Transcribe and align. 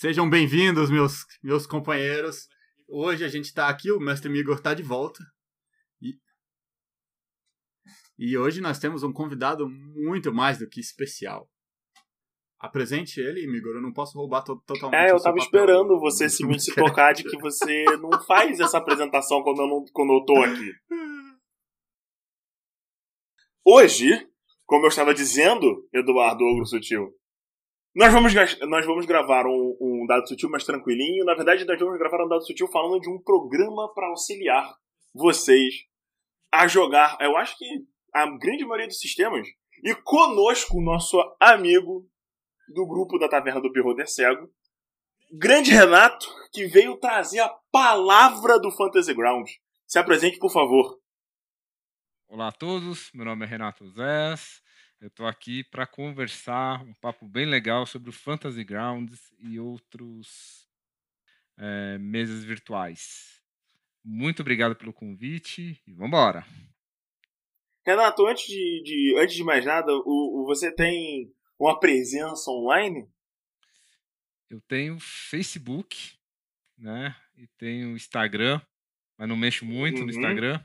sejam 0.00 0.30
bem-vindos, 0.30 0.88
meus, 0.88 1.26
meus 1.42 1.66
companheiros. 1.66 2.48
Hoje 2.88 3.22
a 3.22 3.28
gente 3.28 3.52
tá 3.52 3.68
aqui, 3.68 3.92
o 3.92 4.00
mestre 4.00 4.30
Migor 4.30 4.58
tá 4.58 4.72
de 4.72 4.82
volta. 4.82 5.22
E 8.18 8.36
hoje 8.36 8.62
nós 8.62 8.78
temos 8.78 9.02
um 9.02 9.12
convidado 9.12 9.68
muito 9.68 10.32
mais 10.32 10.58
do 10.58 10.66
que 10.66 10.80
especial. 10.80 11.50
Apresente 12.58 13.20
ele, 13.20 13.46
Migor. 13.46 13.76
Eu 13.76 13.82
não 13.82 13.92
posso 13.92 14.18
roubar 14.18 14.42
to 14.42 14.62
totalmente. 14.66 15.08
É, 15.08 15.12
eu 15.12 15.22
tava 15.22 15.36
esperando 15.36 16.00
você 16.00 16.30
se 16.30 16.46
me 16.46 16.58
se 16.58 16.74
tocar 16.74 17.12
de 17.12 17.22
que 17.22 17.38
você 17.38 17.84
não 17.98 18.10
faz 18.26 18.58
essa 18.58 18.78
apresentação 18.78 19.42
quando 19.42 19.60
eu, 19.60 19.68
não, 19.68 19.84
quando 19.92 20.14
eu 20.14 20.24
tô 20.24 20.42
aqui. 20.42 20.72
Hoje, 23.64 24.28
como 24.64 24.84
eu 24.84 24.88
estava 24.88 25.14
dizendo, 25.14 25.86
Eduardo 25.92 26.44
Ogro 26.44 26.66
Sutil, 26.66 27.14
nós 27.94 28.12
vamos, 28.12 28.32
nós 28.68 28.86
vamos 28.86 29.04
gravar 29.04 29.46
um, 29.46 29.76
um 29.80 29.89
dado 30.06 30.28
sutil 30.28 30.50
mais 30.50 30.64
tranquilinho. 30.64 31.24
Na 31.24 31.34
verdade, 31.34 31.64
nós 31.64 31.78
vamos 31.78 31.98
gravar 31.98 32.24
um 32.24 32.28
dado 32.28 32.46
sutil 32.46 32.68
falando 32.68 33.00
de 33.00 33.08
um 33.08 33.18
programa 33.18 33.92
para 33.94 34.08
auxiliar 34.08 34.74
vocês 35.14 35.86
a 36.52 36.66
jogar. 36.66 37.16
Eu 37.20 37.36
acho 37.36 37.56
que 37.56 37.66
a 38.12 38.26
grande 38.38 38.64
maioria 38.64 38.86
dos 38.86 39.00
sistemas. 39.00 39.46
E 39.82 39.94
conosco 39.94 40.78
o 40.78 40.82
nosso 40.82 41.18
amigo 41.40 42.08
do 42.68 42.86
grupo 42.86 43.18
da 43.18 43.28
Taverna 43.28 43.60
do 43.60 43.72
Beholder 43.72 44.08
Cego, 44.08 44.48
grande 45.32 45.70
Renato, 45.70 46.26
que 46.52 46.66
veio 46.66 46.96
trazer 46.98 47.40
a 47.40 47.48
palavra 47.70 48.58
do 48.58 48.70
Fantasy 48.70 49.14
Ground. 49.14 49.48
Se 49.86 49.98
apresente, 49.98 50.38
por 50.38 50.52
favor. 50.52 51.00
Olá 52.28 52.48
a 52.48 52.52
todos, 52.52 53.10
meu 53.12 53.24
nome 53.24 53.44
é 53.44 53.48
Renato 53.48 53.88
Zés. 53.90 54.62
Eu 55.00 55.08
estou 55.08 55.26
aqui 55.26 55.64
para 55.64 55.86
conversar 55.86 56.82
um 56.84 56.92
papo 56.92 57.26
bem 57.26 57.46
legal 57.46 57.86
sobre 57.86 58.10
o 58.10 58.12
Fantasy 58.12 58.62
Grounds 58.62 59.32
e 59.38 59.58
outros 59.58 60.68
é, 61.56 61.96
mesas 61.96 62.44
virtuais. 62.44 63.42
Muito 64.04 64.40
obrigado 64.40 64.76
pelo 64.76 64.92
convite 64.92 65.80
e 65.86 65.92
vamos 65.92 66.08
embora! 66.08 66.46
Renato, 67.86 68.26
antes 68.26 68.46
de, 68.46 68.82
de, 68.84 69.14
antes 69.18 69.34
de 69.34 69.42
mais 69.42 69.64
nada, 69.64 69.90
o, 69.90 70.42
o, 70.42 70.44
você 70.44 70.70
tem 70.70 71.32
uma 71.58 71.80
presença 71.80 72.50
online? 72.50 73.08
Eu 74.50 74.60
tenho 74.60 75.00
Facebook, 75.00 76.12
né? 76.76 77.16
E 77.38 77.46
tenho 77.56 77.96
Instagram, 77.96 78.60
mas 79.16 79.26
não 79.26 79.36
mexo 79.36 79.64
muito 79.64 80.00
uhum. 80.00 80.04
no 80.04 80.10
Instagram. 80.10 80.62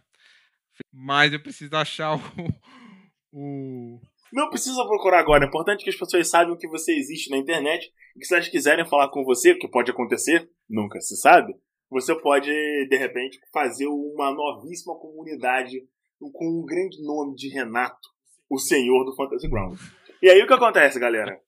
Mas 0.92 1.32
eu 1.32 1.40
preciso 1.40 1.74
achar 1.78 2.16
o, 3.32 3.32
o. 3.32 4.02
Não 4.36 4.50
precisa 4.50 4.86
procurar 4.86 5.20
agora. 5.20 5.46
É 5.46 5.48
importante 5.48 5.82
que 5.82 5.90
as 5.90 5.96
pessoas 5.96 6.30
saibam 6.30 6.58
que 6.58 6.68
você 6.68 6.92
existe 6.92 7.30
na 7.30 7.38
internet 7.38 7.90
e 8.14 8.20
que 8.20 8.26
se 8.26 8.34
elas 8.34 8.50
quiserem 8.50 8.86
falar 8.86 9.08
com 9.08 9.24
você, 9.24 9.56
que 9.56 9.66
pode 9.66 9.90
acontecer, 9.90 10.50
nunca 10.70 11.00
se 11.00 11.16
sabe, 11.16 11.56
você 11.90 12.14
pode, 12.14 12.52
de 12.52 12.98
repente, 12.98 13.40
fazer 13.54 13.88
uma 13.88 14.34
novíssima 14.34 14.94
comunidade 15.00 15.88
com 16.20 16.50
um 16.50 16.66
grande 16.66 17.02
nome 17.02 17.34
de 17.34 17.48
Renato, 17.48 18.10
o 18.50 18.60
senhor 18.60 19.06
do 19.06 19.16
Fantasy 19.16 19.48
Ground. 19.48 19.80
E 20.22 20.30
aí 20.30 20.44
o 20.44 20.48
que 20.48 20.54
acontece, 20.54 21.00
galera? 21.00 21.40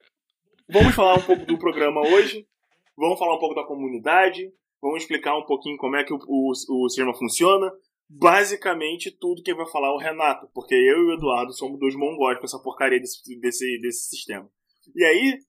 Vamos 0.70 0.96
falar 0.96 1.16
um 1.16 1.24
pouco 1.24 1.46
do 1.46 1.60
programa 1.60 2.00
hoje, 2.08 2.48
vamos 2.96 3.20
falar 3.20 3.36
um 3.36 3.40
pouco 3.40 3.56
da 3.56 3.66
comunidade, 3.66 4.50
vamos 4.82 5.02
explicar 5.02 5.38
um 5.38 5.46
pouquinho 5.46 5.76
como 5.76 5.98
é 5.98 6.06
que 6.06 6.14
o, 6.14 6.20
o, 6.26 6.52
o 6.52 6.90
sistema 6.90 7.14
funciona. 7.14 7.70
Basicamente, 8.10 9.12
tudo 9.12 9.44
quem 9.44 9.56
vai 9.56 9.70
falar 9.70 9.90
é 9.90 9.92
o 9.92 9.98
Renato, 9.98 10.50
porque 10.54 10.74
eu 10.74 10.98
e 10.98 11.06
o 11.06 11.14
Eduardo 11.14 11.52
somos 11.54 11.80
dois 11.80 11.94
mongóis 11.96 12.40
com 12.40 12.46
essa 12.46 12.60
porcaria 12.60 13.00
desse, 13.00 13.22
desse, 13.40 13.80
desse 13.80 14.08
sistema. 14.08 14.50
E 14.96 15.04
aí, 15.04 15.40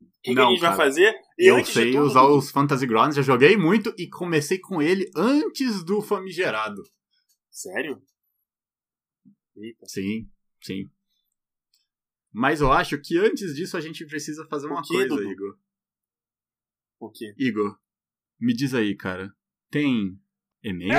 o 0.00 0.06
que, 0.22 0.34
que, 0.34 0.40
a 0.40 0.46
gente 0.46 0.60
cara, 0.60 0.76
vai 0.76 0.86
fazer? 0.86 1.14
E 1.38 1.46
eu 1.46 1.62
sei 1.64 1.92
tudo, 1.92 2.04
usar 2.04 2.26
os 2.26 2.50
Fantasy 2.50 2.86
Grounds, 2.86 3.16
já 3.16 3.22
joguei 3.22 3.56
muito 3.56 3.94
e 3.98 4.08
comecei 4.08 4.58
com 4.58 4.80
ele 4.80 5.10
antes 5.14 5.84
do 5.84 6.00
famigerado. 6.00 6.82
Sério? 7.50 8.02
Eita. 9.54 9.86
Sim, 9.86 10.28
sim. 10.62 10.90
Mas 12.32 12.60
eu 12.60 12.72
acho 12.72 13.00
que 13.00 13.18
antes 13.18 13.54
disso 13.54 13.76
a 13.76 13.80
gente 13.80 14.04
precisa 14.06 14.46
fazer 14.46 14.66
uma 14.66 14.82
coisa, 14.82 15.08
Dudu? 15.08 15.30
Igor. 15.30 15.58
O 16.98 17.10
quê? 17.10 17.34
Igor, 17.38 17.78
me 18.40 18.54
diz 18.54 18.74
aí, 18.74 18.94
cara. 18.96 19.30
Tem 19.70 20.18
e-mails? 20.62 20.92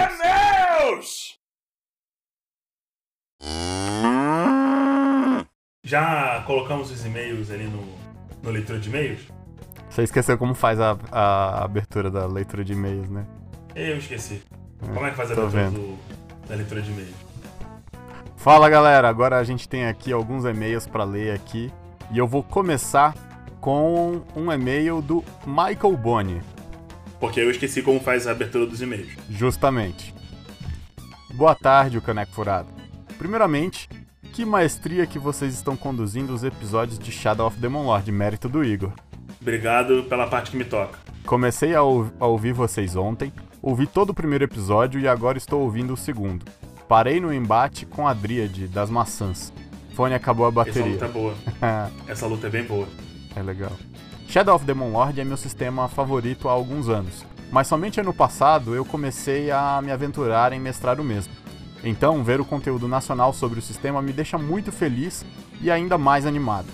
E-mails! 0.88 1.38
Já 5.84 6.44
colocamos 6.46 6.92
os 6.92 7.06
e-mails 7.06 7.52
ali 7.52 7.66
no, 7.66 7.84
no 8.42 8.50
leitura 8.50 8.80
de 8.80 8.90
e-mails? 8.90 9.22
Você 9.90 10.04
esqueceu 10.04 10.38
como 10.38 10.54
faz 10.54 10.80
a, 10.80 10.98
a 11.12 11.64
abertura 11.64 12.10
da 12.10 12.26
leitura 12.26 12.64
de 12.64 12.74
e-mails, 12.74 13.10
né? 13.10 13.26
Eu 13.76 13.98
esqueci. 13.98 14.42
É, 14.82 14.94
como 14.94 15.06
é 15.06 15.12
que 15.12 15.18
faz 15.18 15.30
a 15.32 15.34
abertura 15.34 15.72
do, 15.72 15.98
da 16.48 16.56
leitura 16.56 16.82
de 16.82 16.92
e-mails? 16.92 17.16
Fala 18.36 18.70
galera, 18.70 19.10
agora 19.10 19.38
a 19.38 19.44
gente 19.44 19.68
tem 19.68 19.86
aqui 19.88 20.12
alguns 20.14 20.46
e-mails 20.46 20.88
para 20.88 21.04
ler 21.04 21.34
aqui 21.34 21.72
e 22.12 22.18
eu 22.18 22.28
vou 22.28 22.44
começar 22.44 23.14
com 23.60 24.22
um 24.36 24.52
e-mail 24.52 25.02
do 25.02 25.24
Michael 25.46 25.98
Boni. 25.98 26.42
Porque 27.20 27.40
eu 27.40 27.50
esqueci 27.50 27.82
como 27.82 28.00
faz 28.00 28.28
a 28.28 28.32
abertura 28.32 28.66
dos 28.66 28.82
e-mails. 28.82 29.12
Justamente. 29.30 30.17
Boa 31.34 31.54
tarde, 31.54 31.98
o 31.98 32.02
Caneco 32.02 32.32
Furado. 32.32 32.70
Primeiramente, 33.18 33.90
que 34.34 34.46
maestria 34.46 35.06
que 35.06 35.20
vocês 35.20 35.54
estão 35.54 35.76
conduzindo 35.76 36.34
os 36.34 36.44
episódios 36.44 36.98
de 36.98 37.12
Shadow 37.12 37.48
of 37.48 37.60
Demon 37.60 37.86
Lord, 37.86 38.12
mérito 38.12 38.48
do 38.48 38.64
Igor. 38.64 38.92
Obrigado 39.42 40.04
pela 40.04 40.28
parte 40.28 40.52
que 40.52 40.58
me 40.58 40.66
toca. 40.66 40.98
Comecei 41.26 41.76
a, 41.76 41.80
a 41.80 42.26
ouvir 42.26 42.54
vocês 42.54 42.96
ontem, 42.96 43.32
ouvi 43.62 43.86
todo 43.86 44.12
o 44.12 44.14
primeiro 44.14 44.46
episódio 44.46 45.00
e 45.00 45.08
agora 45.08 45.38
estou 45.38 45.62
ouvindo 45.62 45.94
o 45.94 45.98
segundo. 45.98 46.46
Parei 46.88 47.20
no 47.20 47.34
embate 47.34 47.86
com 47.86 48.08
a 48.08 48.14
Dríade 48.14 48.68
das 48.68 48.90
maçãs. 48.90 49.52
Fone 49.94 50.14
acabou 50.14 50.46
a 50.46 50.52
bateria. 50.52 50.96
Essa 50.96 51.06
luta 51.06 51.06
é 51.06 51.10
boa. 51.10 51.36
Essa 52.08 52.28
luta 52.28 52.48
é 52.48 52.50
bem 52.50 52.64
boa. 52.64 52.88
É 53.36 53.42
legal. 53.42 53.74
Shadow 54.30 54.56
of 54.56 54.66
Demon 54.66 54.92
Lord 54.92 55.20
é 55.20 55.24
meu 55.24 55.38
sistema 55.38 55.88
favorito 55.88 56.48
há 56.48 56.52
alguns 56.52 56.90
anos, 56.90 57.26
mas 57.52 57.68
somente 57.68 58.00
ano 58.00 58.14
passado 58.14 58.76
eu 58.76 58.86
comecei 58.86 59.52
a 59.52 59.82
me 59.84 59.92
aventurar 59.92 60.54
em 60.54 60.60
mestrar 60.60 61.00
o 61.00 61.04
mesmo. 61.04 61.34
Então, 61.84 62.24
ver 62.24 62.42
o 62.42 62.46
conteúdo 62.46 62.88
nacional 62.88 63.32
sobre 63.32 63.60
o 63.60 63.62
sistema 63.62 64.02
me 64.02 64.12
deixa 64.12 64.38
muito 64.38 64.72
feliz 64.72 65.26
e 65.62 65.70
ainda 65.72 65.98
mais 65.98 66.26
animado. 66.26 66.68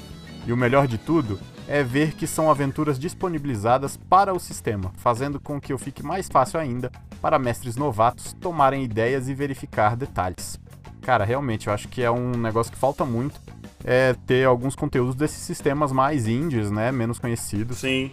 E 0.45 0.51
o 0.51 0.57
melhor 0.57 0.88
de 0.88 0.97
tudo 0.97 1.39
é 1.67 1.83
ver 1.83 2.13
que 2.13 2.28
são 2.28 2.50
aventuras 2.50 3.00
disponibilizadas 3.00 3.97
para 3.97 4.33
o 4.33 4.39
sistema, 4.39 4.91
fazendo 4.97 5.39
com 5.39 5.59
que 5.59 5.72
eu 5.72 5.78
fique 5.78 6.03
mais 6.03 6.28
fácil 6.28 6.59
ainda 6.59 6.91
para 7.22 7.39
mestres 7.39 7.75
novatos 7.75 8.33
tomarem 8.33 8.83
ideias 8.83 9.29
e 9.29 9.33
verificar 9.33 9.95
detalhes. 9.95 10.59
Cara, 11.01 11.23
realmente, 11.23 11.67
eu 11.67 11.73
acho 11.73 11.88
que 11.88 12.01
é 12.01 12.12
um 12.12 12.31
negócio 12.31 12.72
que 12.72 12.78
falta 12.78 13.06
muito 13.06 13.39
é 13.83 14.16
ter 14.25 14.45
alguns 14.45 14.75
conteúdos 14.75 15.13
desses 15.13 15.39
sistemas 15.39 15.91
mais 15.91 16.28
indies, 16.28 16.72
né, 16.72 16.91
menos 16.91 17.19
conhecidos. 17.19 17.80
Sim. 17.80 18.12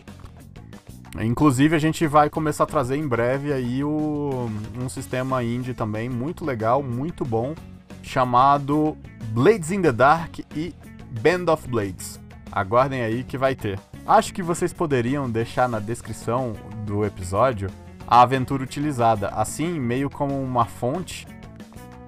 Inclusive 1.18 1.74
a 1.74 1.78
gente 1.78 2.06
vai 2.06 2.30
começar 2.30 2.64
a 2.64 2.66
trazer 2.66 2.96
em 2.96 3.06
breve 3.06 3.52
aí 3.52 3.82
o, 3.82 4.48
um 4.80 4.88
sistema 4.88 5.42
indie 5.42 5.74
também 5.74 6.08
muito 6.08 6.44
legal, 6.44 6.82
muito 6.82 7.24
bom, 7.24 7.54
chamado 8.02 8.96
Blades 9.32 9.72
in 9.72 9.82
the 9.82 9.92
Dark 9.92 10.38
e 10.54 10.72
Band 11.20 11.52
of 11.52 11.66
Blades. 11.68 12.20
Aguardem 12.52 13.02
aí 13.02 13.24
que 13.24 13.36
vai 13.36 13.54
ter. 13.54 13.78
Acho 14.06 14.32
que 14.32 14.42
vocês 14.42 14.72
poderiam 14.72 15.28
deixar 15.28 15.68
na 15.68 15.78
descrição 15.78 16.54
do 16.86 17.04
episódio 17.04 17.68
a 18.06 18.22
aventura 18.22 18.62
utilizada, 18.62 19.28
assim 19.28 19.78
meio 19.78 20.08
como 20.08 20.40
uma 20.40 20.64
fonte. 20.64 21.26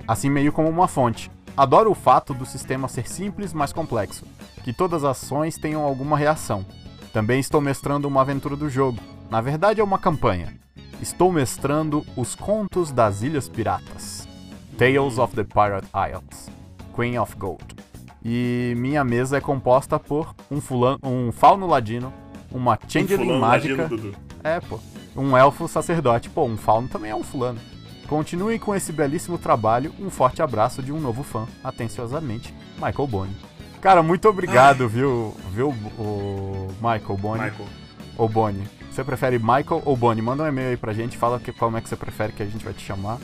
Assim 0.06 0.31
meio 0.31 0.52
como 0.52 0.69
uma 0.69 0.88
fonte. 0.88 1.31
Adoro 1.56 1.90
o 1.90 1.94
fato 1.94 2.32
do 2.32 2.46
sistema 2.46 2.88
ser 2.88 3.08
simples, 3.08 3.52
mas 3.52 3.72
complexo, 3.72 4.25
que 4.64 4.72
todas 4.72 5.04
as 5.04 5.22
ações 5.22 5.56
tenham 5.56 5.82
alguma 5.82 6.16
reação. 6.16 6.64
Também 7.12 7.41
estou 7.41 7.61
mestrando 7.61 8.09
uma 8.09 8.23
aventura 8.23 8.56
do 8.56 8.70
jogo. 8.70 8.99
Na 9.31 9.41
verdade 9.41 9.81
é 9.81 9.85
uma 9.85 9.99
campanha. 9.99 10.55
Estou 11.00 11.31
mestrando 11.31 12.06
Os 12.17 12.35
Contos 12.35 12.91
das 12.91 13.23
Ilhas 13.23 13.49
Piratas. 13.49 14.26
Tales 14.79 15.19
of 15.19 15.35
the 15.35 15.44
Pirate 15.44 15.88
Isles. 15.94 16.50
Queen 16.94 17.19
of 17.19 17.37
Gold. 17.37 17.64
E 18.25 18.75
minha 18.76 19.05
mesa 19.05 19.37
é 19.37 19.41
composta 19.41 19.99
por 19.99 20.35
um, 20.50 20.61
fulano, 20.61 20.99
um 21.03 21.32
fauno 21.32 21.67
ladino, 21.67 22.12
uma 22.50 22.79
changeling 22.88 23.32
um 23.32 23.41
mágica. 23.41 23.82
Ladino, 23.82 24.14
É, 24.43 24.61
pô. 24.61 24.79
Um 25.14 25.37
elfo 25.37 25.69
sacerdote. 25.69 26.31
Pô, 26.31 26.44
um 26.44 26.56
fauno 26.56 26.88
também 26.88 27.11
é 27.11 27.14
um 27.14 27.23
fulano. 27.23 27.61
Continuem 28.09 28.59
com 28.59 28.75
esse 28.75 28.93
belíssimo 28.93 29.37
trabalho. 29.38 29.93
Um 29.99 30.09
forte 30.09 30.41
abraço 30.41 30.82
de 30.82 30.93
um 30.93 31.00
novo 31.00 31.23
fã. 31.23 31.47
Atenciosamente, 31.62 32.55
Michael 32.76 33.06
Boni. 33.06 33.37
Cara, 33.82 34.00
muito 34.00 34.29
obrigado, 34.29 34.88
viu, 34.88 35.37
viu, 35.52 35.70
o 35.99 36.69
Michael 36.76 37.19
Boni. 37.19 37.43
Michael. 37.43 37.69
Ou 38.17 38.29
Boni. 38.29 38.62
Você 38.88 39.02
prefere 39.02 39.40
Michael 39.40 39.82
ou 39.84 39.96
Boni? 39.96 40.23
Manda 40.23 40.44
um 40.44 40.46
e-mail 40.46 40.69
aí 40.69 40.76
pra 40.76 40.93
gente, 40.93 41.19
fala 41.19 41.40
que, 41.40 41.52
como 41.52 41.76
é 41.76 41.81
que 41.81 41.88
você 41.88 41.96
prefere 41.96 42.32
que 42.32 42.44
a 42.44 42.46
gente 42.46 42.64
vai 42.64 42.73
te 42.73 42.81
chamar. 42.81 43.19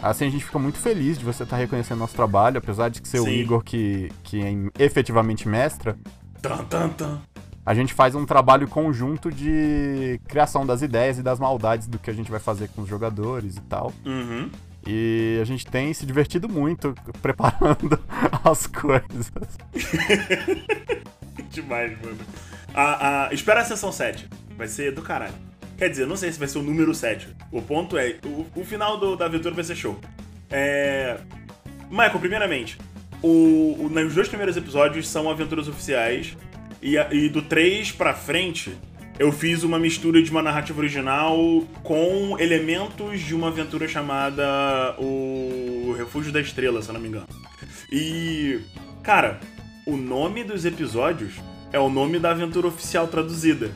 Assim 0.00 0.26
a 0.26 0.30
gente 0.30 0.44
fica 0.44 0.56
muito 0.56 0.78
feliz 0.78 1.18
de 1.18 1.24
você 1.24 1.42
estar 1.42 1.56
tá 1.56 1.60
reconhecendo 1.60 1.98
nosso 1.98 2.14
trabalho, 2.14 2.58
apesar 2.58 2.90
de 2.90 3.06
ser 3.08 3.18
Sim. 3.18 3.24
o 3.24 3.28
Igor 3.28 3.64
que, 3.64 4.08
que 4.22 4.40
é 4.40 4.84
efetivamente 4.84 5.48
mestra. 5.48 5.98
Tan, 6.40 6.58
tan, 6.58 6.90
tan. 6.90 7.20
A 7.66 7.74
gente 7.74 7.92
faz 7.92 8.14
um 8.14 8.24
trabalho 8.24 8.68
conjunto 8.68 9.32
de 9.32 10.20
criação 10.28 10.64
das 10.64 10.80
ideias 10.80 11.18
e 11.18 11.24
das 11.24 11.40
maldades 11.40 11.88
do 11.88 11.98
que 11.98 12.08
a 12.08 12.14
gente 12.14 12.30
vai 12.30 12.38
fazer 12.38 12.68
com 12.68 12.82
os 12.82 12.88
jogadores 12.88 13.56
e 13.56 13.60
tal. 13.62 13.92
Uhum. 14.06 14.48
E 14.86 15.38
a 15.40 15.44
gente 15.44 15.66
tem 15.66 15.92
se 15.94 16.04
divertido 16.04 16.48
muito 16.48 16.94
preparando 17.22 17.98
as 18.44 18.66
coisas. 18.66 19.32
Demais, 21.50 21.98
mano. 22.02 22.18
Ah, 22.74 23.28
ah, 23.28 23.34
espera 23.34 23.60
a 23.60 23.64
sessão 23.64 23.92
7. 23.92 24.28
Vai 24.56 24.68
ser 24.68 24.92
do 24.92 25.00
caralho. 25.02 25.34
Quer 25.78 25.88
dizer, 25.88 26.06
não 26.06 26.16
sei 26.16 26.30
se 26.30 26.38
vai 26.38 26.48
ser 26.48 26.58
o 26.58 26.62
número 26.62 26.94
7. 26.94 27.28
O 27.50 27.62
ponto 27.62 27.96
é, 27.96 28.16
o, 28.24 28.46
o 28.60 28.64
final 28.64 28.98
do, 28.98 29.16
da 29.16 29.26
aventura 29.26 29.54
vai 29.54 29.64
ser 29.64 29.76
show. 29.76 29.98
É. 30.50 31.18
Michael, 31.90 32.18
primeiramente, 32.18 32.78
o, 33.22 33.76
o, 33.80 33.88
nos 33.88 34.14
dois 34.14 34.28
primeiros 34.28 34.56
episódios 34.56 35.08
são 35.08 35.30
aventuras 35.30 35.68
oficiais. 35.68 36.36
E, 36.82 36.96
e 36.96 37.28
do 37.30 37.40
3 37.40 37.92
pra 37.92 38.12
frente, 38.12 38.76
eu 39.18 39.30
fiz 39.30 39.62
uma 39.62 39.78
mistura 39.78 40.22
de 40.22 40.30
uma 40.30 40.42
narrativa 40.42 40.78
original 40.78 41.36
com 41.82 42.36
elementos 42.38 43.20
de 43.20 43.34
uma 43.34 43.48
aventura 43.48 43.86
chamada 43.86 44.96
O 44.98 45.94
Refúgio 45.96 46.32
da 46.32 46.40
Estrela, 46.40 46.82
se 46.82 46.88
eu 46.88 46.94
não 46.94 47.00
me 47.00 47.08
engano. 47.08 47.28
E, 47.92 48.60
cara, 49.02 49.38
o 49.86 49.96
nome 49.96 50.42
dos 50.42 50.64
episódios 50.64 51.34
é 51.72 51.78
o 51.78 51.88
nome 51.88 52.18
da 52.18 52.32
aventura 52.32 52.66
oficial 52.66 53.06
traduzida. 53.06 53.70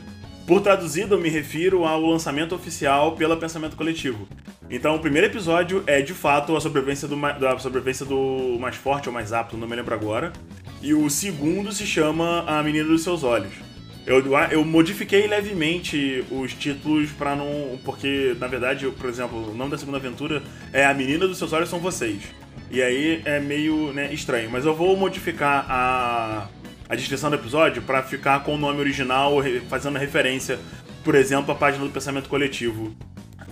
Por 0.45 0.61
traduzido, 0.61 1.15
eu 1.15 1.21
me 1.21 1.29
refiro 1.29 1.85
ao 1.85 2.01
lançamento 2.01 2.55
oficial 2.55 3.15
pela 3.15 3.37
Pensamento 3.37 3.77
Coletivo. 3.77 4.27
Então, 4.69 4.95
o 4.95 4.99
primeiro 4.99 5.27
episódio 5.27 5.83
é, 5.87 6.01
de 6.01 6.13
fato, 6.13 6.55
a 6.55 6.61
sobrevivência 6.61 7.07
do, 7.07 7.15
da 7.15 7.57
sobrevivência 7.59 8.05
do 8.05 8.57
mais 8.59 8.75
forte 8.75 9.07
ou 9.07 9.13
mais 9.13 9.31
apto, 9.31 9.55
não 9.55 9.67
me 9.67 9.75
lembro 9.75 9.93
agora. 9.93 10.33
E 10.81 10.93
o 10.93 11.09
segundo 11.09 11.71
se 11.71 11.85
chama 11.85 12.43
A 12.47 12.61
Menina 12.63 12.87
dos 12.87 13.03
Seus 13.03 13.23
Olhos. 13.23 13.68
Eu, 14.09 14.23
eu 14.49 14.65
modifiquei 14.65 15.27
levemente 15.27 16.25
os 16.31 16.51
títulos 16.55 17.11
para 17.11 17.35
não. 17.35 17.79
Porque, 17.85 18.35
na 18.39 18.47
verdade, 18.47 18.85
eu, 18.85 18.91
por 18.91 19.07
exemplo, 19.07 19.51
o 19.51 19.53
nome 19.53 19.69
da 19.69 19.77
segunda 19.77 19.99
aventura 19.99 20.41
é 20.73 20.83
A 20.83 20.95
Menina 20.95 21.27
dos 21.27 21.37
Seus 21.37 21.53
Olhos 21.53 21.69
São 21.69 21.77
Vocês. 21.77 22.23
E 22.71 22.81
aí 22.81 23.21
é 23.23 23.39
meio 23.39 23.93
né, 23.93 24.11
estranho. 24.11 24.49
Mas 24.49 24.65
eu 24.65 24.73
vou 24.73 24.97
modificar 24.97 25.63
a, 25.69 26.47
a 26.89 26.95
descrição 26.95 27.29
do 27.29 27.35
episódio 27.35 27.83
para 27.83 28.01
ficar 28.01 28.43
com 28.43 28.55
o 28.55 28.57
nome 28.57 28.79
original, 28.79 29.35
fazendo 29.69 29.99
referência, 29.99 30.57
por 31.03 31.13
exemplo, 31.13 31.51
à 31.51 31.55
página 31.55 31.85
do 31.85 31.91
Pensamento 31.91 32.29
Coletivo. 32.29 32.91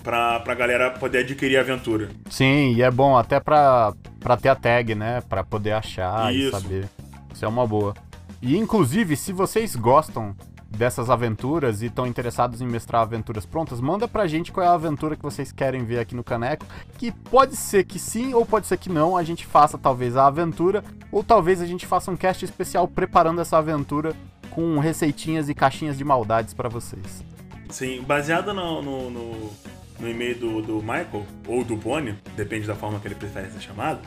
Pra, 0.04 0.39
pra 0.39 0.56
galera 0.56 0.89
poder 0.89 1.19
adquirir 1.19 1.57
a 1.57 1.62
aventura. 1.62 2.09
Sim, 2.30 2.74
e 2.74 2.81
é 2.81 2.89
bom 2.89 3.18
até 3.18 3.39
pra, 3.42 3.94
pra 4.21 4.38
ter 4.38 4.48
a 4.48 4.56
tag, 4.56 4.95
né? 4.95 5.21
Pra 5.27 5.44
poder 5.44 5.74
achar 5.74 6.33
Isso. 6.33 6.48
e 6.48 6.51
saber. 6.51 6.86
Isso 7.33 7.44
é 7.44 7.48
uma 7.48 7.68
boa. 7.68 7.94
E 8.42 8.56
inclusive, 8.57 9.16
se 9.16 9.34
vocês 9.34 9.75
gostam 9.75 10.36
dessas 10.69 11.10
aventuras 11.10 11.81
e 11.81 11.88
estão 11.88 12.06
interessados 12.06 12.62
em 12.62 12.68
mestrar 12.68 13.01
aventuras 13.01 13.45
prontas, 13.45 13.80
manda 13.80 14.07
pra 14.07 14.28
gente 14.28 14.51
qual 14.51 14.66
é 14.66 14.69
a 14.69 14.74
aventura 14.74 15.16
que 15.16 15.24
vocês 15.24 15.51
querem 15.51 15.84
ver 15.84 16.00
aqui 16.00 16.13
no 16.13 16.24
Caneco, 16.24 16.66
que 16.98 17.12
pode 17.12 17.56
ser 17.56 17.86
que 17.86 17.98
sim 17.98 18.34
ou 18.34 18.45
pode 18.45 18.68
ser 18.68 18.78
que 18.78 18.89
não, 18.89 19.18
a 19.18 19.24
gente 19.24 19.45
faça 19.45 19.78
talvez 19.78 20.16
a 20.18 20.28
aventura, 20.28 20.84
ou 21.12 21.24
talvez 21.24 21.62
a 21.62 21.66
gente 21.66 21.86
faça 21.86 22.12
um 22.12 22.18
cast 22.18 22.44
especial 22.44 22.88
preparando 22.88 23.42
essa 23.42 23.57
aventura 23.57 24.13
com 24.51 24.78
receitinhas 24.80 25.50
e 25.50 25.54
caixinhas 25.54 25.98
de 25.98 26.04
maldades 26.04 26.54
para 26.54 26.69
vocês. 26.69 27.24
Sim, 27.69 28.01
baseado 28.01 28.54
no, 28.54 28.81
no, 28.81 29.10
no, 29.10 29.51
no 30.00 30.10
e-mail 30.10 30.38
do, 30.38 30.62
do 30.62 30.75
Michael, 30.80 31.25
ou 31.48 31.63
do 31.63 31.75
Bonnie, 31.75 32.16
depende 32.36 32.68
da 32.68 32.75
forma 32.75 33.00
que 33.00 33.07
ele 33.07 33.16
prefere 33.16 33.51
ser 33.51 33.62
chamado, 33.62 34.00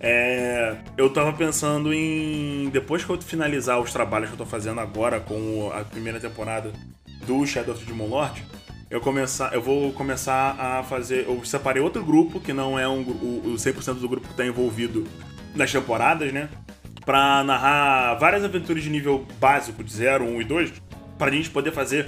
é, 0.00 0.76
eu 0.96 1.10
tava 1.10 1.32
pensando 1.32 1.92
em. 1.92 2.68
Depois 2.70 3.04
que 3.04 3.10
eu 3.10 3.20
finalizar 3.20 3.80
os 3.80 3.92
trabalhos 3.92 4.28
que 4.28 4.34
eu 4.34 4.38
tô 4.38 4.46
fazendo 4.46 4.80
agora 4.80 5.18
com 5.18 5.72
a 5.74 5.84
primeira 5.84 6.20
temporada 6.20 6.72
do 7.26 7.44
Shadow 7.44 7.74
of 7.74 7.84
the 7.84 7.90
Demon 7.90 8.06
Lord, 8.06 8.44
eu, 8.90 9.00
começar, 9.00 9.52
eu 9.52 9.60
vou 9.60 9.92
começar 9.92 10.56
a 10.58 10.82
fazer. 10.84 11.26
Eu 11.26 11.44
separei 11.44 11.82
outro 11.82 12.04
grupo, 12.04 12.40
que 12.40 12.52
não 12.52 12.78
é 12.78 12.88
um, 12.88 13.02
o, 13.02 13.42
o 13.46 13.54
100% 13.54 13.94
do 13.94 14.08
grupo 14.08 14.28
que 14.28 14.34
tá 14.34 14.46
envolvido 14.46 15.04
nas 15.54 15.72
temporadas, 15.72 16.32
né? 16.32 16.48
Pra 17.04 17.42
narrar 17.42 18.14
várias 18.14 18.44
aventuras 18.44 18.82
de 18.82 18.90
nível 18.90 19.26
básico, 19.40 19.82
de 19.82 19.92
0, 19.92 20.24
1 20.24 20.40
e 20.42 20.44
2, 20.44 20.72
pra 21.18 21.30
gente 21.30 21.50
poder 21.50 21.72
fazer 21.72 22.06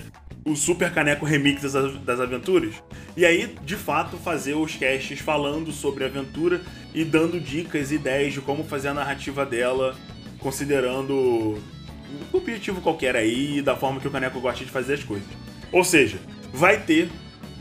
o 0.51 0.57
Super 0.57 0.93
Caneco 0.93 1.25
Remix 1.25 1.63
das, 1.63 1.97
das 1.99 2.21
aventuras. 2.21 2.75
E 3.17 3.25
aí, 3.25 3.55
de 3.63 3.77
fato, 3.77 4.17
fazer 4.17 4.55
os 4.55 4.75
casts 4.75 5.21
falando 5.21 5.71
sobre 5.73 6.05
a 6.05 6.07
aventura 6.09 6.61
e 6.93 7.05
dando 7.05 7.41
dicas 7.41 7.91
e 7.91 7.95
ideias 7.95 8.33
de 8.33 8.41
como 8.41 8.65
fazer 8.65 8.89
a 8.89 8.95
narrativa 8.95 9.47
dela, 9.47 9.95
considerando 10.39 11.15
um 11.15 12.37
objetivo 12.37 12.81
qualquer 12.81 13.15
aí 13.15 13.63
da 13.63 13.77
forma 13.77 14.01
que 14.01 14.09
o 14.09 14.11
Caneco 14.11 14.41
gosta 14.41 14.65
de 14.65 14.71
fazer 14.71 14.95
as 14.95 15.05
coisas. 15.05 15.29
Ou 15.71 15.85
seja, 15.85 16.19
vai 16.53 16.81
ter 16.81 17.09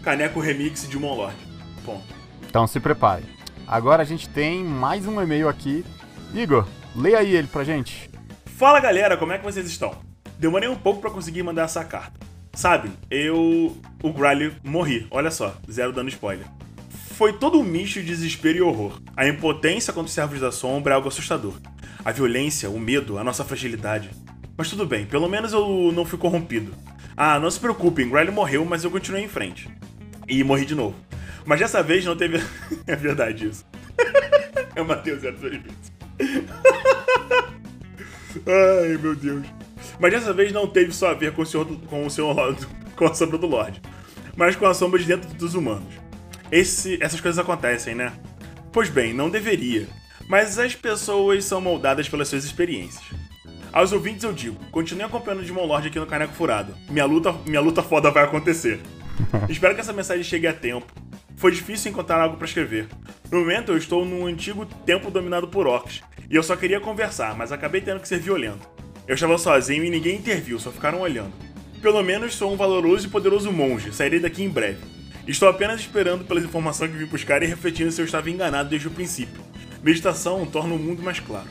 Caneco 0.01 0.39
Remix 0.39 0.87
de 0.87 0.97
Monlord. 0.97 1.35
Ponto. 1.85 2.03
Então 2.47 2.65
se 2.65 2.79
prepare. 2.79 3.23
Agora 3.67 4.01
a 4.01 4.05
gente 4.05 4.27
tem 4.27 4.63
mais 4.63 5.05
um 5.05 5.21
e-mail 5.21 5.47
aqui. 5.47 5.85
Igor, 6.33 6.67
leia 6.95 7.19
aí 7.19 7.35
ele 7.35 7.47
pra 7.47 7.63
gente. 7.63 8.09
Fala 8.45 8.79
galera, 8.79 9.15
como 9.15 9.31
é 9.31 9.37
que 9.37 9.43
vocês 9.43 9.67
estão? 9.67 9.95
Demorei 10.39 10.67
um 10.67 10.75
pouco 10.75 11.01
para 11.01 11.11
conseguir 11.11 11.43
mandar 11.43 11.63
essa 11.63 11.83
carta. 11.83 12.28
Sabe, 12.53 12.91
eu. 13.09 13.77
O 14.01 14.13
Griley 14.13 14.51
morri, 14.63 15.07
olha 15.11 15.31
só, 15.31 15.55
zero 15.69 15.91
dando 15.91 16.09
spoiler. 16.09 16.45
Foi 17.15 17.33
todo 17.33 17.59
um 17.59 17.63
misto 17.63 17.99
de 17.99 18.05
desespero 18.05 18.57
e 18.57 18.61
horror. 18.61 19.01
A 19.15 19.27
impotência 19.27 19.91
contra 19.91 20.07
os 20.07 20.13
servos 20.13 20.39
da 20.39 20.51
sombra 20.51 20.93
é 20.93 20.95
algo 20.95 21.09
assustador. 21.09 21.53
A 22.03 22.11
violência, 22.11 22.69
o 22.69 22.79
medo, 22.79 23.17
a 23.17 23.23
nossa 23.23 23.43
fragilidade. 23.43 24.09
Mas 24.57 24.69
tudo 24.69 24.85
bem, 24.85 25.05
pelo 25.05 25.27
menos 25.27 25.51
eu 25.51 25.91
não 25.93 26.05
fui 26.05 26.17
corrompido. 26.17 26.73
Ah, 27.15 27.37
não 27.39 27.51
se 27.51 27.59
preocupem, 27.59 28.09
Griley 28.09 28.31
morreu, 28.31 28.63
mas 28.63 28.83
eu 28.83 28.91
continuei 28.91 29.23
em 29.23 29.27
frente. 29.27 29.69
E 30.27 30.43
morri 30.43 30.65
de 30.65 30.75
novo. 30.75 30.95
Mas 31.45 31.59
dessa 31.59 31.83
vez 31.83 32.05
não 32.05 32.15
teve. 32.15 32.41
é 32.87 32.95
verdade 32.95 33.47
isso. 33.47 33.65
eu 34.75 34.85
matei 34.85 35.13
o 35.13 35.19
zero 35.19 35.37
duas 35.37 35.51
vezes. 35.51 35.91
Ai, 38.47 38.97
meu 38.97 39.15
Deus. 39.15 39.45
Mas 39.99 40.13
dessa 40.13 40.33
vez 40.33 40.51
não 40.51 40.65
teve 40.65 40.91
só 40.93 41.09
a 41.09 41.13
ver 41.13 41.33
com 41.33 41.41
o 41.41 41.45
senhor, 41.45 41.67
com 41.87 42.05
o 42.05 42.09
senhor, 42.09 42.35
com 42.95 43.05
a 43.05 43.13
sombra 43.13 43.37
do 43.37 43.47
Lorde, 43.47 43.81
mas 44.35 44.55
com 44.55 44.65
a 44.65 44.73
sombra 44.73 44.99
de 44.99 45.05
dentro 45.05 45.29
dos 45.33 45.55
humanos. 45.55 45.93
Esse, 46.51 46.97
essas 47.01 47.21
coisas 47.21 47.37
acontecem, 47.37 47.93
né? 47.93 48.13
Pois 48.71 48.89
bem, 48.89 49.13
não 49.13 49.29
deveria. 49.29 49.87
Mas 50.27 50.57
as 50.57 50.75
pessoas 50.75 51.43
são 51.43 51.59
moldadas 51.59 52.07
pelas 52.07 52.27
suas 52.27 52.43
experiências. 52.43 53.03
Aos 53.71 53.91
ouvintes 53.91 54.23
eu 54.23 54.33
digo, 54.33 54.57
continue 54.71 55.03
acompanhando 55.03 55.41
o 55.41 55.45
Demon 55.45 55.65
Lord 55.65 55.87
aqui 55.87 55.99
no 55.99 56.07
Caneco 56.07 56.33
Furado. 56.33 56.73
Minha 56.89 57.05
luta, 57.05 57.33
minha 57.45 57.61
luta 57.61 57.83
foda 57.83 58.09
vai 58.09 58.23
acontecer. 58.23 58.79
Espero 59.49 59.75
que 59.75 59.81
essa 59.81 59.93
mensagem 59.93 60.23
chegue 60.23 60.47
a 60.47 60.53
tempo. 60.53 60.87
Foi 61.35 61.51
difícil 61.51 61.91
encontrar 61.91 62.21
algo 62.21 62.37
para 62.37 62.47
escrever. 62.47 62.87
No 63.31 63.39
momento 63.39 63.71
eu 63.71 63.77
estou 63.77 64.03
num 64.03 64.25
antigo 64.25 64.65
templo 64.85 65.11
dominado 65.11 65.47
por 65.47 65.67
orcs, 65.67 66.01
e 66.29 66.35
eu 66.35 66.43
só 66.43 66.55
queria 66.55 66.79
conversar, 66.79 67.35
mas 67.35 67.51
acabei 67.51 67.81
tendo 67.81 67.99
que 67.99 68.07
ser 68.07 68.19
violento. 68.19 68.67
Eu 69.09 69.15
estava 69.15 69.39
sozinho 69.39 69.83
e 69.83 69.89
ninguém 69.89 70.17
interviu, 70.17 70.59
só 70.59 70.71
ficaram 70.71 71.01
olhando. 71.01 71.33
Pelo 71.81 72.03
menos 72.03 72.35
sou 72.35 72.53
um 72.53 72.55
valoroso 72.55 73.07
e 73.07 73.09
poderoso 73.09 73.51
monge, 73.51 73.91
sairei 73.91 74.19
daqui 74.19 74.43
em 74.43 74.49
breve. 74.49 74.85
Estou 75.27 75.49
apenas 75.49 75.81
esperando 75.81 76.25
pelas 76.25 76.43
informações 76.43 76.91
que 76.91 76.97
vim 76.97 77.07
buscar 77.07 77.41
e 77.41 77.47
refletindo 77.47 77.91
se 77.91 77.99
eu 77.99 78.05
estava 78.05 78.29
enganado 78.29 78.69
desde 78.69 78.87
o 78.87 78.91
princípio. 78.91 79.41
Meditação 79.81 80.45
torna 80.45 80.75
o 80.75 80.77
mundo 80.77 81.01
mais 81.01 81.19
claro. 81.19 81.47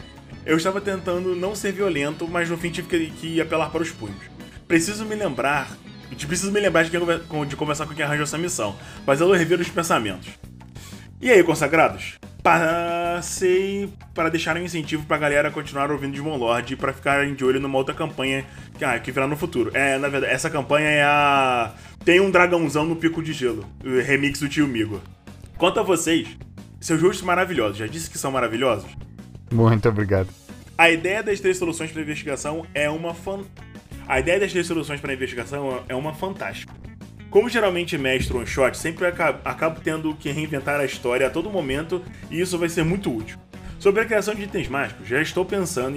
Eu 0.47 0.57
estava 0.57 0.81
tentando 0.81 1.35
não 1.35 1.53
ser 1.53 1.73
violento, 1.73 2.29
mas 2.29 2.49
no 2.49 2.57
fim 2.57 2.71
tive 2.71 3.11
que 3.11 3.41
apelar 3.41 3.71
para 3.71 3.83
os 3.83 3.91
punhos. 3.91 4.23
Preciso 4.69 5.05
me 5.05 5.17
lembrar. 5.17 5.77
Preciso 6.29 6.53
me 6.53 6.61
lembrar 6.61 6.85
de, 6.85 6.93
quem, 6.93 7.01
de 7.45 7.57
conversar 7.57 7.87
com 7.87 7.95
quem 7.95 8.05
arranjou 8.05 8.23
essa 8.23 8.39
missão, 8.39 8.79
fazê-lo 9.05 9.33
rever 9.33 9.59
os 9.59 9.69
pensamentos. 9.69 10.29
E 11.21 11.31
aí, 11.31 11.43
consagrados? 11.43 12.19
passei 12.43 13.93
para 14.15 14.31
deixar 14.31 14.57
um 14.57 14.63
incentivo 14.63 15.05
pra 15.05 15.19
galera 15.19 15.51
continuar 15.51 15.91
ouvindo 15.91 16.15
Demon 16.15 16.37
Lord 16.37 16.73
e 16.73 16.77
pra 16.77 16.95
ficarem 16.95 17.35
de 17.35 17.45
olho 17.45 17.61
numa 17.61 17.77
outra 17.77 17.95
campanha 17.95 18.45
que, 18.77 18.85
ah, 18.85 18.99
que 18.99 19.13
virá 19.13 19.27
no 19.27 19.37
futuro. 19.37 19.71
É, 19.75 19.99
na 19.99 20.09
verdade, 20.09 20.33
essa 20.33 20.49
campanha 20.49 20.89
é 20.89 21.03
a. 21.03 21.75
Tem 22.05 22.21
um 22.21 22.31
dragãozão 22.31 22.87
no 22.87 22.97
pico 22.97 23.23
de 23.23 23.35
gelo. 23.35 23.67
O 23.85 24.01
remix 24.01 24.41
do 24.41 24.49
tio 24.49 24.67
Migo. 24.67 25.01
Quanto 25.59 25.81
a 25.81 25.83
vocês, 25.83 26.29
seus 26.81 27.03
rostos 27.03 27.23
maravilhosos. 27.23 27.77
Já 27.77 27.87
disse 27.87 28.09
que 28.09 28.17
são 28.17 28.31
maravilhosos? 28.31 28.89
Muito 29.53 29.89
obrigado. 29.89 30.29
A 30.77 30.91
ideia 30.91 31.23
das 31.23 31.41
três 31.41 31.59
soluções 31.59 31.91
para 31.91 32.01
investigação 32.01 32.65
é 32.73 32.89
uma 32.89 33.13
fan... 33.13 33.41
A 34.07 34.21
ideia 34.21 34.41
das 34.41 34.53
três 34.53 34.67
soluções 34.67 35.01
para 35.01 35.13
investigação 35.13 35.85
é 35.89 35.95
uma 35.95 36.15
fantástica. 36.15 36.73
Como 37.31 37.49
geralmente 37.49 37.99
mestre 37.99 38.35
one 38.35 38.47
shot, 38.47 38.77
sempre 38.77 39.07
acabo, 39.07 39.81
tendo 39.83 40.15
que 40.15 40.31
reinventar 40.31 40.81
a 40.81 40.85
história 40.87 41.27
a 41.27 41.31
todo 41.31 41.51
momento 41.51 42.03
e 42.31 42.41
isso 42.41 42.57
vai 42.57 42.71
ser 42.71 42.85
muito 42.85 43.15
útil. 43.15 43.39
Sobre 43.79 44.01
a 44.01 44.05
criação 44.07 44.35
de 44.35 44.43
itens 44.43 44.67
mágicos, 44.67 45.07
já 45.07 45.21
estou 45.21 45.45
pensando 45.45 45.97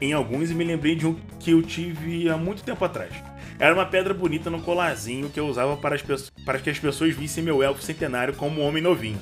em, 0.00 0.12
alguns 0.12 0.50
e 0.50 0.54
me 0.54 0.64
lembrei 0.64 0.96
de 0.96 1.06
um 1.06 1.14
que 1.38 1.52
eu 1.52 1.62
tive 1.62 2.28
há 2.28 2.36
muito 2.36 2.64
tempo 2.64 2.84
atrás. 2.84 3.14
Era 3.60 3.72
uma 3.72 3.86
pedra 3.86 4.12
bonita 4.12 4.50
no 4.50 4.60
colarzinho 4.60 5.30
que 5.30 5.38
eu 5.38 5.46
usava 5.46 5.76
para, 5.76 5.94
as 5.94 6.02
para 6.44 6.58
que 6.58 6.68
as 6.68 6.80
pessoas 6.80 7.14
vissem 7.14 7.44
meu 7.44 7.62
elfo 7.62 7.82
centenário 7.82 8.34
como 8.34 8.60
um 8.60 8.64
homem 8.64 8.82
novinho. 8.82 9.20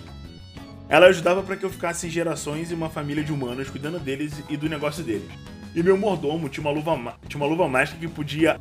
Ela 0.88 1.06
ajudava 1.06 1.42
para 1.42 1.56
que 1.56 1.64
eu 1.64 1.70
ficasse 1.70 2.06
em 2.06 2.10
gerações 2.10 2.70
e 2.70 2.74
uma 2.74 2.88
família 2.88 3.22
de 3.22 3.32
humanos 3.32 3.68
cuidando 3.68 4.00
deles 4.00 4.42
e 4.48 4.56
do 4.56 4.68
negócio 4.68 5.04
deles. 5.04 5.28
E 5.74 5.82
meu 5.82 5.96
mordomo 5.96 6.48
tinha 6.48 6.66
uma 6.66 6.72
luva, 6.72 7.16
tinha 7.28 7.40
uma 7.40 7.46
luva 7.46 7.68
mágica 7.68 7.98
que 7.98 8.08
podia 8.08 8.58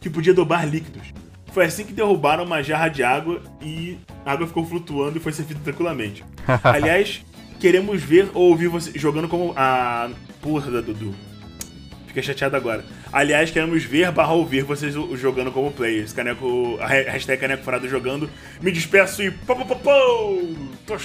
que 0.00 0.08
podia 0.08 0.32
dobar 0.32 0.66
líquidos. 0.66 1.12
Foi 1.58 1.66
assim 1.66 1.84
que 1.84 1.92
derrubaram 1.92 2.44
uma 2.44 2.62
jarra 2.62 2.88
de 2.88 3.02
água 3.02 3.42
e 3.60 3.98
a 4.24 4.30
água 4.30 4.46
ficou 4.46 4.64
flutuando 4.64 5.18
e 5.18 5.20
foi 5.20 5.32
servida 5.32 5.58
tranquilamente. 5.64 6.24
Aliás, 6.62 7.24
queremos 7.58 8.00
ver 8.00 8.30
ou 8.32 8.50
ouvir 8.50 8.68
você 8.68 8.96
jogando 8.96 9.26
como. 9.26 9.52
a 9.56 10.08
porra 10.40 10.70
da 10.70 10.80
Dudu. 10.80 11.12
Fiquei 12.06 12.22
chateado 12.22 12.54
agora. 12.54 12.84
Aliás, 13.12 13.50
queremos 13.50 13.82
ver 13.82 14.12
barra 14.12 14.34
ouvir 14.34 14.62
vocês 14.62 14.94
jogando 15.14 15.50
como 15.50 15.72
players. 15.72 16.12
Caneco, 16.12 16.76
hashtag 16.76 17.40
Caneco 17.40 17.64
Furado 17.64 17.88
jogando. 17.88 18.30
Me 18.62 18.70
despeço 18.70 19.20
e. 19.20 19.32
Pô, 19.32 19.56
pô, 19.56 19.64
pô, 19.64 19.74
pô, 19.74 20.96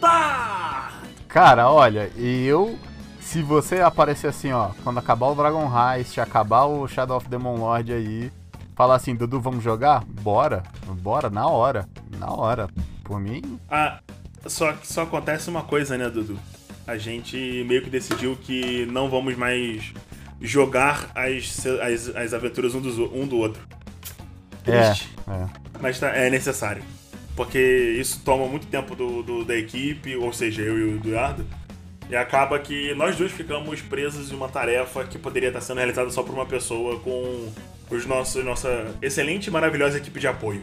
tá! 0.00 1.02
Cara, 1.28 1.70
olha, 1.70 2.10
eu. 2.16 2.76
Se 3.20 3.42
você 3.42 3.80
aparecer 3.80 4.26
assim, 4.26 4.50
ó, 4.50 4.70
quando 4.82 4.98
acabar 4.98 5.28
o 5.28 5.36
Dragon 5.36 5.70
Heist, 5.72 6.18
acabar 6.18 6.64
o 6.64 6.88
Shadow 6.88 7.16
of 7.16 7.28
Demon 7.28 7.58
Lord 7.58 7.92
aí, 7.92 8.32
falar 8.74 8.96
assim, 8.96 9.14
Dudu, 9.14 9.40
vamos 9.40 9.62
jogar? 9.62 10.04
Bora, 10.04 10.62
bora, 11.00 11.30
na 11.30 11.46
hora, 11.46 11.88
na 12.18 12.30
hora. 12.30 12.68
Por 13.02 13.20
mim. 13.20 13.58
Ah, 13.70 14.00
só, 14.46 14.74
só 14.82 15.02
acontece 15.02 15.48
uma 15.50 15.62
coisa, 15.62 15.96
né, 15.96 16.08
Dudu? 16.08 16.38
A 16.86 16.96
gente 16.96 17.64
meio 17.66 17.82
que 17.82 17.90
decidiu 17.90 18.36
que 18.36 18.86
não 18.86 19.08
vamos 19.08 19.36
mais 19.36 19.92
jogar 20.40 21.10
as, 21.14 21.66
as, 21.66 22.14
as 22.14 22.34
aventuras 22.34 22.74
um, 22.74 22.80
dos, 22.80 22.98
um 22.98 23.26
do 23.26 23.36
outro. 23.38 23.62
É, 24.66 24.82
Triste. 24.82 25.10
É, 25.28 25.32
é. 25.32 25.46
Mas 25.80 25.98
tá, 25.98 26.08
é 26.08 26.30
necessário. 26.30 26.82
Porque 27.36 27.58
isso 27.98 28.20
toma 28.24 28.46
muito 28.46 28.66
tempo 28.66 28.94
do, 28.94 29.22
do, 29.22 29.44
da 29.44 29.56
equipe, 29.56 30.14
ou 30.16 30.32
seja, 30.32 30.62
eu 30.62 30.78
e 30.78 30.84
o 30.84 30.96
Eduardo. 30.96 31.44
E 32.08 32.14
acaba 32.14 32.58
que 32.58 32.94
nós 32.94 33.16
dois 33.16 33.32
ficamos 33.32 33.80
presos 33.80 34.30
em 34.30 34.34
uma 34.34 34.48
tarefa 34.48 35.04
que 35.04 35.18
poderia 35.18 35.48
estar 35.48 35.60
sendo 35.60 35.78
realizada 35.78 36.10
só 36.10 36.22
por 36.22 36.34
uma 36.34 36.46
pessoa 36.46 37.00
com 37.00 37.50
os 37.90 38.06
nossos, 38.06 38.44
nossa 38.44 38.94
excelente 39.02 39.48
e 39.48 39.50
maravilhosa 39.50 39.98
equipe 39.98 40.18
de 40.20 40.26
apoio. 40.26 40.62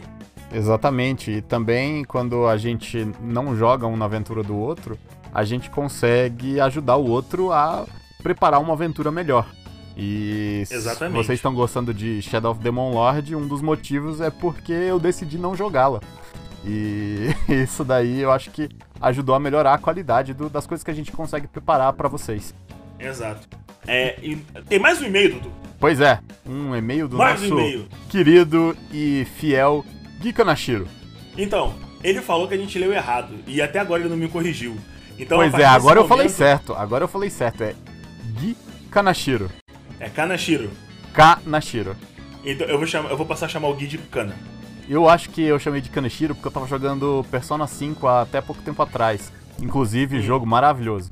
Exatamente. 0.52 1.30
E 1.30 1.42
também 1.42 2.04
quando 2.04 2.46
a 2.46 2.56
gente 2.56 3.08
não 3.20 3.56
joga 3.56 3.86
um 3.86 3.96
na 3.96 4.04
aventura 4.04 4.42
do 4.42 4.56
outro, 4.56 4.98
a 5.32 5.44
gente 5.44 5.70
consegue 5.70 6.60
ajudar 6.60 6.96
o 6.96 7.08
outro 7.08 7.52
a 7.52 7.86
preparar 8.22 8.60
uma 8.60 8.74
aventura 8.74 9.10
melhor. 9.10 9.46
E 9.96 10.64
Exatamente. 10.70 11.18
se 11.18 11.26
vocês 11.26 11.38
estão 11.38 11.54
gostando 11.54 11.92
de 11.92 12.22
Shadow 12.22 12.52
of 12.52 12.62
Demon 12.62 12.92
Lord, 12.92 13.34
um 13.34 13.46
dos 13.46 13.60
motivos 13.60 14.20
é 14.20 14.30
porque 14.30 14.72
eu 14.72 14.98
decidi 14.98 15.38
não 15.38 15.54
jogá-la. 15.54 16.00
E 16.64 17.28
isso 17.48 17.84
daí 17.84 18.20
eu 18.20 18.30
acho 18.30 18.50
que 18.50 18.68
ajudou 19.00 19.34
a 19.34 19.40
melhorar 19.40 19.74
a 19.74 19.78
qualidade 19.78 20.32
do, 20.32 20.48
das 20.48 20.66
coisas 20.66 20.84
que 20.84 20.90
a 20.90 20.94
gente 20.94 21.12
consegue 21.12 21.46
preparar 21.46 21.92
para 21.92 22.08
vocês. 22.08 22.54
Exato. 22.98 23.48
É, 23.86 24.16
tem 24.68 24.78
mais 24.78 25.00
um 25.00 25.06
e-mail, 25.06 25.34
Dudu. 25.34 25.52
Pois 25.78 26.00
é, 26.00 26.20
um 26.46 26.76
e-mail 26.76 27.08
do 27.08 27.16
mais 27.16 27.42
nosso 27.42 27.56
um 27.56 27.86
querido 28.08 28.76
e 28.92 29.26
fiel 29.36 29.84
Gui 30.20 30.32
Kanashiro. 30.32 30.86
Então, 31.36 31.74
ele 32.04 32.20
falou 32.20 32.46
que 32.46 32.54
a 32.54 32.56
gente 32.56 32.78
leu 32.78 32.92
errado 32.92 33.34
e 33.46 33.60
até 33.60 33.80
agora 33.80 34.02
ele 34.02 34.08
não 34.08 34.16
me 34.16 34.28
corrigiu. 34.28 34.76
Então, 35.18 35.38
pois 35.38 35.52
é, 35.54 35.64
agora 35.64 35.98
eu 35.98 36.06
falei 36.06 36.28
certo. 36.28 36.72
Agora 36.74 37.04
eu 37.04 37.08
falei 37.08 37.30
certo. 37.30 37.62
É 37.62 37.74
Gui 38.38 38.56
Kanashiro. 38.90 39.50
É 39.98 40.08
Kanashiro. 40.08 40.70
Kanashiro. 41.12 41.96
Então 42.44 42.66
eu 42.66 42.78
vou, 42.78 42.86
chamar, 42.86 43.10
eu 43.10 43.16
vou 43.16 43.26
passar 43.26 43.46
a 43.46 43.48
chamar 43.48 43.68
o 43.68 43.74
Gui 43.74 43.86
de 43.86 43.98
Kana. 43.98 44.36
Eu 44.88 45.08
acho 45.08 45.30
que 45.30 45.42
eu 45.42 45.58
chamei 45.58 45.80
de 45.80 45.90
Kanashiro 45.90 46.34
porque 46.34 46.48
eu 46.48 46.52
tava 46.52 46.66
jogando 46.66 47.24
Persona 47.30 47.66
5 47.66 48.06
até 48.06 48.40
pouco 48.40 48.62
tempo 48.62 48.82
atrás. 48.82 49.32
Inclusive, 49.60 50.18
hum. 50.18 50.22
jogo 50.22 50.46
maravilhoso. 50.46 51.10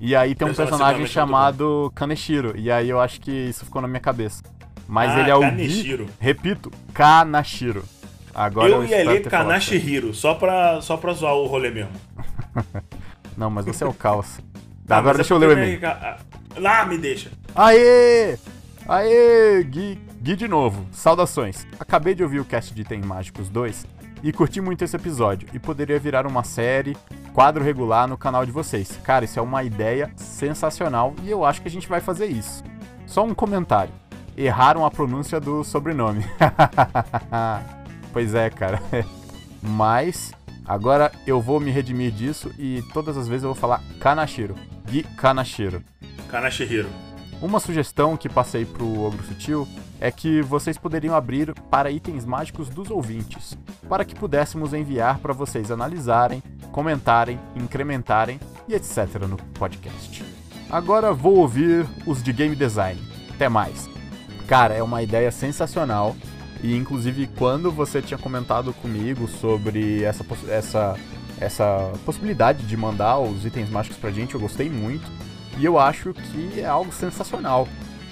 E 0.00 0.16
aí 0.16 0.34
tem 0.34 0.46
um 0.46 0.50
Persona 0.50 0.68
personagem 0.68 1.06
chamado 1.06 1.92
Kaneshiro. 1.94 2.54
E 2.56 2.70
aí 2.70 2.88
eu 2.88 3.00
acho 3.00 3.20
que 3.20 3.30
isso 3.30 3.64
ficou 3.64 3.80
na 3.80 3.88
minha 3.88 4.00
cabeça. 4.00 4.42
Mas 4.88 5.12
ah, 5.12 5.20
ele 5.20 5.30
é 5.30 5.34
o 5.34 5.40
Kaneshiro. 5.40 6.04
Gui, 6.06 6.12
repito, 6.18 6.70
Kanashiro. 6.92 7.84
Agora 8.34 8.68
eu, 8.68 8.82
eu 8.82 8.84
ia 8.84 9.04
ler 9.04 9.22
Kanashihiro, 9.22 10.14
só 10.14 10.34
pra, 10.34 10.80
só 10.80 10.96
pra 10.96 11.12
zoar 11.12 11.34
o 11.34 11.46
rolê 11.46 11.70
mesmo. 11.70 11.92
Não, 13.36 13.50
mas 13.50 13.64
você 13.64 13.84
é 13.84 13.86
o 13.86 13.94
caos. 13.94 14.38
Tá, 14.84 14.98
agora 14.98 15.16
deixa 15.16 15.32
eu 15.32 15.38
ler 15.38 15.48
o 15.48 15.52
e-mail. 15.52 15.80
Lá, 16.56 16.84
me 16.84 16.98
deixa. 16.98 17.30
Aê! 17.54 18.36
Aê, 18.86 19.62
Gui, 19.62 19.96
Gui 20.20 20.34
de 20.34 20.48
novo. 20.48 20.84
Saudações. 20.90 21.64
Acabei 21.78 22.16
de 22.16 22.24
ouvir 22.24 22.40
o 22.40 22.44
cast 22.44 22.74
de 22.74 22.82
Tem 22.82 23.00
Mágicos 23.00 23.48
2 23.48 23.86
e 24.22 24.32
curti 24.32 24.60
muito 24.60 24.82
esse 24.82 24.96
episódio 24.96 25.48
e 25.52 25.58
poderia 25.58 25.98
virar 25.98 26.26
uma 26.26 26.44
série, 26.44 26.96
quadro 27.32 27.64
regular 27.64 28.06
no 28.06 28.16
canal 28.16 28.46
de 28.46 28.52
vocês. 28.52 28.98
Cara, 29.02 29.24
isso 29.24 29.38
é 29.38 29.42
uma 29.42 29.64
ideia 29.64 30.10
sensacional 30.16 31.14
e 31.22 31.30
eu 31.30 31.44
acho 31.44 31.60
que 31.60 31.68
a 31.68 31.70
gente 31.70 31.88
vai 31.88 32.00
fazer 32.00 32.26
isso. 32.26 32.62
Só 33.06 33.24
um 33.24 33.34
comentário. 33.34 33.92
Erraram 34.36 34.86
a 34.86 34.90
pronúncia 34.90 35.40
do 35.40 35.62
sobrenome. 35.64 36.24
Pois 38.12 38.34
é, 38.34 38.50
cara. 38.50 38.80
Mas 39.62 40.32
agora 40.66 41.10
eu 41.26 41.40
vou 41.40 41.58
me 41.58 41.70
redimir 41.70 42.12
disso 42.12 42.52
e 42.58 42.82
todas 42.92 43.16
as 43.16 43.26
vezes 43.26 43.44
eu 43.44 43.52
vou 43.52 43.58
falar 43.58 43.82
Kanashiro. 43.98 44.54
Gui 44.86 45.02
Kanashiro. 45.16 45.82
Kanashiro. 46.28 46.88
Uma 47.40 47.58
sugestão 47.58 48.16
que 48.16 48.28
passei 48.28 48.64
pro 48.64 49.02
Ogro 49.02 49.22
Sutil 49.24 49.66
é 50.00 50.10
que 50.10 50.42
vocês 50.42 50.76
poderiam 50.76 51.14
abrir 51.14 51.54
para 51.70 51.90
itens 51.90 52.24
mágicos 52.24 52.68
dos 52.68 52.90
ouvintes, 52.90 53.56
para 53.88 54.04
que 54.04 54.14
pudéssemos 54.14 54.72
enviar 54.72 55.18
para 55.18 55.32
vocês 55.32 55.70
analisarem, 55.70 56.42
comentarem, 56.70 57.38
incrementarem 57.54 58.40
e 58.68 58.74
etc. 58.74 59.26
no 59.28 59.36
podcast. 59.54 60.24
Agora 60.70 61.12
vou 61.12 61.36
ouvir 61.36 61.86
os 62.06 62.22
de 62.22 62.32
game 62.32 62.56
design. 62.56 63.00
Até 63.34 63.48
mais. 63.48 63.88
Cara, 64.46 64.74
é 64.74 64.82
uma 64.82 65.02
ideia 65.02 65.30
sensacional 65.30 66.16
e 66.62 66.76
inclusive 66.76 67.26
quando 67.36 67.70
você 67.70 68.00
tinha 68.00 68.18
comentado 68.18 68.72
comigo 68.74 69.26
sobre 69.26 70.02
essa, 70.02 70.24
essa, 70.48 70.96
essa 71.40 71.92
possibilidade 72.04 72.64
de 72.64 72.76
mandar 72.76 73.18
os 73.18 73.44
itens 73.44 73.68
mágicos 73.68 73.98
pra 73.98 74.10
gente, 74.10 74.34
eu 74.34 74.40
gostei 74.40 74.70
muito. 74.70 75.10
E 75.58 75.64
eu 75.64 75.78
acho 75.78 76.14
que 76.14 76.60
é 76.60 76.66
algo 76.66 76.92
sensacional. 76.92 77.68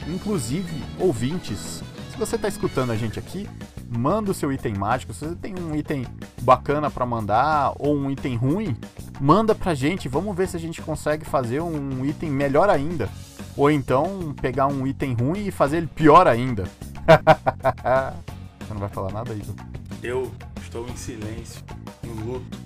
Inclusive, 0.06 0.82
ouvintes, 0.98 1.82
se 2.10 2.18
você 2.18 2.36
está 2.36 2.48
escutando 2.48 2.90
a 2.90 2.96
gente 2.96 3.18
aqui, 3.18 3.48
manda 3.90 4.30
o 4.30 4.34
seu 4.34 4.52
item 4.52 4.74
mágico. 4.74 5.12
Se 5.12 5.26
você 5.26 5.34
tem 5.34 5.54
um 5.58 5.74
item 5.74 6.06
bacana 6.42 6.90
para 6.90 7.04
mandar 7.04 7.72
ou 7.78 7.96
um 7.96 8.10
item 8.10 8.36
ruim, 8.36 8.76
manda 9.20 9.54
pra 9.54 9.74
gente. 9.74 10.08
Vamos 10.08 10.36
ver 10.36 10.48
se 10.48 10.56
a 10.56 10.60
gente 10.60 10.80
consegue 10.80 11.24
fazer 11.24 11.60
um 11.60 12.04
item 12.04 12.30
melhor 12.30 12.70
ainda. 12.70 13.08
Ou 13.56 13.70
então 13.70 14.34
pegar 14.40 14.68
um 14.68 14.86
item 14.86 15.14
ruim 15.14 15.48
e 15.48 15.50
fazer 15.50 15.78
ele 15.78 15.88
pior 15.88 16.28
ainda. 16.28 16.64
Você 18.60 18.74
não 18.74 18.80
vai 18.80 18.88
falar 18.88 19.12
nada, 19.12 19.34
Igor? 19.34 19.54
Eu 20.02 20.30
estou 20.62 20.88
em 20.88 20.96
silêncio, 20.96 21.62
em 22.04 22.12
luto. 22.24 22.58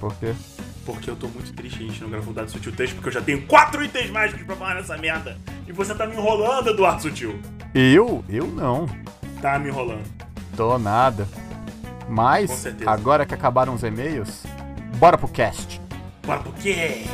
Por 0.00 0.14
quê? 0.16 0.34
Porque 0.84 1.08
eu 1.08 1.16
tô 1.16 1.26
muito 1.28 1.52
triste 1.52 1.82
a 1.82 1.86
gente 1.86 2.00
não 2.02 2.10
gravou 2.10 2.34
Dado 2.34 2.50
Sutil 2.50 2.72
3, 2.72 2.92
porque 2.92 3.08
eu 3.08 3.12
já 3.12 3.20
tenho 3.20 3.46
quatro 3.46 3.82
itens 3.82 4.10
mágicos 4.10 4.44
pra 4.44 4.56
falar 4.56 4.74
nessa 4.74 4.96
merda. 4.96 5.38
E 5.66 5.72
você 5.72 5.94
tá 5.94 6.06
me 6.06 6.14
enrolando, 6.14 6.70
Eduardo 6.70 7.02
Sutil. 7.02 7.40
Eu? 7.74 8.24
Eu 8.28 8.46
não. 8.46 8.86
Tá 9.40 9.58
me 9.58 9.68
enrolando. 9.68 10.04
Tô 10.56 10.78
nada. 10.78 11.28
Mas, 12.08 12.64
agora 12.86 13.26
que 13.26 13.34
acabaram 13.34 13.74
os 13.74 13.82
e-mails, 13.82 14.44
bora 14.96 15.18
pro 15.18 15.28
cast. 15.28 15.80
Bora 16.24 16.40
pro 16.40 16.52
cast. 16.52 17.06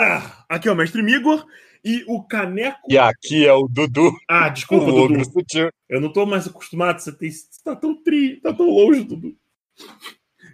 Galera! 0.00 0.32
Aqui 0.48 0.68
é 0.68 0.72
o 0.72 0.76
Mestre 0.76 1.02
Migor 1.02 1.46
e 1.84 2.04
o 2.08 2.22
Caneco. 2.22 2.80
E 2.88 2.98
aqui 2.98 3.46
é 3.46 3.52
o 3.52 3.68
Dudu. 3.68 4.12
Ah, 4.28 4.48
desculpa, 4.48 4.86
o 4.86 5.08
Dudu. 5.08 5.22
Eu 5.88 6.00
não 6.00 6.12
tô 6.12 6.24
mais 6.24 6.46
acostumado, 6.46 7.00
você, 7.00 7.12
tem... 7.12 7.30
você 7.30 7.62
tá 7.62 7.76
tão 7.76 7.94
tri, 8.02 8.40
tá 8.40 8.52
tão 8.52 8.68
longe, 8.68 9.04
Dudu. 9.04 9.36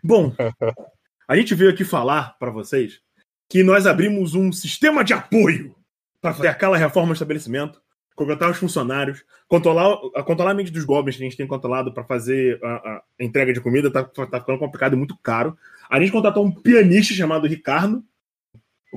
Bom, 0.03 0.33
a 1.29 1.37
gente 1.37 1.55
veio 1.55 1.71
aqui 1.71 1.85
falar 1.85 2.37
para 2.38 2.50
vocês 2.50 3.00
que 3.49 3.62
nós 3.62 3.87
abrimos 3.87 4.35
um 4.35 4.50
sistema 4.50 5.05
de 5.05 5.12
apoio 5.12 5.75
para 6.21 6.35
fazer 6.35 6.49
aquela 6.49 6.76
reforma 6.76 7.09
do 7.09 7.12
estabelecimento, 7.12 7.81
contratar 8.17 8.50
os 8.50 8.57
funcionários, 8.57 9.25
controlar, 9.47 9.97
controlar 10.25 10.50
a 10.50 10.55
mente 10.55 10.73
dos 10.73 10.85
goblins 10.85 11.17
que 11.17 11.23
a 11.23 11.26
gente 11.26 11.37
tem 11.37 11.47
controlado 11.47 11.93
para 11.95 12.03
fazer 12.03 12.59
a, 12.65 12.75
a, 12.75 13.03
entrega 13.21 13.53
de 13.53 13.61
comida, 13.61 13.91
tá, 13.91 14.03
tá 14.03 14.41
ficando 14.41 14.59
complicado 14.59 14.95
e 14.95 14.97
muito 14.97 15.17
caro. 15.19 15.57
A 15.88 16.00
gente 16.00 16.11
contratou 16.11 16.45
um 16.45 16.50
pianista 16.50 17.15
chamado 17.15 17.47
Ricardo. 17.47 18.03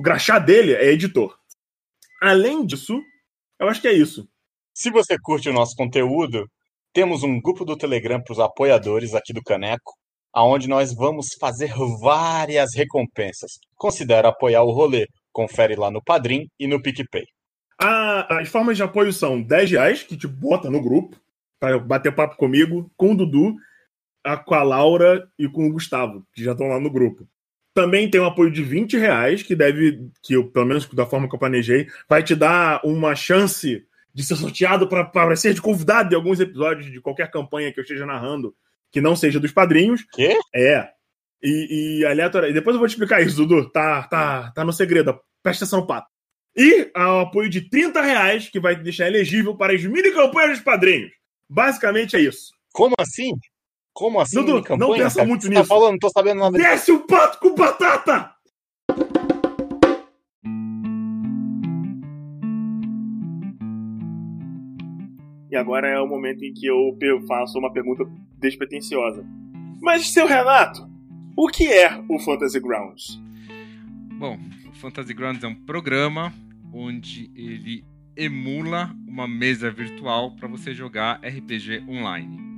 O 0.00 0.02
graxá 0.02 0.38
dele 0.38 0.72
é 0.72 0.86
editor. 0.86 1.36
Além 2.22 2.64
disso, 2.64 3.02
eu 3.58 3.68
acho 3.68 3.82
que 3.82 3.86
é 3.86 3.92
isso. 3.92 4.26
Se 4.72 4.90
você 4.90 5.18
curte 5.20 5.50
o 5.50 5.52
nosso 5.52 5.76
conteúdo, 5.76 6.46
temos 6.90 7.22
um 7.22 7.38
grupo 7.38 7.66
do 7.66 7.76
Telegram 7.76 8.18
para 8.18 8.32
os 8.32 8.40
apoiadores 8.40 9.14
aqui 9.14 9.34
do 9.34 9.42
Caneco, 9.42 9.92
aonde 10.32 10.70
nós 10.70 10.94
vamos 10.94 11.34
fazer 11.38 11.74
várias 12.00 12.70
recompensas. 12.74 13.58
Considere 13.76 14.26
apoiar 14.26 14.62
o 14.62 14.72
rolê. 14.72 15.06
Confere 15.34 15.76
lá 15.76 15.90
no 15.90 16.02
Padrim 16.02 16.46
e 16.58 16.66
no 16.66 16.80
PicPay. 16.80 17.26
as 17.78 18.48
formas 18.48 18.78
de 18.78 18.82
apoio 18.82 19.12
são 19.12 19.42
10 19.42 19.70
reais, 19.70 20.02
que 20.02 20.16
te 20.16 20.26
bota 20.26 20.70
no 20.70 20.80
grupo, 20.80 21.14
para 21.58 21.78
bater 21.78 22.14
papo 22.14 22.38
comigo, 22.38 22.90
com 22.96 23.12
o 23.12 23.14
Dudu, 23.14 23.54
com 24.46 24.54
a 24.54 24.62
Laura 24.62 25.28
e 25.38 25.46
com 25.46 25.68
o 25.68 25.72
Gustavo, 25.74 26.24
que 26.32 26.42
já 26.42 26.52
estão 26.52 26.68
lá 26.68 26.80
no 26.80 26.90
grupo. 26.90 27.28
Também 27.72 28.10
tem 28.10 28.20
um 28.20 28.26
apoio 28.26 28.50
de 28.50 28.62
20 28.62 28.98
reais, 28.98 29.42
que 29.42 29.54
deve, 29.54 30.08
que 30.22 30.34
eu, 30.34 30.48
pelo 30.48 30.66
menos 30.66 30.86
da 30.88 31.06
forma 31.06 31.28
que 31.28 31.34
eu 31.34 31.38
planejei, 31.38 31.86
vai 32.08 32.22
te 32.22 32.34
dar 32.34 32.80
uma 32.84 33.14
chance 33.14 33.86
de 34.12 34.24
ser 34.24 34.36
sorteado 34.36 34.88
para 34.88 35.36
ser 35.36 35.54
de 35.54 35.62
convidado 35.62 36.08
de 36.08 36.14
alguns 36.14 36.40
episódios 36.40 36.90
de 36.90 37.00
qualquer 37.00 37.30
campanha 37.30 37.72
que 37.72 37.78
eu 37.78 37.82
esteja 37.82 38.04
narrando, 38.04 38.54
que 38.90 39.00
não 39.00 39.14
seja 39.14 39.38
dos 39.38 39.52
padrinhos. 39.52 40.04
Quê? 40.12 40.36
É. 40.54 40.88
E, 41.42 42.00
e 42.00 42.06
aleatório. 42.06 42.52
Depois 42.52 42.74
eu 42.74 42.80
vou 42.80 42.88
te 42.88 42.92
explicar 42.92 43.22
isso, 43.22 43.36
Dudu. 43.36 43.70
Tá, 43.70 44.02
tá, 44.04 44.50
tá 44.50 44.64
no 44.64 44.72
segredo. 44.72 45.18
Presta 45.42 45.64
atenção, 45.64 45.86
pato. 45.86 46.08
E 46.56 46.90
o 46.94 47.20
apoio 47.20 47.48
de 47.48 47.68
30 47.70 48.02
reais, 48.02 48.48
que 48.48 48.58
vai 48.58 48.76
te 48.76 48.82
deixar 48.82 49.06
elegível 49.06 49.56
para 49.56 49.72
as 49.72 49.84
mini 49.84 50.10
campanhas 50.10 50.58
dos 50.58 50.64
padrinhos. 50.64 51.12
Basicamente 51.48 52.16
é 52.16 52.20
isso. 52.20 52.52
Como 52.72 52.94
assim? 52.98 53.32
Como 53.92 54.20
assim? 54.20 54.42
Dudu, 54.42 54.62
não 54.76 54.92
pensa 54.94 55.16
cara? 55.16 55.28
muito 55.28 55.42
Você 55.42 55.48
nisso. 55.48 55.62
Tá 55.62 55.68
falando, 55.68 55.92
não 55.92 55.98
tô 55.98 56.10
sabendo 56.10 56.38
nada. 56.38 56.56
Desce 56.56 56.92
o 56.92 57.00
pato 57.00 57.38
com 57.38 57.54
batata! 57.54 58.32
E 65.50 65.56
agora 65.56 65.88
é 65.88 66.00
o 66.00 66.06
momento 66.06 66.44
em 66.44 66.52
que 66.52 66.66
eu 66.66 66.96
faço 67.26 67.58
uma 67.58 67.72
pergunta 67.72 68.04
despretensiosa. 68.38 69.26
Mas, 69.80 70.08
seu 70.10 70.26
Renato, 70.26 70.88
o 71.36 71.48
que 71.48 71.66
é 71.66 71.90
o 72.08 72.18
Fantasy 72.20 72.60
Grounds? 72.60 73.20
Bom, 74.18 74.38
o 74.68 74.74
Fantasy 74.76 75.12
Grounds 75.12 75.42
é 75.42 75.48
um 75.48 75.54
programa 75.54 76.32
onde 76.72 77.30
ele 77.34 77.84
emula 78.16 78.94
uma 79.08 79.26
mesa 79.26 79.70
virtual 79.70 80.36
para 80.36 80.46
você 80.46 80.72
jogar 80.72 81.20
RPG 81.24 81.84
online. 81.88 82.49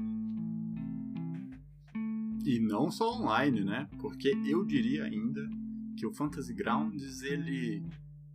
E 2.45 2.59
não 2.59 2.91
só 2.91 3.19
online, 3.21 3.63
né? 3.65 3.89
Porque 3.99 4.37
eu 4.45 4.65
diria 4.65 5.05
ainda 5.05 5.49
que 5.97 6.07
o 6.07 6.13
Fantasy 6.13 6.53
Grounds 6.55 7.23
ele 7.23 7.83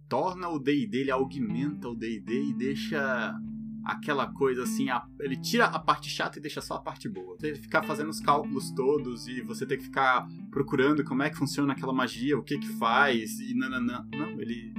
torna 0.07 0.47
o 0.49 0.57
D&D, 0.59 0.99
ele 0.99 1.11
aumenta 1.11 1.89
o 1.89 1.95
D&D 1.95 2.49
e 2.49 2.53
deixa 2.53 3.35
aquela 3.83 4.27
coisa 4.27 4.63
assim, 4.63 4.89
a, 4.89 5.05
ele 5.19 5.35
tira 5.37 5.65
a 5.65 5.79
parte 5.79 6.09
chata 6.09 6.37
e 6.37 6.41
deixa 6.41 6.59
só 6.61 6.75
a 6.75 6.81
parte 6.81 7.07
boa. 7.09 7.35
Você 7.37 7.55
ficar 7.55 7.83
fazendo 7.83 8.09
os 8.09 8.19
cálculos 8.19 8.69
todos 8.71 9.27
e 9.27 9.41
você 9.41 9.65
ter 9.65 9.77
que 9.77 9.83
ficar 9.83 10.27
procurando 10.51 11.03
como 11.05 11.23
é 11.23 11.29
que 11.29 11.37
funciona 11.37 11.73
aquela 11.73 11.93
magia, 11.93 12.37
o 12.37 12.43
que 12.43 12.57
que 12.57 12.67
faz 12.67 13.39
e 13.39 13.53
nananã. 13.53 14.05
Não, 14.13 14.39
ele 14.41 14.73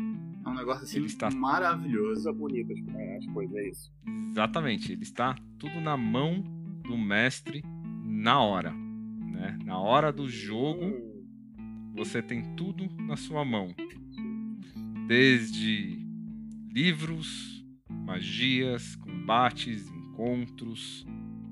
é 0.44 0.48
um 0.48 0.54
negócio 0.54 0.84
assim 0.84 0.98
Ele 0.98 1.06
está- 1.06 1.30
maravilhoso. 1.30 2.32
bonitas, 2.34 2.78
né? 2.84 3.16
as 3.18 3.26
coisas, 3.26 3.56
é 3.56 3.68
isso. 3.68 3.92
Exatamente, 4.30 4.92
ele 4.92 5.02
está 5.02 5.34
tudo 5.58 5.80
na 5.80 5.96
mão 5.96 6.42
do 6.82 6.96
mestre 6.96 7.62
na 8.04 8.40
hora. 8.40 8.74
Né? 9.32 9.58
Na 9.64 9.78
hora 9.78 10.12
do 10.12 10.28
jogo, 10.28 10.92
você 11.94 12.22
tem 12.22 12.54
tudo 12.54 12.88
na 13.02 13.16
sua 13.16 13.44
mão. 13.44 13.74
Desde 15.06 15.98
livros, 16.72 17.64
magias, 17.90 18.94
combates, 18.96 19.88
encontros 19.88 21.06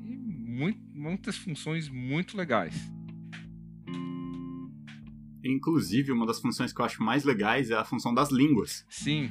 e 0.04 0.16
mui- 0.16 0.78
muitas 0.94 1.36
funções 1.36 1.88
muito 1.88 2.36
legais. 2.36 2.92
Inclusive, 5.44 6.10
uma 6.12 6.26
das 6.26 6.40
funções 6.40 6.72
que 6.72 6.80
eu 6.80 6.84
acho 6.84 7.02
mais 7.02 7.24
legais 7.24 7.70
é 7.70 7.74
a 7.74 7.84
função 7.84 8.12
das 8.12 8.30
línguas. 8.32 8.84
Sim, 8.88 9.30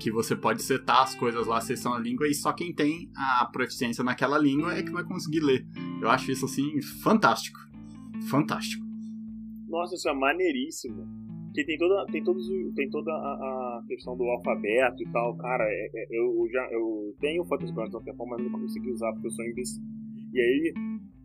Que 0.00 0.10
você 0.10 0.34
pode 0.34 0.62
setar 0.64 1.02
as 1.02 1.14
coisas 1.14 1.46
lá, 1.46 1.60
seção 1.60 1.94
a 1.94 1.98
língua, 2.00 2.26
e 2.26 2.34
só 2.34 2.52
quem 2.52 2.74
tem 2.74 3.08
a 3.14 3.44
proficiência 3.46 4.02
naquela 4.02 4.36
língua 4.36 4.74
é 4.74 4.82
que 4.82 4.90
vai 4.90 5.04
conseguir 5.04 5.38
ler. 5.40 5.64
Eu 6.02 6.10
acho 6.10 6.30
isso, 6.32 6.44
assim, 6.44 6.82
fantástico. 7.02 7.58
Fantástico. 8.28 8.84
Nossa, 9.68 9.94
isso 9.94 10.08
é 10.08 10.12
maneiríssimo. 10.14 11.06
Que 11.54 11.64
tem 11.64 11.76
toda, 11.78 12.06
tem 12.06 12.24
todos, 12.24 12.46
tem 12.74 12.88
toda 12.90 13.10
a, 13.12 13.14
a 13.78 13.84
questão 13.86 14.16
do 14.16 14.24
alfabeto 14.24 15.02
e 15.02 15.06
tal, 15.12 15.36
cara. 15.36 15.64
é- 15.64 15.90
é- 15.94 16.06
eu 16.10 16.48
já 16.50 16.66
eu 16.72 17.14
tenho 17.20 17.44
Fantasy 17.44 17.72
Grounds 17.72 17.94
há 17.94 17.98
um 17.98 18.02
tempo, 18.02 18.26
mas 18.26 18.42
nunca 18.42 18.58
consegui 18.58 18.90
usar 18.90 19.12
porque 19.12 19.26
eu 19.26 19.30
sou 19.30 19.44
imbecil. 19.44 19.82
E 20.32 20.40
aí, 20.40 20.74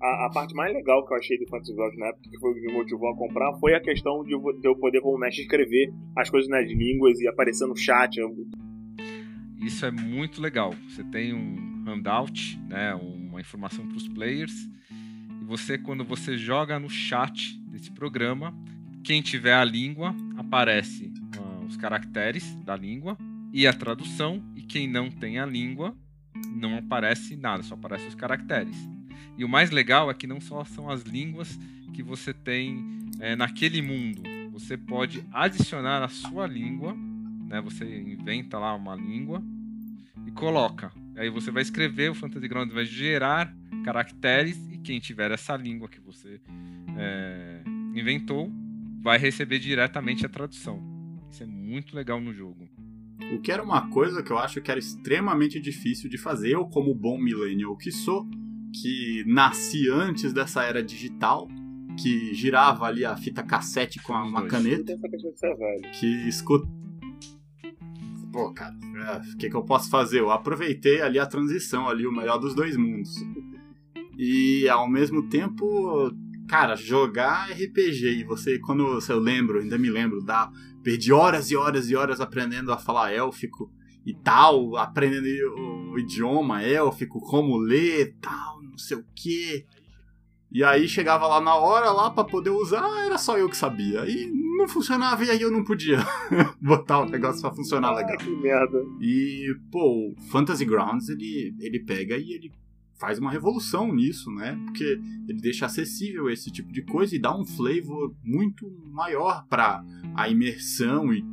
a, 0.02 0.26
a 0.26 0.30
parte 0.34 0.54
mais 0.54 0.74
legal 0.74 1.06
que 1.08 1.14
eu 1.14 1.18
achei 1.18 1.38
do 1.40 1.48
Fantasy 1.48 1.74
Grounds 1.74 1.98
na 1.98 2.08
época, 2.08 2.30
que 2.30 2.38
foi 2.40 2.52
o 2.52 2.54
que 2.56 2.62
me 2.68 2.74
motivou 2.74 3.10
a 3.10 3.16
comprar, 3.16 3.54
foi 3.60 3.74
a 3.74 3.80
questão 3.80 4.22
de, 4.26 4.34
eu- 4.34 4.60
de 4.60 4.68
eu 4.68 4.76
poder, 4.76 5.00
como 5.02 5.18
mestre, 5.18 5.44
escrever 5.44 5.94
as 6.16 6.30
coisas 6.30 6.50
nas 6.50 6.68
línguas 6.70 7.20
e 7.22 7.28
aparecer 7.28 7.66
no 7.66 7.76
chat. 7.76 8.18
Eu- 8.18 8.36
isso 9.62 9.86
é 9.86 9.92
muito 9.92 10.42
legal. 10.42 10.74
Você 10.90 11.04
tem 11.06 11.34
um 11.34 11.84
handout, 11.86 12.60
né, 12.68 12.94
uma 13.38 13.42
informação 13.42 13.88
para 13.88 13.98
os 13.98 14.08
players, 14.08 14.68
e 15.42 15.46
você, 15.46 15.78
quando 15.78 16.04
você 16.04 16.38
joga 16.38 16.80
no 16.80 16.90
chat 16.90 17.56
desse 17.70 17.92
programa, 17.92 18.54
quem 19.04 19.22
tiver 19.22 19.54
a 19.54 19.64
língua 19.64 20.16
aparece 20.36 21.14
ah, 21.38 21.66
os 21.68 21.78
caracteres 21.78 22.56
da 22.66 22.76
língua 22.76 23.16
e 23.54 23.68
a 23.68 23.74
tradução, 23.74 24.44
e 24.56 24.62
quem 24.64 24.88
não 24.88 25.12
tem 25.12 25.40
a 25.40 25.46
língua 25.46 25.96
não 26.56 26.78
aparece 26.78 27.36
nada, 27.36 27.62
só 27.62 27.76
aparecem 27.76 28.08
os 28.08 28.16
caracteres. 28.16 28.76
E 29.38 29.46
o 29.46 29.50
mais 29.50 29.70
legal 29.70 30.10
é 30.10 30.14
que 30.16 30.26
não 30.26 30.42
só 30.42 30.66
são 30.66 30.90
as 30.90 31.04
línguas 31.04 31.60
que 31.94 32.02
você 32.02 32.34
tem 32.34 32.84
eh, 33.20 33.36
naquele 33.36 33.82
mundo, 33.84 34.24
você 34.52 34.76
pode 34.76 35.24
adicionar 35.32 36.04
a 36.04 36.08
sua 36.08 36.48
língua, 36.48 36.96
né? 37.48 37.62
Você 37.62 37.86
inventa 38.02 38.58
lá 38.58 38.74
uma 38.74 38.96
língua 38.96 39.44
e 40.26 40.32
coloca. 40.32 40.92
Aí 41.18 41.30
você 41.30 41.50
vai 41.50 41.64
escrever, 41.64 42.12
o 42.12 42.16
Fantasy 42.16 42.48
Grounds 42.48 42.74
vai 42.74 42.86
gerar 42.86 43.52
caracteres 43.84 44.56
e 44.72 44.78
quem 44.78 45.00
tiver 45.00 45.32
essa 45.32 45.58
língua 45.58 45.90
que 45.90 46.00
você 46.00 46.40
eh, 46.96 47.64
inventou 47.96 48.52
vai 49.02 49.18
receber 49.18 49.58
diretamente 49.58 50.26
a 50.26 50.30
tradução. 50.30 50.80
Isso 51.32 51.42
é 51.42 51.46
muito 51.46 51.96
legal 51.96 52.22
no 52.22 52.34
jogo. 52.34 52.70
O 53.34 53.42
que 53.42 53.52
era 53.52 53.64
uma 53.64 53.90
coisa 53.90 54.22
que 54.22 54.32
eu 54.32 54.38
acho 54.38 54.62
que 54.62 54.70
era 54.70 54.80
extremamente 54.80 55.60
difícil 55.60 56.10
de 56.10 56.18
fazer, 56.18 56.52
eu 56.52 56.66
como 56.66 56.94
bom 56.94 57.18
millennial 57.18 57.76
que 57.76 57.92
sou, 57.92 58.28
que 58.82 59.24
nasci 59.26 59.90
antes 59.90 60.32
dessa 60.32 60.64
era 60.64 60.84
digital, 60.84 61.48
que 62.02 62.34
girava 62.36 62.86
ali 62.86 63.04
a 63.04 63.18
fita 63.18 63.42
cassete 63.42 64.02
com 64.04 64.14
uma 64.14 64.42
dois. 64.42 64.52
caneta, 64.52 64.96
que 66.00 66.06
escuta. 66.28 66.68
Pô, 68.38 68.54
cara, 68.54 68.76
é, 69.16 69.34
o 69.34 69.38
que, 69.38 69.50
que 69.50 69.56
eu 69.56 69.64
posso 69.64 69.90
fazer? 69.90 70.20
Eu 70.20 70.30
aproveitei 70.30 71.02
ali 71.02 71.18
a 71.18 71.26
transição, 71.26 71.90
ali, 71.90 72.06
o 72.06 72.12
melhor 72.12 72.38
dos 72.38 72.54
dois 72.54 72.78
mundos. 72.78 73.16
E 74.16 74.70
ao 74.70 74.88
mesmo 74.88 75.28
tempo, 75.28 76.12
cara, 76.48 76.76
jogar 76.76 77.50
RPG 77.50 78.20
e 78.20 78.24
você, 78.24 78.60
quando 78.60 79.00
eu 79.10 79.20
lembro, 79.20 79.60
ainda 79.60 79.76
me 79.80 79.90
lembro, 79.90 80.24
da, 80.24 80.52
perdi 80.84 81.12
horas 81.12 81.50
e 81.50 81.56
horas 81.56 81.90
e 81.90 81.96
horas 81.96 82.22
aprendendo 82.22 82.72
a 82.72 82.78
falar 82.78 83.12
élfico 83.12 83.72
e 84.06 84.14
tal, 84.14 84.78
aprendendo 84.78 85.26
o, 85.60 85.98
idioma 85.98 86.62
élfico, 86.62 87.20
como 87.20 87.58
ler 87.58 88.18
tal, 88.22 88.62
não 88.62 88.78
sei 88.78 88.98
o 88.98 89.06
que. 89.16 89.66
E 90.52 90.64
aí 90.64 90.88
chegava 90.88 91.26
lá 91.26 91.42
na 91.42 91.56
hora 91.56 91.90
lá 91.90 92.12
para 92.12 92.24
poder 92.24 92.52
usar, 92.52 93.04
era 93.04 93.18
só 93.18 93.36
eu 93.36 93.50
que 93.50 93.58
sabia. 93.58 94.08
E 94.08 94.32
não 94.58 94.68
funcionava 94.68 95.24
e 95.24 95.30
aí 95.30 95.42
eu 95.42 95.52
não 95.52 95.64
podia 95.64 95.98
botar 96.62 97.02
o 97.02 97.10
negócio 97.10 97.42
pra 97.42 97.52
funcionar 97.52 97.94
legal. 97.94 98.14
Ah, 98.14 98.18
que 98.18 98.30
merda. 98.30 98.84
E, 99.00 99.56
pô, 99.72 100.12
o 100.12 100.22
Fantasy 100.30 100.66
Grounds, 100.66 101.10
ele, 101.10 101.56
ele 101.60 101.80
pega 101.80 102.18
e 102.18 102.34
ele 102.34 102.52
faz 103.00 103.20
uma 103.20 103.32
revolução 103.32 103.94
nisso, 103.94 104.32
né? 104.32 104.60
Porque 104.66 105.00
ele 105.28 105.40
deixa 105.40 105.68
acessível 105.68 106.30
esse 106.30 106.52
tipo 106.52 106.72
de 106.72 106.82
coisa 106.82 107.16
e 107.16 107.20
dá 107.20 107.36
um 107.38 107.46
flavor 107.46 108.14
muito 108.24 108.70
maior 108.92 109.46
para 109.48 109.84
a 110.16 110.28
imersão 110.28 111.14
e 111.14 111.24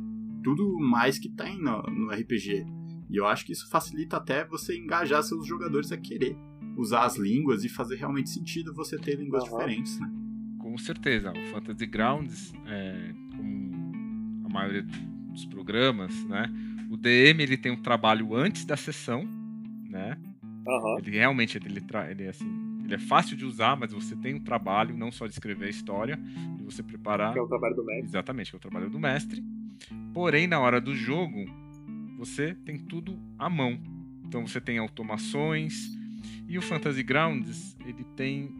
tudo 0.43 0.77
mais 0.79 1.17
que 1.17 1.29
tem 1.29 1.59
no, 1.59 1.81
no 1.83 2.11
RPG. 2.11 2.65
E 3.09 3.17
eu 3.17 3.25
acho 3.25 3.45
que 3.45 3.51
isso 3.51 3.69
facilita 3.69 4.17
até 4.17 4.45
você 4.45 4.77
engajar 4.77 5.23
seus 5.23 5.45
jogadores 5.47 5.91
a 5.91 5.97
querer 5.97 6.37
usar 6.77 7.05
as 7.05 7.17
línguas 7.17 7.63
e 7.63 7.69
fazer 7.69 7.95
realmente 7.95 8.29
sentido 8.29 8.73
você 8.73 8.97
ter 8.97 9.15
línguas 9.17 9.43
Aham. 9.43 9.51
diferentes, 9.51 9.99
né? 9.99 10.11
Com 10.75 10.79
certeza, 10.79 11.31
o 11.31 11.41
Fantasy 11.51 11.85
Grounds, 11.85 12.53
é, 12.67 13.13
como 13.33 14.49
maioria 14.51 14.83
dos 15.29 15.45
programas, 15.45 16.13
né? 16.25 16.51
O 16.89 16.97
DM 16.97 17.41
ele 17.41 17.55
tem 17.55 17.71
um 17.71 17.81
trabalho 17.81 18.35
antes 18.35 18.65
da 18.65 18.75
sessão, 18.75 19.23
né? 19.89 20.17
Aham. 20.67 20.97
Ele 20.97 21.11
realmente 21.11 21.57
ele, 21.57 21.81
ele 22.09 22.23
é 22.23 22.27
assim, 22.27 22.81
ele 22.83 22.93
é 22.93 22.99
fácil 22.99 23.37
de 23.37 23.45
usar, 23.45 23.77
mas 23.77 23.93
você 23.93 24.17
tem 24.17 24.33
um 24.33 24.39
trabalho 24.41 24.97
não 24.97 25.13
só 25.13 25.27
de 25.27 25.31
escrever 25.31 25.67
a 25.67 25.69
história, 25.69 26.17
de 26.57 26.63
você 26.65 26.83
preparar 26.83 27.31
Que 27.31 27.39
é 27.39 27.41
o 27.41 27.47
trabalho 27.47 27.75
do 27.77 27.85
mestre. 27.85 28.07
Exatamente, 28.07 28.49
que 28.49 28.57
é 28.57 28.59
o 28.59 28.61
trabalho 28.61 28.89
do 28.89 28.99
mestre. 28.99 29.41
Porém, 30.13 30.45
na 30.45 30.59
hora 30.59 30.81
do 30.81 30.93
jogo, 30.93 31.45
você 32.17 32.53
tem 32.53 32.77
tudo 32.77 33.17
à 33.39 33.49
mão. 33.49 33.79
Então 34.25 34.45
você 34.45 34.59
tem 34.59 34.77
automações. 34.77 35.97
E 36.49 36.57
o 36.57 36.61
Fantasy 36.61 37.01
Grounds, 37.01 37.77
ele 37.85 38.03
tem 38.17 38.53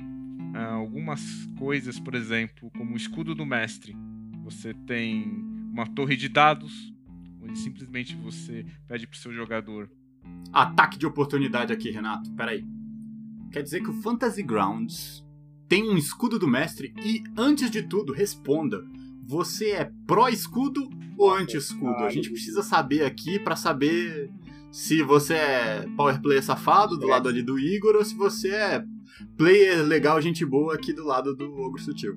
algumas 0.64 1.22
coisas, 1.58 2.00
por 2.00 2.16
exemplo, 2.16 2.72
como 2.78 2.94
o 2.94 2.98
escudo 2.98 3.36
do 3.36 3.46
mestre. 3.46 3.96
Você 4.44 4.74
tem 4.74 5.24
uma 5.72 5.88
torre 5.88 6.16
de 6.16 6.30
dados, 6.30 6.94
onde 7.42 7.58
simplesmente 7.60 8.16
você 8.16 8.66
pede 8.88 9.08
pro 9.08 9.18
seu 9.18 9.34
jogador. 9.34 9.90
Ataque 10.54 10.98
de 10.98 11.06
oportunidade 11.06 11.74
aqui, 11.74 11.92
Renato. 11.92 12.32
Peraí. 12.34 12.66
Quer 13.52 13.64
dizer 13.64 13.82
que 13.82 13.90
o 13.90 14.02
Fantasy 14.02 14.44
Grounds 14.44 15.26
tem 15.68 15.90
um 15.90 15.98
escudo 15.98 16.38
do 16.38 16.48
mestre 16.48 16.94
e, 17.04 17.24
antes 17.38 17.70
de 17.70 17.84
tudo, 17.84 18.14
responda. 18.14 18.84
Você 19.24 19.72
é 19.72 19.92
pró-escudo 20.06 20.90
ou 21.18 21.34
anti-escudo? 21.34 22.04
A 22.04 22.10
gente 22.10 22.30
precisa 22.30 22.62
saber 22.62 23.04
aqui 23.04 23.40
pra 23.40 23.56
saber 23.56 24.30
se 24.72 25.02
você 25.02 25.36
é 25.36 25.88
power 25.96 26.22
player 26.22 26.44
safado 26.44 26.98
do 26.98 27.08
lado 27.08 27.30
ali 27.30 27.42
do 27.42 27.58
Igor 27.58 27.96
ou 27.96 28.06
se 28.06 28.14
você 28.14 28.50
é 28.50 28.86
player 29.38 29.84
legal, 29.84 30.22
gente 30.22 30.46
boa 30.46 30.76
aqui 30.76 30.94
do 30.94 31.06
lado 31.06 31.36
do 31.36 31.52
Ogro 31.62 31.82
Sutil. 31.82 32.16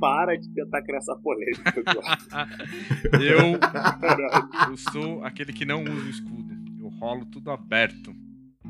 Para 0.00 0.36
de 0.36 0.48
tentar 0.52 0.82
criar 0.82 0.98
essa 0.98 1.16
polêmica. 1.16 1.74
Eu, 3.20 3.58
eu 4.68 4.76
sou 4.76 5.24
aquele 5.24 5.52
que 5.52 5.64
não 5.64 5.82
usa 5.82 6.06
o 6.06 6.10
escudo. 6.10 6.54
Eu 6.80 6.88
rolo 6.88 7.24
tudo 7.26 7.50
aberto. 7.50 8.14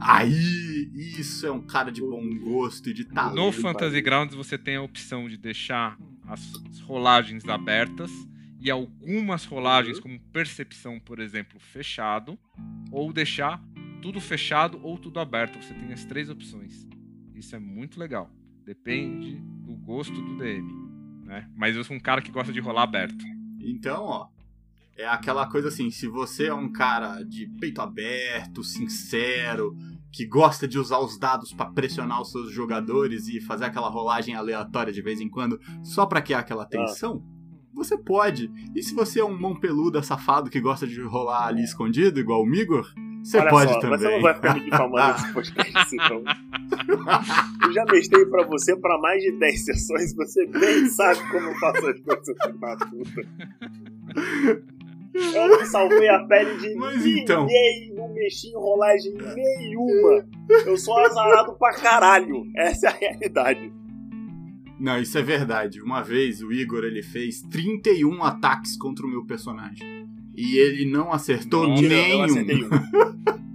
Aí, 0.00 0.90
isso 0.94 1.46
é 1.46 1.50
um 1.50 1.62
cara 1.62 1.90
de 1.90 2.00
bom 2.00 2.22
gosto 2.38 2.90
e 2.90 2.94
de 2.94 3.04
talento. 3.04 3.34
No 3.34 3.50
Fantasy 3.50 4.00
Grounds 4.00 4.34
você 4.34 4.58
tem 4.58 4.76
a 4.76 4.82
opção 4.82 5.28
de 5.28 5.36
deixar 5.36 5.98
as 6.28 6.52
rolagens 6.86 7.48
abertas 7.48 8.10
e 8.60 8.70
algumas 8.70 9.44
rolagens, 9.44 10.00
como 10.00 10.18
percepção, 10.32 10.98
por 10.98 11.18
exemplo, 11.18 11.58
fechado, 11.60 12.38
ou 12.90 13.12
deixar 13.12 13.62
tudo 14.02 14.20
fechado 14.20 14.80
ou 14.82 14.98
tudo 14.98 15.20
aberto. 15.20 15.62
Você 15.62 15.72
tem 15.74 15.92
as 15.92 16.04
três 16.04 16.28
opções. 16.28 16.86
Isso 17.36 17.54
é 17.54 17.58
muito 17.58 18.00
legal. 18.00 18.30
Depende 18.64 19.36
do 19.36 19.76
gosto 19.76 20.14
do 20.14 20.38
DM. 20.38 20.66
Né? 21.24 21.46
Mas 21.54 21.76
eu 21.76 21.84
sou 21.84 21.94
um 21.94 22.00
cara 22.00 22.22
que 22.22 22.32
gosta 22.32 22.50
de 22.50 22.60
rolar 22.60 22.84
aberto. 22.84 23.24
Então, 23.60 24.04
ó, 24.04 24.28
é 24.96 25.06
aquela 25.06 25.46
coisa 25.46 25.68
assim, 25.68 25.90
se 25.90 26.08
você 26.08 26.46
é 26.46 26.54
um 26.54 26.72
cara 26.72 27.22
de 27.22 27.46
peito 27.60 27.82
aberto, 27.82 28.64
sincero, 28.64 29.76
que 30.10 30.24
gosta 30.24 30.66
de 30.66 30.78
usar 30.78 30.98
os 30.98 31.18
dados 31.18 31.52
pra 31.52 31.66
pressionar 31.66 32.22
os 32.22 32.30
seus 32.30 32.50
jogadores 32.50 33.28
e 33.28 33.38
fazer 33.38 33.66
aquela 33.66 33.90
rolagem 33.90 34.34
aleatória 34.34 34.92
de 34.92 35.02
vez 35.02 35.20
em 35.20 35.28
quando, 35.28 35.60
só 35.84 36.06
pra 36.06 36.22
criar 36.22 36.38
aquela 36.38 36.64
tensão, 36.64 37.22
você 37.74 37.98
pode. 37.98 38.50
E 38.74 38.82
se 38.82 38.94
você 38.94 39.20
é 39.20 39.24
um 39.24 39.38
mão 39.38 39.54
peluda 39.54 40.02
safado 40.02 40.48
que 40.48 40.60
gosta 40.60 40.86
de 40.86 40.98
rolar 41.02 41.48
ali 41.48 41.62
escondido, 41.62 42.18
igual 42.18 42.42
o 42.42 42.46
Migor, 42.46 42.90
você 43.26 43.38
Olha 43.38 43.50
pode 43.50 43.72
só, 43.72 43.80
também. 43.80 43.98
Você 43.98 44.08
não 44.08 44.22
vai 44.22 44.34
ficar 44.34 44.54
me 44.54 44.60
difamando 44.60 45.12
nesse 45.14 45.32
podcast, 45.34 45.96
então. 45.96 46.22
Eu 47.64 47.72
já 47.72 47.84
mestrei 47.86 48.24
pra 48.26 48.46
você 48.46 48.76
pra 48.76 48.98
mais 49.00 49.20
de 49.20 49.32
10 49.32 49.64
sessões, 49.64 50.14
você 50.14 50.46
bem 50.46 50.86
sabe 50.86 51.18
como 51.28 51.48
eu 51.48 51.54
faço 51.56 51.86
as 51.88 52.00
coisas, 52.00 52.36
da 52.36 52.76
puta. 52.86 53.22
Eu 55.34 55.48
não 55.48 55.66
salvei 55.66 56.08
a 56.08 56.24
pele 56.24 56.56
de 56.58 56.74
Mas 56.76 57.04
ninguém, 57.04 57.22
então. 57.24 57.48
não 57.96 58.14
mexi 58.14 58.50
em 58.50 58.54
rolagem 58.54 59.12
nenhuma. 59.12 60.24
Eu 60.64 60.76
sou 60.76 60.96
azarado 60.98 61.52
pra 61.54 61.72
caralho. 61.72 62.44
Essa 62.54 62.86
é 62.86 62.90
a 62.90 62.96
realidade. 62.96 63.72
Não, 64.78 65.00
isso 65.00 65.18
é 65.18 65.22
verdade. 65.22 65.82
Uma 65.82 66.00
vez 66.00 66.42
o 66.42 66.52
Igor 66.52 66.84
ele 66.84 67.02
fez 67.02 67.42
31 67.42 68.22
ataques 68.22 68.76
contra 68.76 69.04
o 69.04 69.08
meu 69.08 69.24
personagem. 69.24 70.06
E 70.36 70.58
ele 70.58 70.90
não 70.90 71.12
acertou 71.12 71.68
Mentira, 71.68 71.94
Eu 71.94 72.02
nenhum. 72.02 72.22
acertei 72.24 72.64
um. 72.64 72.68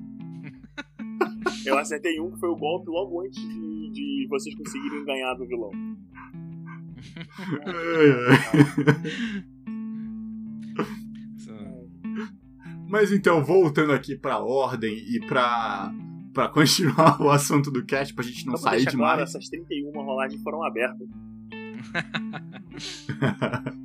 Eu 1.63 1.77
acertei 1.77 2.19
um 2.19 2.31
que 2.31 2.39
foi 2.39 2.49
o 2.49 2.55
golpe 2.55 2.89
logo 2.89 3.21
antes 3.21 3.39
de, 3.39 3.91
de 3.91 4.27
vocês 4.29 4.55
conseguirem 4.55 5.05
ganhar 5.05 5.35
do 5.35 5.45
vilão. 5.45 5.69
Mas 12.89 13.11
então, 13.11 13.43
voltando 13.43 13.93
aqui 13.93 14.15
pra 14.17 14.39
ordem 14.39 14.93
e 14.93 15.19
pra, 15.25 15.93
pra 16.33 16.49
continuar 16.49 17.21
o 17.21 17.29
assunto 17.29 17.71
do 17.71 17.85
cast, 17.85 18.13
pra 18.13 18.23
gente 18.23 18.45
não 18.45 18.53
pra 18.53 18.61
sair 18.63 18.75
deixar 18.83 18.97
claro, 18.97 19.17
demais. 19.17 19.29
essas 19.35 19.49
31 19.49 19.91
rolagens 19.91 20.41
foram 20.41 20.63
abertas. 20.63 21.07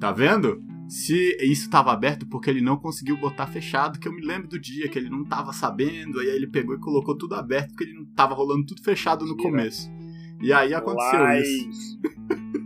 Tá 0.00 0.12
vendo? 0.12 0.62
Se 0.94 1.36
isso 1.40 1.68
tava 1.68 1.92
aberto 1.92 2.24
porque 2.24 2.48
ele 2.48 2.60
não 2.60 2.76
conseguiu 2.76 3.16
botar 3.16 3.48
fechado, 3.48 3.98
que 3.98 4.06
eu 4.06 4.12
me 4.12 4.24
lembro 4.24 4.46
do 4.46 4.60
dia 4.60 4.88
que 4.88 4.96
ele 4.96 5.10
não 5.10 5.24
tava 5.24 5.52
sabendo, 5.52 6.20
aí 6.20 6.28
ele 6.28 6.46
pegou 6.46 6.72
e 6.72 6.78
colocou 6.78 7.18
tudo 7.18 7.34
aberto 7.34 7.70
porque 7.70 7.82
ele 7.82 7.94
não 7.94 8.04
tava 8.04 8.32
rolando 8.32 8.64
tudo 8.64 8.80
fechado 8.80 9.26
no 9.26 9.36
começo. 9.36 9.90
E 10.40 10.52
aí 10.52 10.72
aconteceu 10.72 11.28
isso. 11.32 11.98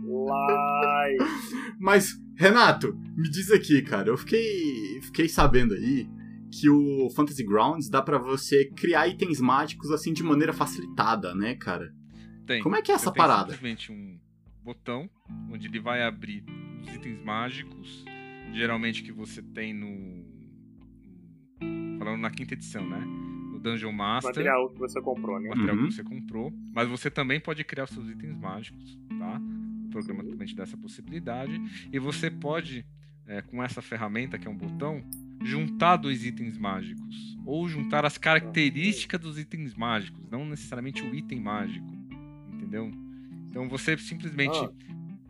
Lies. 0.05 1.49
Mas, 1.81 2.21
Renato, 2.35 2.95
me 3.17 3.27
diz 3.27 3.49
aqui, 3.49 3.81
cara, 3.81 4.09
eu 4.09 4.17
fiquei, 4.17 5.01
fiquei 5.01 5.27
sabendo 5.27 5.73
aí 5.73 6.07
que 6.51 6.69
o 6.69 7.09
Fantasy 7.15 7.43
Grounds 7.43 7.89
dá 7.89 7.99
pra 7.99 8.19
você 8.19 8.65
criar 8.75 9.07
itens 9.07 9.41
mágicos 9.41 9.89
assim 9.89 10.13
de 10.13 10.21
maneira 10.21 10.53
facilitada, 10.53 11.33
né, 11.33 11.55
cara? 11.55 11.91
Tem. 12.45 12.61
Como 12.61 12.75
é 12.75 12.83
que 12.83 12.91
é 12.91 12.95
essa 12.95 13.11
tem 13.11 13.17
parada? 13.17 13.53
simplesmente 13.53 13.91
um 13.91 14.19
botão 14.63 15.09
onde 15.51 15.65
ele 15.65 15.79
vai 15.79 16.03
abrir 16.03 16.43
os 16.83 16.93
itens 16.93 17.23
mágicos, 17.23 18.05
geralmente 18.53 19.03
que 19.03 19.11
você 19.11 19.41
tem 19.41 19.73
no. 19.73 20.25
Falando 21.97 22.21
na 22.21 22.31
quinta 22.31 22.53
edição, 22.53 22.87
né? 22.87 22.99
No 23.51 23.59
Dungeon 23.59 23.91
Master. 23.91 24.29
Material 24.29 24.69
que 24.69 24.79
você 24.79 25.01
comprou, 25.01 25.39
né? 25.39 25.49
material 25.49 25.75
Uhum. 25.75 25.87
que 25.87 25.93
você 25.93 26.03
comprou. 26.03 26.53
Mas 26.73 26.87
você 26.87 27.11
também 27.11 27.39
pode 27.39 27.63
criar 27.63 27.83
os 27.85 27.89
seus 27.89 28.07
itens 28.09 28.37
mágicos, 28.37 28.97
tá? 29.17 29.41
O 29.85 29.89
programa 29.89 30.23
também 30.23 30.47
te 30.47 30.55
dá 30.55 30.63
essa 30.63 30.77
possibilidade. 30.77 31.59
E 31.91 31.99
você 31.99 32.29
pode, 32.31 32.85
é, 33.27 33.41
com 33.41 33.61
essa 33.61 33.81
ferramenta, 33.81 34.37
que 34.37 34.47
é 34.47 34.51
um 34.51 34.55
botão, 34.55 35.03
juntar 35.43 35.97
dois 35.97 36.25
itens 36.25 36.57
mágicos. 36.57 37.37
Ou 37.45 37.67
juntar 37.67 38.05
as 38.05 38.17
características 38.17 39.19
dos 39.19 39.37
itens 39.37 39.73
mágicos, 39.75 40.21
não 40.29 40.45
necessariamente 40.45 41.01
o 41.03 41.13
item 41.13 41.41
mágico. 41.41 41.87
Entendeu? 42.53 42.91
Então 43.49 43.67
você 43.67 43.97
simplesmente 43.97 44.57
Ah. 44.57 44.71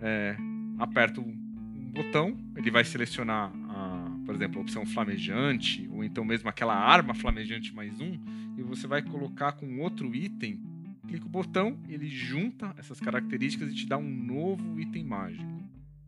é, 0.02 0.36
aperta 0.78 1.20
um 1.22 1.49
botão, 1.90 2.38
ele 2.56 2.72
vai 2.72 2.84
selecionar, 2.84 3.52
a, 3.70 4.12
por 4.26 4.36
exemplo, 4.36 4.60
a 4.60 4.62
opção 4.62 4.86
flamejante, 4.86 5.88
ou 5.92 6.04
então 6.04 6.24
mesmo 6.24 6.50
aquela 6.50 6.76
arma 6.76 7.14
flamejante 7.14 7.74
mais 7.74 8.00
um, 8.00 8.20
e 8.58 8.62
você 8.62 8.88
vai 8.88 9.02
colocar 9.02 9.54
com 9.54 9.80
outro 9.80 10.14
item, 10.16 10.60
clica 11.08 11.26
o 11.26 11.30
botão, 11.30 11.78
ele 11.88 12.08
junta 12.08 12.74
essas 12.78 13.00
características 13.00 13.72
e 13.72 13.76
te 13.76 13.88
dá 13.88 13.98
um 13.98 14.10
novo 14.10 14.80
item 14.80 15.04
mágico. 15.04 15.50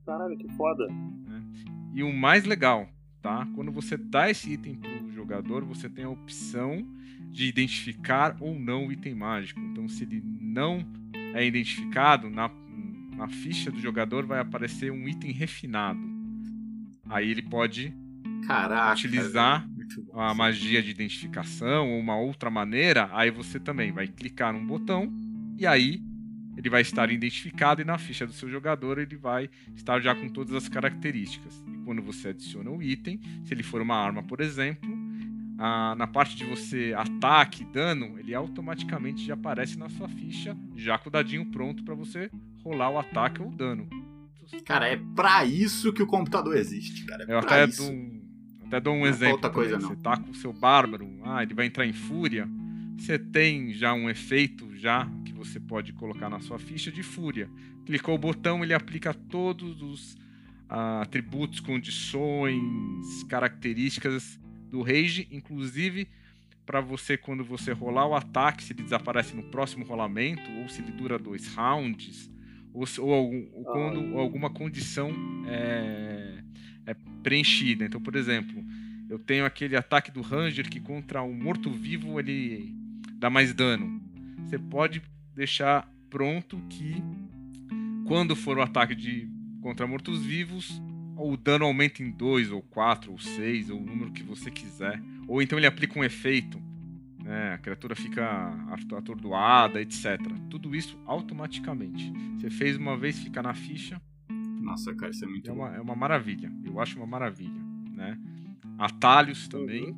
Caralho, 0.06 0.38
que 0.38 0.48
foda. 0.50 0.88
E 1.94 2.04
o 2.04 2.14
mais 2.14 2.46
legal, 2.46 2.88
tá? 3.22 3.48
Quando 3.56 3.72
você 3.72 3.98
dá 3.98 4.30
esse 4.30 4.52
item 4.52 4.76
pro 4.76 5.12
jogador, 5.12 5.64
você 5.64 5.90
tem 5.90 6.06
a 6.06 6.10
opção 6.10 6.86
de 7.30 7.46
identificar 7.48 8.36
ou 8.40 8.58
não 8.58 8.88
o 8.88 8.92
item 8.92 9.16
mágico. 9.16 9.60
Então, 9.60 9.88
se 9.88 10.04
ele 10.04 10.22
não 10.24 10.86
é 11.34 11.46
identificado, 11.46 12.30
na, 12.30 12.50
na 13.22 13.28
ficha 13.28 13.70
do 13.70 13.80
jogador 13.80 14.26
vai 14.26 14.40
aparecer 14.40 14.92
um 14.92 15.08
item 15.08 15.32
refinado. 15.32 16.00
Aí 17.08 17.30
ele 17.30 17.44
pode 17.44 17.94
Caraca. 18.48 18.94
utilizar 18.94 19.68
a 20.14 20.34
magia 20.34 20.82
de 20.82 20.90
identificação 20.90 21.92
ou 21.92 22.00
uma 22.00 22.18
outra 22.18 22.50
maneira, 22.50 23.10
aí 23.14 23.30
você 23.30 23.60
também 23.60 23.92
vai 23.92 24.08
clicar 24.08 24.52
num 24.52 24.66
botão 24.66 25.14
e 25.56 25.68
aí 25.68 26.02
ele 26.58 26.68
vai 26.68 26.82
estar 26.82 27.12
identificado 27.12 27.80
e 27.82 27.86
na 27.86 28.00
ficha 28.00 28.26
do 28.26 28.34
seu 28.34 28.50
jogador 28.50 28.98
ele 28.98 29.16
vai 29.16 29.48
estar 29.76 30.00
já 30.02 30.16
com 30.16 30.28
todas 30.28 30.56
as 30.56 30.68
características. 30.68 31.64
E 31.68 31.78
quando 31.86 32.02
você 32.02 32.30
adiciona 32.30 32.72
o 32.72 32.82
item, 32.82 33.20
se 33.44 33.54
ele 33.54 33.62
for 33.62 33.82
uma 33.82 33.96
arma, 33.96 34.24
por 34.24 34.42
exemplo, 34.42 34.90
a- 35.60 35.94
na 35.96 36.08
parte 36.08 36.36
de 36.36 36.44
você 36.46 36.92
ataque, 36.98 37.64
dano, 37.66 38.18
ele 38.18 38.34
automaticamente 38.34 39.24
já 39.24 39.36
aparece 39.36 39.78
na 39.78 39.90
sua 39.90 40.10
ficha, 40.10 40.58
já 40.76 40.98
com 40.98 41.10
o 41.10 41.12
dadinho 41.12 41.46
pronto 41.52 41.84
para 41.84 41.94
você 41.94 42.32
rolar 42.64 42.90
o 42.92 43.00
ataque 43.00 43.42
ou 43.42 43.50
o 43.50 43.52
dano. 43.52 43.88
Cara, 44.66 44.88
é 44.88 44.98
pra 45.16 45.46
isso 45.46 45.94
que 45.94 46.04
o 46.04 46.08
computador 46.08 46.56
existe, 46.58 47.06
cara. 47.06 47.26
É 47.28 47.34
Eu 47.34 47.40
até 47.40 47.66
isso. 47.66 47.84
dou, 47.84 47.92
um, 47.92 48.22
até 48.66 48.80
dou 48.80 48.94
um 48.94 49.00
Não 49.00 49.06
é 49.06 49.10
exemplo. 49.10 49.34
outra 49.36 49.50
coisa, 49.50 49.80
não. 49.80 49.88
Você 49.90 49.96
tá 49.96 50.18
com 50.18 50.32
o 50.32 50.36
seu 50.36 50.52
bárbaro, 50.52 51.08
ah, 51.24 51.42
ele 51.42 51.54
vai 51.54 51.66
entrar 51.68 51.86
em 51.86 51.94
fúria. 51.94 52.48
Você 52.98 53.18
tem 53.18 53.74
já 53.74 53.94
um 53.94 54.10
efeito 54.10 54.76
já 54.76 55.08
que 55.26 55.34
você 55.34 55.60
pode 55.60 55.94
colocar 55.94 56.30
na 56.30 56.40
sua 56.40 56.60
ficha 56.60 56.92
de 56.92 57.02
fúria. 57.02 57.50
Clicou 57.86 58.14
o 58.16 58.18
botão, 58.18 58.64
ele 58.64 58.74
aplica 58.74 59.14
todos 59.14 59.82
os 59.82 60.18
atributos, 60.70 61.60
condições, 61.60 63.24
características 63.28 64.40
do 64.70 64.82
Rage, 64.82 65.28
inclusive 65.32 66.08
para 66.66 66.80
você, 66.80 67.18
quando 67.18 67.44
você 67.44 67.74
rolar 67.74 68.06
o 68.08 68.16
ataque, 68.16 68.64
se 68.64 68.72
ele 68.72 68.84
desaparece 68.84 69.36
no 69.36 69.44
próximo 69.44 69.84
rolamento, 69.84 70.50
ou 70.60 70.70
se 70.70 70.82
ele 70.82 70.92
dura 70.92 71.18
dois 71.20 71.54
rounds, 71.54 72.30
ou, 72.74 72.86
ou, 73.00 73.14
algum, 73.14 73.48
ou 73.54 73.64
quando 73.64 74.18
alguma 74.18 74.50
condição 74.50 75.12
é, 75.48 76.44
é, 76.86 76.96
preenchida. 77.24 77.86
Então, 77.86 78.02
por 78.02 78.16
exemplo, 78.16 78.64
eu 79.10 79.20
tenho 79.20 79.46
aquele 79.46 79.76
ataque 79.76 80.12
do 80.12 80.22
Ranger 80.22 80.70
que 80.70 80.80
contra 80.80 81.22
um 81.22 81.34
morto-vivo 81.34 82.20
ele 82.20 82.74
dá 83.16 83.30
mais 83.30 83.54
dano. 83.54 84.02
Você 84.46 84.58
pode 84.58 85.02
deixar 85.36 85.90
pronto 86.10 86.58
que 86.70 87.02
quando 88.06 88.36
for 88.36 88.58
o 88.58 88.62
ataque 88.62 88.96
de 88.96 89.30
contra 89.62 89.86
mortos-vivos, 89.86 90.82
o 91.16 91.38
dano 91.38 91.66
aumenta 91.66 92.02
em 92.02 92.10
2, 92.10 92.52
ou 92.52 92.62
4, 92.62 93.12
ou 93.12 93.20
6, 93.20 93.70
ou 93.70 93.80
o 93.80 93.86
número 93.86 94.12
que 94.12 94.24
você 94.24 94.50
quiser. 94.50 95.02
Ou 95.28 95.42
então 95.42 95.58
ele 95.58 95.68
aplica 95.68 95.98
um 96.00 96.04
efeito, 96.04 96.62
né? 97.32 97.54
a 97.54 97.58
criatura 97.58 97.96
fica 97.96 98.54
atordoada, 98.98 99.82
etc. 99.82 100.20
Tudo 100.50 100.76
isso 100.76 101.00
automaticamente. 101.06 102.12
Você 102.38 102.50
fez 102.50 102.76
uma 102.76 102.98
vez, 102.98 103.18
fica 103.20 103.42
na 103.42 103.54
ficha. 103.54 104.02
Nossa, 104.30 104.94
cara, 104.94 105.12
isso 105.12 105.24
é 105.24 105.28
muito 105.28 105.50
é 105.50 105.54
uma, 105.54 105.76
é 105.76 105.80
uma 105.80 105.96
maravilha. 105.96 106.52
Eu 106.64 106.80
acho 106.82 106.98
uma 106.98 107.08
maravilha. 107.08 107.62
Né? 107.94 108.20
Atalhos 108.78 109.48
também. 109.48 109.96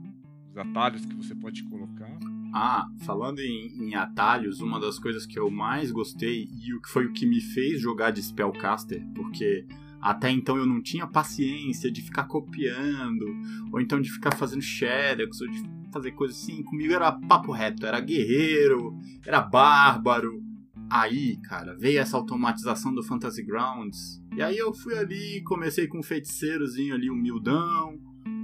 Os 0.52 0.58
atalhos 0.58 1.06
que 1.06 1.15
você 1.15 1.34
pode 1.34 1.63
colocar. 1.63 2.19
Ah, 2.54 2.88
falando 3.04 3.39
em, 3.39 3.89
em, 3.89 3.96
atalhos, 3.96 4.62
uma 4.62 4.80
das 4.80 5.00
coisas 5.00 5.26
que 5.26 5.39
eu 5.39 5.50
mais 5.50 5.91
gostei 5.91 6.48
e 6.52 6.72
o 6.76 6.80
que 6.80 6.88
foi 6.88 7.08
o 7.08 7.13
que 7.13 7.26
me 7.26 7.41
fez 7.41 7.82
jogar 7.82 8.12
de 8.12 8.22
Spellcaster, 8.22 9.04
porque 9.15 9.65
até 10.00 10.30
então 10.30 10.56
eu 10.58 10.65
não 10.67 10.80
tinha 10.80 11.08
paciência 11.08 11.91
de 11.91 12.04
ficar 12.04 12.26
copiando, 12.26 13.26
ou 13.72 13.82
então 13.82 14.00
de 14.00 14.12
ficar 14.12 14.36
fazendo 14.36 14.62
xerox, 14.62 15.41
ou 15.41 15.50
de 15.50 15.83
fazer 15.93 16.12
coisas 16.12 16.41
assim. 16.41 16.63
Comigo 16.63 16.93
era 16.93 17.12
papo 17.12 17.51
reto, 17.51 17.86
era 17.86 17.99
guerreiro, 17.99 18.97
era 19.25 19.41
bárbaro. 19.41 20.43
Aí, 20.89 21.38
cara, 21.38 21.75
veio 21.77 21.99
essa 21.99 22.17
automatização 22.17 22.93
do 22.93 23.03
Fantasy 23.03 23.43
Grounds. 23.43 24.21
E 24.36 24.41
aí 24.41 24.58
eu 24.58 24.73
fui 24.73 24.97
ali, 24.97 25.41
comecei 25.43 25.88
com 25.88 25.99
um 25.99 26.03
feiticeirozinho 26.03 26.93
ali, 26.93 27.10
humildão, 27.10 27.97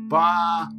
pá. 0.09 0.69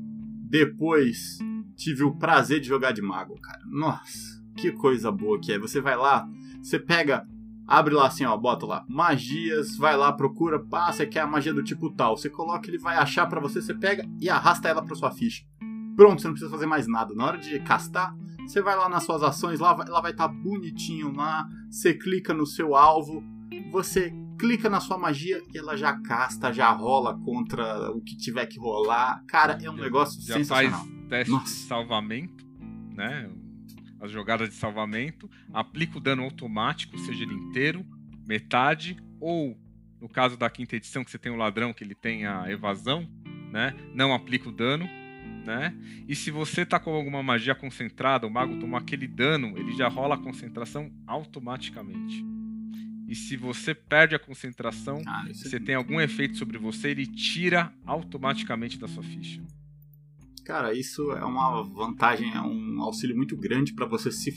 Depois 0.49 1.39
tive 1.77 2.03
o 2.03 2.17
prazer 2.17 2.61
de 2.61 2.69
jogar 2.69 2.93
de 2.93 3.03
mago, 3.03 3.41
cara. 3.41 3.63
Nossa, 3.67 4.43
que 4.57 4.73
coisa 4.73 5.13
boa 5.13 5.39
que 5.41 5.53
é. 5.53 5.59
Você 5.59 5.81
vai 5.81 5.97
lá, 5.97 6.29
você 6.63 6.79
pega 6.79 7.27
abre 7.71 7.95
lá 7.95 8.09
assim, 8.09 8.25
ó, 8.25 8.37
bota 8.37 8.67
lá, 8.67 8.85
magias, 8.89 9.77
vai 9.77 9.97
lá, 9.97 10.13
procura, 10.13 10.59
você 10.59 11.07
quer 11.07 11.21
a 11.21 11.27
magia 11.27 11.55
do 11.55 11.63
tipo 11.63 11.89
tal. 11.91 12.17
Você 12.17 12.29
coloca, 12.29 12.69
ele 12.69 12.79
vai 12.79 12.97
achar 12.97 13.27
para 13.27 13.41
você, 13.41 13.63
você 13.63 13.73
pega 13.73 14.05
e 14.21 14.29
arrasta 14.29 14.69
ela 14.69 14.83
pra 14.83 14.97
sua 14.97 15.13
ficha. 15.13 15.45
Pronto, 15.97 16.21
você 16.21 16.29
não 16.29 16.35
precisa 16.35 16.51
fazer 16.51 16.67
mais 16.67 16.87
nada. 16.87 17.15
Na 17.15 17.27
hora 17.27 17.39
de 17.39 17.59
castar, 17.61 18.15
você 18.47 18.63
vai 18.63 18.77
lá 18.77 18.89
nas 18.89 19.05
suas 19.05 19.23
ações, 19.23 19.61
lá, 19.61 19.77
ela 19.87 20.01
vai 20.01 20.13
estar 20.13 20.29
tá 20.29 20.35
bonitinho 20.35 21.13
lá, 21.15 21.49
você 21.71 21.95
clica 21.95 22.33
no 22.33 22.47
seu 22.47 22.75
alvo, 22.75 23.23
você 23.71 24.13
clica 24.39 24.71
na 24.71 24.81
sua 24.81 24.97
magia 24.97 25.43
e 25.53 25.59
ela 25.59 25.77
já 25.77 25.93
casta, 26.01 26.53
já 26.53 26.71
rola 26.71 27.19
contra 27.19 27.91
o 27.91 28.01
que 28.01 28.17
tiver 28.17 28.47
que 28.47 28.59
rolar. 28.59 29.23
Cara, 29.29 29.59
é 29.63 29.71
um 29.71 29.77
já, 29.77 29.83
negócio 29.83 30.21
já 30.23 30.35
sensacional. 30.35 30.81
Faz 30.81 31.09
teste 31.09 31.31
Nossa. 31.31 31.45
de 31.45 31.51
salvamento, 31.51 32.47
né? 32.95 33.31
as 34.01 34.11
jogadas 34.11 34.49
de 34.49 34.55
salvamento, 34.55 35.31
aplica 35.53 35.99
o 35.99 36.01
dano 36.01 36.23
automático, 36.23 36.99
seja 36.99 37.23
ele 37.23 37.35
inteiro, 37.35 37.85
metade, 38.27 38.97
ou 39.21 39.57
no 40.01 40.09
caso 40.09 40.37
da 40.39 40.49
quinta 40.49 40.77
edição, 40.77 41.05
que 41.05 41.11
você 41.11 41.19
tem 41.19 41.31
o 41.31 41.37
ladrão, 41.37 41.75
que 41.75 41.85
ele 41.85 41.95
tem 41.95 42.27
a 42.27 42.51
evasão, 42.51 43.07
né? 43.53 43.77
Não 43.95 44.15
aplica 44.15 44.49
o 44.49 44.53
dano, 44.53 44.89
né? 45.45 45.75
E 46.09 46.15
se 46.15 46.31
você 46.31 46.65
tá 46.65 46.79
com 46.79 46.95
alguma 46.95 47.23
magia 47.23 47.55
concentrada, 47.55 48.27
o 48.27 48.31
mago 48.31 48.59
tomou 48.59 48.79
aquele 48.79 49.07
dano, 49.07 49.57
ele 49.59 49.73
já 49.73 49.89
rola 49.89 50.15
a 50.15 50.19
concentração 50.19 50.91
automaticamente. 51.07 52.25
E 53.09 53.15
se 53.15 53.37
você 53.37 53.75
perde 53.75 54.15
a 54.15 54.19
concentração, 54.19 55.03
ah, 55.07 55.27
você 55.33 55.57
é... 55.57 55.61
tem 55.61 55.75
algum 55.75 56.01
efeito 56.01 56.37
sobre 56.37 56.59
você, 56.59 56.91
ele 56.91 57.07
tira 57.07 57.73
automaticamente 57.85 58.79
da 58.79 58.87
sua 58.87 59.03
ficha. 59.03 59.43
Cara, 60.45 60.73
isso 60.73 61.11
é 61.13 61.25
uma 61.25 61.63
vantagem, 61.63 62.33
é 62.33 62.41
um 62.41 62.81
auxílio 62.83 63.17
muito 63.17 63.37
grande 63.37 63.73
para 63.73 63.87
você 63.87 64.11
se, 64.11 64.33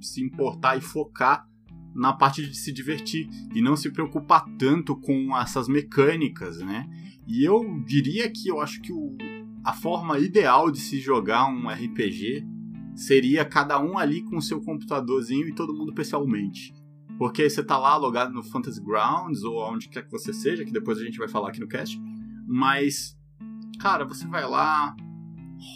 se 0.00 0.20
importar 0.20 0.76
e 0.76 0.80
focar 0.80 1.48
na 1.94 2.12
parte 2.12 2.46
de 2.46 2.54
se 2.54 2.72
divertir 2.72 3.28
e 3.54 3.62
não 3.62 3.74
se 3.74 3.90
preocupar 3.90 4.44
tanto 4.58 4.94
com 4.96 5.36
essas 5.38 5.66
mecânicas, 5.66 6.58
né? 6.58 6.86
E 7.26 7.44
eu 7.44 7.82
diria 7.84 8.30
que 8.30 8.48
eu 8.48 8.60
acho 8.60 8.80
que 8.82 8.92
o, 8.92 9.16
a 9.66 9.72
forma 9.72 10.16
ideal 10.20 10.70
de 10.70 10.78
se 10.78 11.00
jogar 11.00 11.48
um 11.48 11.68
RPG 11.68 12.46
seria 12.94 13.44
cada 13.44 13.80
um 13.80 13.98
ali 13.98 14.22
com 14.22 14.36
o 14.36 14.40
seu 14.40 14.60
computadorzinho 14.60 15.48
e 15.48 15.52
todo 15.52 15.74
mundo 15.74 15.92
pessoalmente. 15.92 16.72
Porque 17.18 17.50
você 17.50 17.64
tá 17.64 17.76
lá 17.76 17.96
logado 17.96 18.32
no 18.32 18.44
Fantasy 18.44 18.80
Grounds 18.80 19.42
ou 19.42 19.58
onde 19.68 19.88
quer 19.88 20.04
que 20.04 20.12
você 20.12 20.32
seja, 20.32 20.64
que 20.64 20.70
depois 20.70 20.98
a 20.98 21.02
gente 21.02 21.18
vai 21.18 21.26
falar 21.26 21.48
aqui 21.48 21.58
no 21.58 21.66
cast, 21.66 22.00
mas 22.46 23.18
cara, 23.80 24.04
você 24.04 24.24
vai 24.28 24.48
lá, 24.48 24.94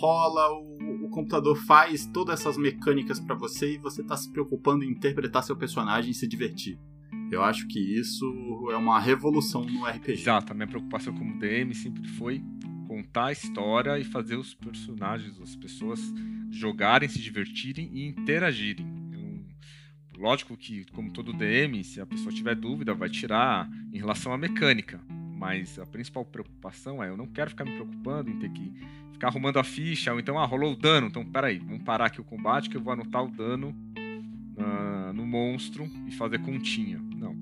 rola, 0.00 0.53
o, 0.53 1.07
o 1.07 1.11
computador 1.11 1.57
faz 1.57 2.07
todas 2.07 2.38
essas 2.38 2.57
mecânicas 2.57 3.18
para 3.18 3.35
você 3.35 3.74
e 3.74 3.79
você 3.79 4.05
tá 4.05 4.16
se 4.16 4.31
preocupando 4.31 4.85
em 4.85 4.90
interpretar 4.92 5.42
seu 5.42 5.57
personagem 5.57 6.12
e 6.12 6.14
se 6.14 6.29
divertir. 6.29 6.79
Eu 7.29 7.42
acho 7.42 7.66
que 7.66 7.81
isso 7.81 8.24
é 8.70 8.76
uma 8.76 9.00
revolução 9.00 9.64
no 9.64 9.85
RPG. 9.85 10.12
Exato, 10.12 10.53
a 10.53 10.55
minha 10.55 10.68
preocupação 10.68 11.12
como 11.12 11.40
DM 11.40 11.74
sempre 11.74 12.07
foi 12.07 12.40
contar 12.90 13.26
a 13.26 13.33
história 13.33 13.96
e 14.00 14.05
fazer 14.05 14.35
os 14.35 14.53
personagens, 14.53 15.40
as 15.40 15.55
pessoas 15.55 16.00
jogarem, 16.50 17.09
se 17.09 17.20
divertirem 17.20 17.88
e 17.92 18.05
interagirem. 18.05 18.85
Lógico 20.18 20.57
que, 20.57 20.85
como 20.87 21.12
todo 21.12 21.33
DM, 21.33 21.85
se 21.85 22.00
a 22.00 22.05
pessoa 22.05 22.35
tiver 22.35 22.57
dúvida, 22.57 22.92
vai 22.92 23.09
tirar 23.09 23.70
em 23.92 23.96
relação 23.96 24.33
à 24.33 24.37
mecânica. 24.37 25.00
Mas 25.09 25.79
a 25.79 25.87
principal 25.87 26.24
preocupação 26.24 27.00
é: 27.00 27.09
eu 27.09 27.16
não 27.16 27.29
quero 27.29 27.50
ficar 27.50 27.64
me 27.64 27.70
preocupando 27.70 28.29
em 28.29 28.40
ter 28.40 28.50
que 28.50 28.72
ficar 29.12 29.29
arrumando 29.29 29.61
a 29.61 29.64
ficha, 29.64 30.12
ou 30.12 30.18
então, 30.18 30.37
ah, 30.37 30.44
rolou 30.44 30.72
o 30.72 30.76
dano, 30.76 31.07
então 31.07 31.24
peraí, 31.24 31.61
vamos 31.61 31.85
parar 31.85 32.07
aqui 32.07 32.20
o 32.20 32.24
combate 32.24 32.68
que 32.68 32.76
eu 32.76 32.83
vou 32.83 32.92
anotar 32.92 33.24
o 33.24 33.29
dano 33.29 33.68
uh, 33.68 35.12
no 35.12 35.24
monstro 35.24 35.88
e 36.09 36.11
fazer 36.11 36.40
continha. 36.40 36.98
Não. 36.98 37.37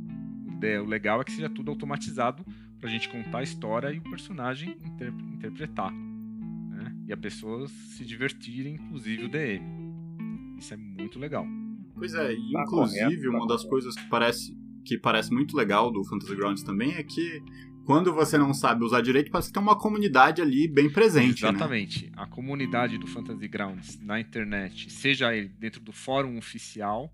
O 0.84 0.86
legal 0.86 1.22
é 1.22 1.24
que 1.24 1.32
seja 1.32 1.48
tudo 1.48 1.70
automatizado 1.70 2.44
pra 2.78 2.88
gente 2.88 3.08
contar 3.08 3.38
a 3.38 3.42
história 3.42 3.92
e 3.92 3.98
o 3.98 4.02
personagem 4.02 4.76
inter 4.84 5.12
interpretar. 5.34 5.92
Né? 5.92 6.94
E 7.06 7.12
a 7.12 7.16
pessoa 7.16 7.68
se 7.68 8.04
divertir, 8.04 8.66
inclusive 8.66 9.24
o 9.24 9.28
DM. 9.28 9.64
Isso 10.58 10.74
é 10.74 10.76
muito 10.76 11.18
legal. 11.18 11.46
Pois 11.94 12.14
é, 12.14 12.32
e 12.32 12.52
tá 12.52 12.62
inclusive 12.62 13.04
correto, 13.04 13.22
tá 13.22 13.36
uma 13.36 13.46
das 13.46 13.64
coisas 13.64 13.94
que 13.94 14.08
parece, 14.08 14.56
que 14.84 14.98
parece 14.98 15.32
muito 15.32 15.56
legal 15.56 15.90
do 15.90 16.04
Fantasy 16.04 16.34
Grounds 16.36 16.62
também 16.62 16.92
é 16.92 17.02
que 17.02 17.42
quando 17.84 18.12
você 18.12 18.36
não 18.36 18.52
sabe 18.52 18.84
usar 18.84 19.00
direito, 19.00 19.30
parece 19.30 19.48
que 19.48 19.54
tem 19.54 19.62
uma 19.62 19.74
comunidade 19.74 20.42
ali 20.42 20.68
bem 20.68 20.90
presente. 20.90 21.42
Né? 21.42 21.48
Exatamente. 21.48 22.04
Né? 22.04 22.12
A 22.16 22.26
comunidade 22.26 22.98
do 22.98 23.06
Fantasy 23.06 23.48
Grounds 23.48 23.98
na 24.02 24.20
internet, 24.20 24.92
seja 24.92 25.34
ele 25.34 25.48
dentro 25.48 25.80
do 25.80 25.90
fórum 25.90 26.36
oficial, 26.36 27.10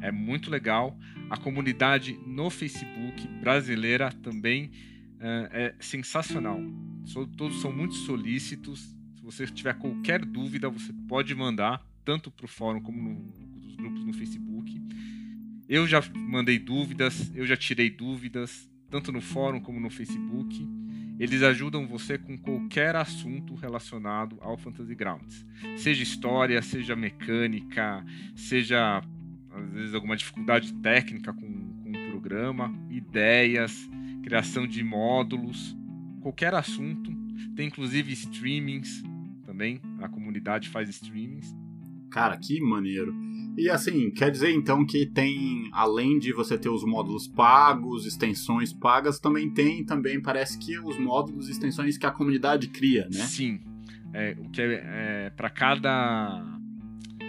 é 0.00 0.12
muito 0.12 0.50
legal. 0.50 0.96
A 1.30 1.38
comunidade 1.38 2.18
no 2.26 2.50
Facebook 2.50 3.26
brasileira 3.40 4.12
também 4.22 4.70
uh, 5.22 5.48
é 5.52 5.74
sensacional. 5.80 6.60
Todos 7.36 7.60
são 7.60 7.72
muito 7.72 7.94
solícitos. 7.94 8.80
Se 9.14 9.22
você 9.22 9.46
tiver 9.46 9.74
qualquer 9.74 10.24
dúvida, 10.24 10.68
você 10.68 10.92
pode 11.08 11.34
mandar, 11.34 11.84
tanto 12.04 12.30
para 12.30 12.44
o 12.44 12.48
fórum 12.48 12.80
como 12.80 13.00
no, 13.00 13.14
nos 13.60 13.76
grupos 13.76 14.04
no 14.04 14.12
Facebook. 14.12 14.80
Eu 15.68 15.86
já 15.86 16.02
mandei 16.14 16.58
dúvidas, 16.58 17.32
eu 17.34 17.46
já 17.46 17.56
tirei 17.56 17.88
dúvidas 17.88 18.68
tanto 18.90 19.10
no 19.10 19.22
fórum 19.22 19.60
como 19.60 19.80
no 19.80 19.88
Facebook. 19.88 20.68
Eles 21.18 21.42
ajudam 21.42 21.86
você 21.86 22.18
com 22.18 22.36
qualquer 22.36 22.96
assunto 22.96 23.54
relacionado 23.54 24.36
ao 24.40 24.58
Fantasy 24.58 24.94
Grounds. 24.94 25.46
Seja 25.76 26.02
história, 26.02 26.60
seja 26.60 26.96
mecânica, 26.96 28.04
seja 28.34 29.02
às 29.50 29.72
vezes 29.72 29.94
alguma 29.94 30.16
dificuldade 30.16 30.72
técnica 30.74 31.32
com, 31.32 31.40
com 31.40 31.90
o 31.90 32.10
programa, 32.10 32.74
ideias, 32.90 33.88
criação 34.22 34.66
de 34.66 34.82
módulos, 34.82 35.76
qualquer 36.20 36.54
assunto. 36.54 37.10
Tem 37.54 37.66
inclusive 37.66 38.12
streamings 38.12 39.02
também, 39.44 39.80
a 40.00 40.08
comunidade 40.08 40.68
faz 40.68 40.88
streamings. 40.88 41.54
Cara, 42.10 42.36
que 42.36 42.60
maneiro. 42.60 43.14
E 43.56 43.68
assim, 43.68 44.10
quer 44.10 44.30
dizer 44.30 44.50
então 44.50 44.84
que 44.84 45.04
tem, 45.06 45.68
além 45.72 46.18
de 46.18 46.32
você 46.32 46.56
ter 46.56 46.68
os 46.70 46.84
módulos 46.84 47.26
pagos, 47.26 48.06
extensões 48.06 48.72
pagas, 48.72 49.18
também 49.18 49.50
tem, 49.50 49.84
também 49.84 50.20
parece 50.20 50.58
que 50.58 50.78
os 50.78 50.98
módulos 50.98 51.48
e 51.48 51.52
extensões 51.52 51.98
que 51.98 52.06
a 52.06 52.10
comunidade 52.10 52.68
cria, 52.68 53.08
né? 53.12 53.20
Sim. 53.26 53.60
É, 54.14 54.36
o 54.38 54.48
que 54.50 54.60
é, 54.60 54.82
é 54.84 55.30
para 55.30 55.50
cada 55.50 56.44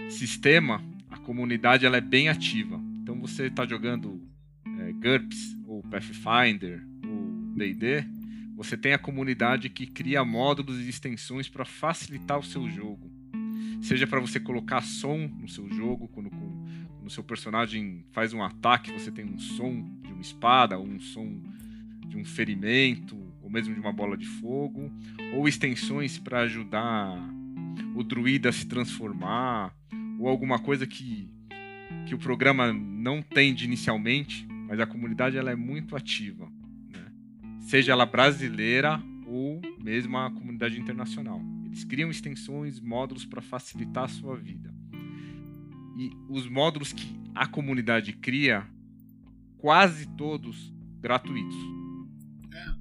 sistema, 0.08 0.82
a 1.10 1.18
comunidade 1.18 1.84
ela 1.84 1.96
é 1.96 2.00
bem 2.00 2.28
ativa. 2.28 2.80
Então 3.02 3.20
você 3.20 3.46
está 3.46 3.66
jogando 3.66 4.22
é, 4.78 4.92
GURPS 4.92 5.56
Pathfinder 5.90 6.84
ou 7.04 7.54
D&D, 7.56 8.04
você 8.56 8.76
tem 8.76 8.92
a 8.92 8.98
comunidade 8.98 9.68
que 9.68 9.86
cria 9.86 10.24
módulos 10.24 10.78
e 10.78 10.88
extensões 10.88 11.48
para 11.48 11.64
facilitar 11.64 12.38
o 12.38 12.44
seu 12.44 12.68
jogo. 12.68 13.10
Seja 13.82 14.06
para 14.06 14.20
você 14.20 14.40
colocar 14.40 14.80
som 14.80 15.28
no 15.40 15.48
seu 15.48 15.68
jogo, 15.70 16.08
quando, 16.08 16.30
quando 16.30 17.06
o 17.06 17.10
seu 17.10 17.22
personagem 17.22 18.04
faz 18.12 18.32
um 18.32 18.42
ataque, 18.42 18.92
você 18.92 19.10
tem 19.10 19.24
um 19.24 19.38
som 19.38 19.82
de 20.02 20.12
uma 20.12 20.22
espada, 20.22 20.78
ou 20.78 20.86
um 20.86 21.00
som 21.00 21.42
de 22.06 22.16
um 22.16 22.24
ferimento, 22.24 23.16
ou 23.42 23.50
mesmo 23.50 23.74
de 23.74 23.80
uma 23.80 23.92
bola 23.92 24.16
de 24.16 24.26
fogo, 24.26 24.90
ou 25.34 25.46
extensões 25.48 26.18
para 26.18 26.40
ajudar 26.40 27.18
o 27.94 28.02
druida 28.02 28.48
a 28.48 28.52
se 28.52 28.66
transformar, 28.66 29.74
ou 30.18 30.28
alguma 30.28 30.58
coisa 30.58 30.86
que, 30.86 31.28
que 32.06 32.14
o 32.14 32.18
programa 32.18 32.72
não 32.72 33.20
tem 33.20 33.52
de 33.52 33.64
inicialmente, 33.64 34.46
mas 34.66 34.80
a 34.80 34.86
comunidade 34.86 35.36
ela 35.36 35.50
é 35.50 35.56
muito 35.56 35.94
ativa 35.96 36.50
seja 37.64 37.92
ela 37.92 38.06
brasileira 38.06 39.02
ou 39.26 39.60
mesmo 39.82 40.16
a 40.18 40.30
comunidade 40.30 40.78
internacional. 40.78 41.40
Eles 41.64 41.84
criam 41.84 42.10
extensões, 42.10 42.80
módulos 42.80 43.24
para 43.24 43.42
facilitar 43.42 44.04
a 44.04 44.08
sua 44.08 44.36
vida. 44.36 44.72
E 45.96 46.10
os 46.28 46.48
módulos 46.48 46.92
que 46.92 47.18
a 47.34 47.46
comunidade 47.46 48.12
cria, 48.12 48.66
quase 49.58 50.06
todos 50.16 50.72
gratuitos. 51.00 51.56
É. 52.52 52.74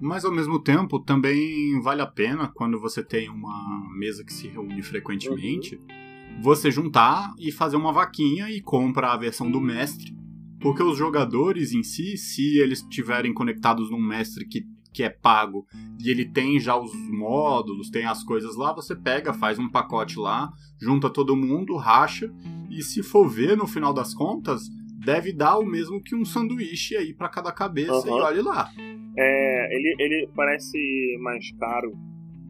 Mas 0.00 0.24
ao 0.24 0.32
mesmo 0.32 0.58
tempo, 0.60 1.00
também 1.00 1.80
vale 1.80 2.00
a 2.00 2.06
pena 2.06 2.48
quando 2.48 2.80
você 2.80 3.02
tem 3.02 3.28
uma 3.28 3.88
mesa 3.98 4.24
que 4.24 4.32
se 4.32 4.48
reúne 4.48 4.82
frequentemente, 4.82 5.76
uhum. 5.76 6.42
você 6.42 6.70
juntar 6.70 7.34
e 7.38 7.50
fazer 7.50 7.76
uma 7.76 7.92
vaquinha 7.92 8.50
e 8.50 8.60
compra 8.60 9.12
a 9.12 9.16
versão 9.16 9.50
do 9.50 9.60
mestre 9.60 10.17
porque 10.60 10.82
os 10.82 10.96
jogadores 10.96 11.72
em 11.72 11.82
si, 11.82 12.16
se 12.16 12.58
eles 12.58 12.80
estiverem 12.80 13.32
conectados 13.32 13.90
num 13.90 14.00
mestre 14.00 14.46
que, 14.46 14.64
que 14.92 15.02
é 15.02 15.10
pago 15.10 15.66
e 16.02 16.10
ele 16.10 16.24
tem 16.24 16.58
já 16.58 16.76
os 16.76 16.92
módulos, 17.10 17.90
tem 17.90 18.04
as 18.04 18.24
coisas 18.24 18.56
lá, 18.56 18.72
você 18.72 18.94
pega, 18.96 19.32
faz 19.32 19.58
um 19.58 19.68
pacote 19.68 20.18
lá, 20.18 20.50
junta 20.80 21.10
todo 21.10 21.36
mundo, 21.36 21.76
racha, 21.76 22.32
e 22.70 22.82
se 22.82 23.02
for 23.02 23.28
ver 23.28 23.56
no 23.56 23.66
final 23.66 23.92
das 23.92 24.12
contas, 24.14 24.68
deve 25.04 25.32
dar 25.32 25.58
o 25.58 25.66
mesmo 25.66 26.02
que 26.02 26.14
um 26.14 26.24
sanduíche 26.24 26.96
aí 26.96 27.14
para 27.14 27.28
cada 27.28 27.52
cabeça 27.52 28.08
uhum. 28.08 28.18
e 28.18 28.22
olhe 28.22 28.42
lá. 28.42 28.70
É, 29.16 29.76
ele, 29.76 29.96
ele 29.98 30.30
parece 30.34 30.78
mais 31.20 31.50
caro 31.58 31.92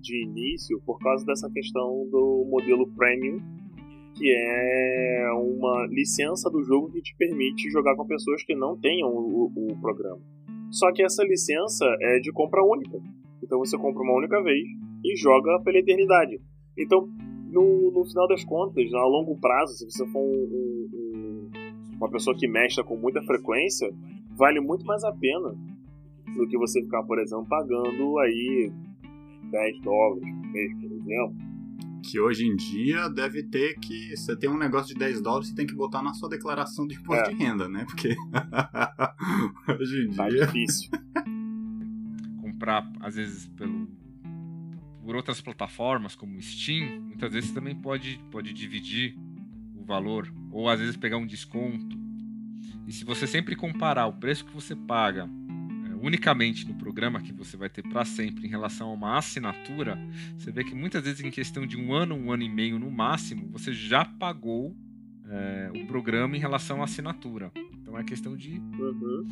de 0.00 0.24
início 0.24 0.80
por 0.84 0.98
causa 0.98 1.24
dessa 1.24 1.50
questão 1.50 2.08
do 2.10 2.46
modelo 2.50 2.88
premium 2.94 3.40
que 4.18 4.34
é 4.34 5.30
uma 5.32 5.86
licença 5.86 6.50
do 6.50 6.62
jogo 6.64 6.90
que 6.90 7.00
te 7.00 7.14
permite 7.16 7.70
jogar 7.70 7.94
com 7.94 8.04
pessoas 8.04 8.42
que 8.42 8.54
não 8.54 8.76
tenham 8.76 9.08
o, 9.08 9.52
o, 9.54 9.80
programa. 9.80 10.20
Só 10.72 10.92
que 10.92 11.02
essa 11.02 11.22
licença 11.22 11.84
é 12.00 12.18
de 12.18 12.32
compra 12.32 12.62
única. 12.64 12.98
Então 13.42 13.60
você 13.60 13.78
compra 13.78 14.02
uma 14.02 14.18
única 14.18 14.42
vez 14.42 14.66
e 15.04 15.16
joga 15.16 15.62
pela 15.62 15.78
eternidade. 15.78 16.40
Então, 16.76 17.08
no, 17.50 17.92
no 17.92 18.04
final 18.04 18.26
das 18.26 18.44
contas, 18.44 18.92
a 18.92 19.06
longo 19.06 19.38
prazo, 19.38 19.72
se 19.74 19.84
você 19.84 20.06
for 20.08 20.20
um, 20.20 20.88
um, 20.92 21.50
uma 21.96 22.10
pessoa 22.10 22.36
que 22.36 22.48
mexe 22.48 22.82
com 22.82 22.96
muita 22.96 23.22
frequência, 23.22 23.88
vale 24.36 24.60
muito 24.60 24.84
mais 24.84 25.04
a 25.04 25.12
pena 25.12 25.54
do 26.36 26.46
que 26.48 26.58
você 26.58 26.82
ficar, 26.82 27.04
por 27.04 27.18
exemplo, 27.20 27.46
pagando 27.48 28.18
aí 28.18 28.72
10 29.50 29.80
dólares 29.80 30.22
por 30.22 30.52
mês, 30.52 30.72
por 30.74 30.92
exemplo 30.92 31.47
que 32.02 32.20
hoje 32.20 32.46
em 32.46 32.56
dia 32.56 33.08
deve 33.08 33.42
ter 33.42 33.78
que. 33.78 34.16
Você 34.16 34.36
tem 34.36 34.48
um 34.48 34.56
negócio 34.56 34.92
de 34.92 34.98
10 34.98 35.22
dólares, 35.22 35.48
você 35.48 35.54
tem 35.54 35.66
que 35.66 35.74
botar 35.74 36.02
na 36.02 36.14
sua 36.14 36.28
declaração 36.28 36.86
de 36.86 36.94
imposto 36.94 37.30
é. 37.30 37.34
de 37.34 37.36
renda, 37.36 37.68
né? 37.68 37.84
Porque 37.84 38.16
hoje 39.80 40.06
em 40.06 40.12
tá 40.12 40.28
dia. 40.28 40.46
difícil. 40.46 40.90
Comprar, 42.40 42.90
às 43.00 43.14
vezes, 43.14 43.46
pelo. 43.48 43.88
Por 45.02 45.16
outras 45.16 45.40
plataformas 45.40 46.14
como 46.14 46.40
Steam, 46.42 47.00
muitas 47.00 47.32
vezes 47.32 47.48
você 47.48 47.54
também 47.54 47.74
pode, 47.74 48.20
pode 48.30 48.52
dividir 48.52 49.16
o 49.74 49.82
valor, 49.82 50.30
ou 50.50 50.68
às 50.68 50.80
vezes 50.80 50.96
pegar 50.98 51.16
um 51.16 51.26
desconto. 51.26 51.96
E 52.86 52.92
se 52.92 53.04
você 53.04 53.26
sempre 53.26 53.56
comparar 53.56 54.06
o 54.06 54.12
preço 54.12 54.44
que 54.44 54.52
você 54.52 54.76
paga 54.76 55.28
unicamente 56.02 56.66
no 56.66 56.74
programa 56.74 57.20
que 57.20 57.32
você 57.32 57.56
vai 57.56 57.68
ter 57.68 57.82
para 57.82 58.04
sempre 58.04 58.46
em 58.46 58.50
relação 58.50 58.90
a 58.90 58.92
uma 58.92 59.18
assinatura, 59.18 59.98
você 60.36 60.50
vê 60.50 60.64
que 60.64 60.74
muitas 60.74 61.02
vezes 61.02 61.20
em 61.20 61.30
questão 61.30 61.66
de 61.66 61.76
um 61.76 61.92
ano, 61.92 62.14
um 62.14 62.32
ano 62.32 62.42
e 62.42 62.48
meio 62.48 62.78
no 62.78 62.90
máximo, 62.90 63.48
você 63.50 63.72
já 63.72 64.04
pagou 64.04 64.76
é, 65.28 65.70
o 65.74 65.86
programa 65.86 66.36
em 66.36 66.40
relação 66.40 66.80
à 66.80 66.84
assinatura. 66.84 67.52
Então 67.72 67.98
é 67.98 68.04
questão 68.04 68.36
de, 68.36 68.58
uhum. 68.58 69.26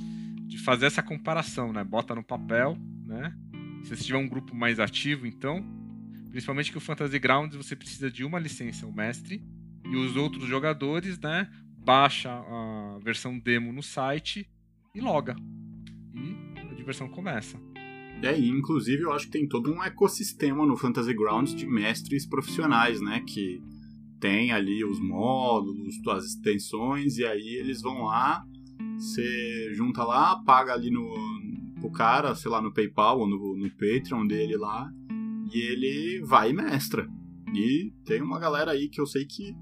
de 0.46 0.58
fazer 0.58 0.86
essa 0.86 1.02
comparação, 1.02 1.72
né? 1.72 1.84
Bota 1.84 2.14
no 2.14 2.22
papel, 2.22 2.76
né? 3.04 3.34
Se 3.82 3.94
você 3.94 4.04
tiver 4.04 4.18
um 4.18 4.28
grupo 4.28 4.54
mais 4.54 4.80
ativo, 4.80 5.26
então, 5.26 5.64
principalmente 6.30 6.72
que 6.72 6.78
o 6.78 6.80
Fantasy 6.80 7.18
Grounds 7.18 7.56
você 7.56 7.76
precisa 7.76 8.10
de 8.10 8.24
uma 8.24 8.38
licença, 8.38 8.86
o 8.86 8.92
mestre, 8.92 9.42
e 9.84 9.96
os 9.96 10.16
outros 10.16 10.48
jogadores, 10.48 11.18
né? 11.18 11.48
Baixa 11.78 12.30
a 12.30 12.98
versão 13.02 13.38
demo 13.38 13.72
no 13.72 13.82
site 13.82 14.48
e 14.92 15.00
loga 15.00 15.36
diversão 16.86 17.08
começa. 17.08 17.60
É, 18.22 18.38
inclusive 18.38 19.02
eu 19.02 19.12
acho 19.12 19.26
que 19.26 19.32
tem 19.32 19.48
todo 19.48 19.70
um 19.70 19.82
ecossistema 19.82 20.64
no 20.64 20.76
Fantasy 20.76 21.12
Grounds 21.12 21.54
de 21.54 21.66
mestres 21.66 22.24
profissionais, 22.24 23.00
né? 23.00 23.22
Que 23.26 23.60
tem 24.20 24.52
ali 24.52 24.84
os 24.84 25.00
módulos, 25.00 25.96
as 26.08 26.24
extensões, 26.24 27.18
e 27.18 27.26
aí 27.26 27.56
eles 27.56 27.82
vão 27.82 28.04
lá, 28.04 28.42
você 28.96 29.74
junta 29.74 30.02
lá, 30.04 30.42
paga 30.44 30.72
ali 30.72 30.90
no, 30.90 31.12
pro 31.80 31.90
cara, 31.90 32.34
sei 32.34 32.50
lá, 32.50 32.62
no 32.62 32.72
PayPal 32.72 33.18
ou 33.18 33.28
no, 33.28 33.56
no 33.56 33.70
Patreon 33.72 34.26
dele 34.26 34.56
lá, 34.56 34.88
e 35.52 35.58
ele 35.58 36.22
vai 36.24 36.50
e 36.50 36.54
mestra. 36.54 37.06
E 37.52 37.92
tem 38.04 38.22
uma 38.22 38.38
galera 38.38 38.70
aí 38.70 38.88
que 38.88 39.00
eu 39.00 39.06
sei 39.06 39.26
que 39.26 39.54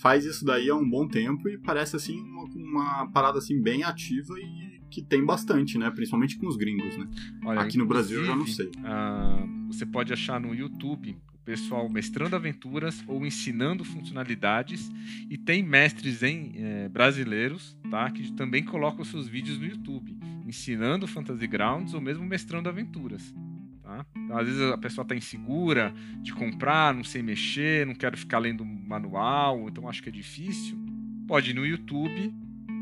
faz 0.00 0.24
isso 0.24 0.44
daí 0.44 0.70
há 0.70 0.74
um 0.74 0.88
bom 0.88 1.06
tempo 1.06 1.48
e 1.48 1.58
parece 1.58 1.96
assim 1.96 2.18
uma, 2.20 2.44
uma 2.54 3.12
parada 3.12 3.38
assim 3.38 3.60
bem 3.60 3.82
ativa 3.82 4.34
e 4.38 4.69
que 4.90 5.00
tem 5.02 5.24
bastante, 5.24 5.78
né? 5.78 5.90
Principalmente 5.90 6.36
com 6.36 6.46
os 6.46 6.56
gringos, 6.56 6.96
né? 6.96 7.08
Olha, 7.44 7.60
Aqui 7.60 7.78
no 7.78 7.86
Brasil 7.86 8.20
eu 8.20 8.26
já 8.26 8.36
não 8.36 8.46
sei. 8.46 8.66
Uh, 8.66 9.66
você 9.68 9.86
pode 9.86 10.12
achar 10.12 10.40
no 10.40 10.54
YouTube 10.54 11.16
o 11.34 11.38
pessoal 11.44 11.88
mestrando 11.88 12.36
aventuras 12.36 13.02
ou 13.06 13.24
ensinando 13.24 13.84
funcionalidades 13.84 14.90
e 15.28 15.38
tem 15.38 15.62
mestres 15.62 16.22
em 16.22 16.52
eh, 16.56 16.88
brasileiros, 16.88 17.76
tá? 17.90 18.10
Que 18.10 18.30
também 18.32 18.62
colocam 18.62 19.04
seus 19.04 19.26
vídeos 19.26 19.58
no 19.58 19.64
YouTube, 19.64 20.16
ensinando 20.46 21.06
Fantasy 21.06 21.46
Grounds 21.46 21.94
ou 21.94 22.00
mesmo 22.00 22.24
mestrando 22.24 22.68
aventuras. 22.68 23.34
Tá? 23.82 24.06
Então, 24.16 24.38
às 24.38 24.46
vezes 24.46 24.62
a 24.62 24.78
pessoa 24.78 25.02
está 25.02 25.16
insegura 25.16 25.92
de 26.22 26.32
comprar, 26.32 26.94
não 26.94 27.02
sei 27.02 27.22
mexer, 27.22 27.86
não 27.86 27.94
quero 27.94 28.16
ficar 28.16 28.38
lendo 28.38 28.64
manual, 28.64 29.68
então 29.68 29.88
acho 29.88 30.02
que 30.02 30.08
é 30.08 30.12
difícil. 30.12 30.78
Pode 31.26 31.50
ir 31.50 31.54
no 31.54 31.66
YouTube 31.66 32.32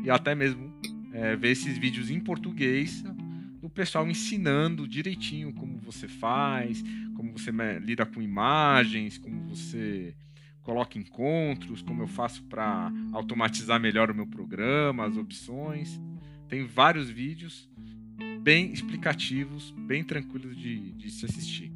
e 0.03 0.09
até 0.09 0.35
mesmo 0.35 0.71
é, 1.13 1.35
ver 1.35 1.51
esses 1.51 1.77
vídeos 1.77 2.09
em 2.09 2.19
português 2.19 3.03
do 3.61 3.69
pessoal 3.69 4.07
ensinando 4.07 4.87
direitinho 4.87 5.53
como 5.53 5.77
você 5.77 6.07
faz, 6.07 6.83
como 7.15 7.31
você 7.31 7.51
lida 7.79 8.05
com 8.05 8.21
imagens, 8.21 9.17
como 9.17 9.43
você 9.47 10.15
coloca 10.63 10.97
encontros, 10.97 11.81
como 11.81 12.03
eu 12.03 12.07
faço 12.07 12.43
para 12.43 12.91
automatizar 13.11 13.79
melhor 13.79 14.11
o 14.11 14.15
meu 14.15 14.27
programa, 14.27 15.05
as 15.05 15.17
opções. 15.17 15.99
Tem 16.47 16.65
vários 16.65 17.09
vídeos 17.09 17.69
bem 18.41 18.71
explicativos, 18.71 19.71
bem 19.71 20.03
tranquilos 20.03 20.55
de, 20.55 20.91
de 20.93 21.11
se 21.11 21.25
assistir. 21.25 21.71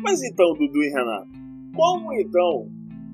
Mas 0.00 0.22
então, 0.22 0.52
Dudu 0.54 0.82
e 0.82 0.90
Renato, 0.90 1.30
como 1.74 2.12
então 2.12 2.70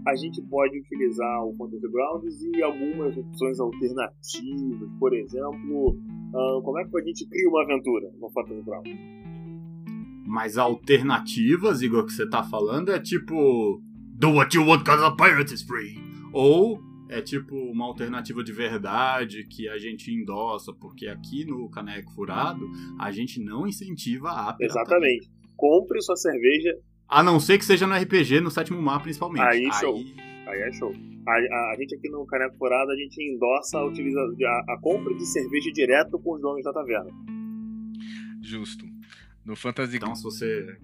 a 0.06 0.16
gente 0.16 0.40
pode 0.42 0.78
utilizar 0.78 1.44
o 1.44 1.54
Fantasy 1.56 1.88
Grounds 1.88 2.42
e 2.42 2.62
algumas 2.62 3.16
opções 3.16 3.60
alternativas, 3.60 4.90
por 4.98 5.14
exemplo, 5.14 5.90
uh, 5.90 6.62
como 6.62 6.78
é 6.78 6.84
que 6.84 6.98
a 6.98 7.04
gente 7.04 7.26
cria 7.28 7.48
uma 7.48 7.62
aventura 7.62 8.10
no 8.18 8.30
Fantasy 8.30 8.62
Grounds? 8.62 8.98
Mas 10.26 10.56
alternativas, 10.56 11.82
Igor, 11.82 12.06
que 12.06 12.12
você 12.12 12.28
tá 12.28 12.42
falando 12.42 12.92
é 12.92 13.00
tipo 13.00 13.82
Do 14.16 14.30
what 14.32 14.56
you 14.56 14.64
want 14.64 14.84
cause 14.84 15.02
a 15.02 15.10
pirate 15.10 15.52
is 15.52 15.62
free. 15.62 15.98
Ou 16.32 16.80
é 17.08 17.20
tipo 17.20 17.56
uma 17.56 17.86
alternativa 17.86 18.42
de 18.44 18.52
verdade 18.52 19.44
que 19.48 19.68
a 19.68 19.76
gente 19.76 20.12
endossa, 20.12 20.72
porque 20.72 21.08
aqui 21.08 21.44
no 21.44 21.68
Caneco 21.68 22.12
Furado 22.12 22.64
a 22.98 23.10
gente 23.10 23.42
não 23.42 23.66
incentiva 23.66 24.30
a 24.30 24.52
pirataria. 24.52 24.66
Exatamente. 24.66 25.30
Compre 25.56 26.00
sua 26.00 26.16
cerveja 26.16 26.78
a 27.10 27.22
não 27.24 27.40
ser 27.40 27.58
que 27.58 27.64
seja 27.64 27.88
no 27.88 27.94
RPG, 27.94 28.40
no 28.40 28.50
sétimo 28.50 28.80
mar, 28.80 29.02
principalmente. 29.02 29.42
Aí, 29.42 29.68
show. 29.72 29.96
Aí, 30.46 30.60
é 30.60 30.72
show. 30.72 30.92
A, 31.26 31.32
a, 31.32 31.72
a, 31.72 31.76
gente 31.78 31.96
aqui 31.96 32.08
no 32.08 32.24
Caneco 32.24 32.56
Furado, 32.56 32.92
a 32.92 32.96
gente 32.96 33.20
endossa 33.20 33.78
a, 33.78 33.84
utiliza, 33.84 34.20
a, 34.20 34.74
a 34.74 34.78
compra 34.80 35.12
de 35.14 35.26
cerveja 35.26 35.72
direto 35.72 36.18
com 36.20 36.34
os 36.34 36.40
donos 36.40 36.62
da 36.62 36.72
taverna. 36.72 37.10
Justo. 38.40 38.86
No 39.44 39.56
Fantasy... 39.56 39.96
Então, 39.96 40.14
se 40.14 40.22
você 40.22 40.78